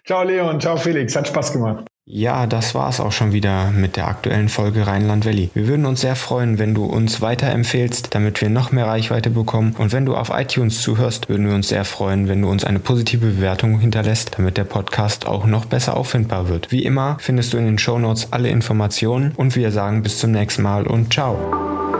Ciao 0.05 0.23
Leon, 0.23 0.61
ciao 0.61 0.77
Felix, 0.77 1.15
hat 1.15 1.27
Spaß 1.27 1.51
gemacht. 1.51 1.85
Ja, 2.05 2.47
das 2.47 2.75
war's 2.75 2.99
auch 2.99 3.13
schon 3.13 3.31
wieder 3.31 3.71
mit 3.71 3.95
der 3.95 4.09
aktuellen 4.09 4.49
Folge 4.49 4.85
Rheinland 4.85 5.25
Valley. 5.25 5.51
Wir 5.53 5.67
würden 5.67 5.85
uns 5.85 6.01
sehr 6.01 6.17
freuen, 6.17 6.59
wenn 6.59 6.73
du 6.73 6.83
uns 6.83 7.21
weiterempfehlst, 7.21 8.13
damit 8.13 8.41
wir 8.41 8.49
noch 8.49 8.73
mehr 8.73 8.87
Reichweite 8.87 9.29
bekommen. 9.29 9.73
Und 9.77 9.93
wenn 9.93 10.05
du 10.05 10.13
auf 10.13 10.29
iTunes 10.29 10.81
zuhörst, 10.81 11.29
würden 11.29 11.47
wir 11.47 11.55
uns 11.55 11.69
sehr 11.69 11.85
freuen, 11.85 12.27
wenn 12.27 12.41
du 12.41 12.49
uns 12.49 12.65
eine 12.65 12.79
positive 12.79 13.25
Bewertung 13.27 13.79
hinterlässt, 13.79 14.31
damit 14.37 14.57
der 14.57 14.65
Podcast 14.65 15.27
auch 15.27 15.45
noch 15.45 15.63
besser 15.63 15.95
auffindbar 15.95 16.49
wird. 16.49 16.73
Wie 16.73 16.83
immer 16.83 17.15
findest 17.21 17.53
du 17.53 17.57
in 17.57 17.65
den 17.67 17.79
Show 17.79 17.97
Notes 17.97 18.33
alle 18.33 18.49
Informationen 18.49 19.31
und 19.37 19.55
wir 19.55 19.71
sagen 19.71 20.03
bis 20.03 20.19
zum 20.19 20.31
nächsten 20.31 20.61
Mal 20.61 20.85
und 20.85 21.13
ciao. 21.13 21.92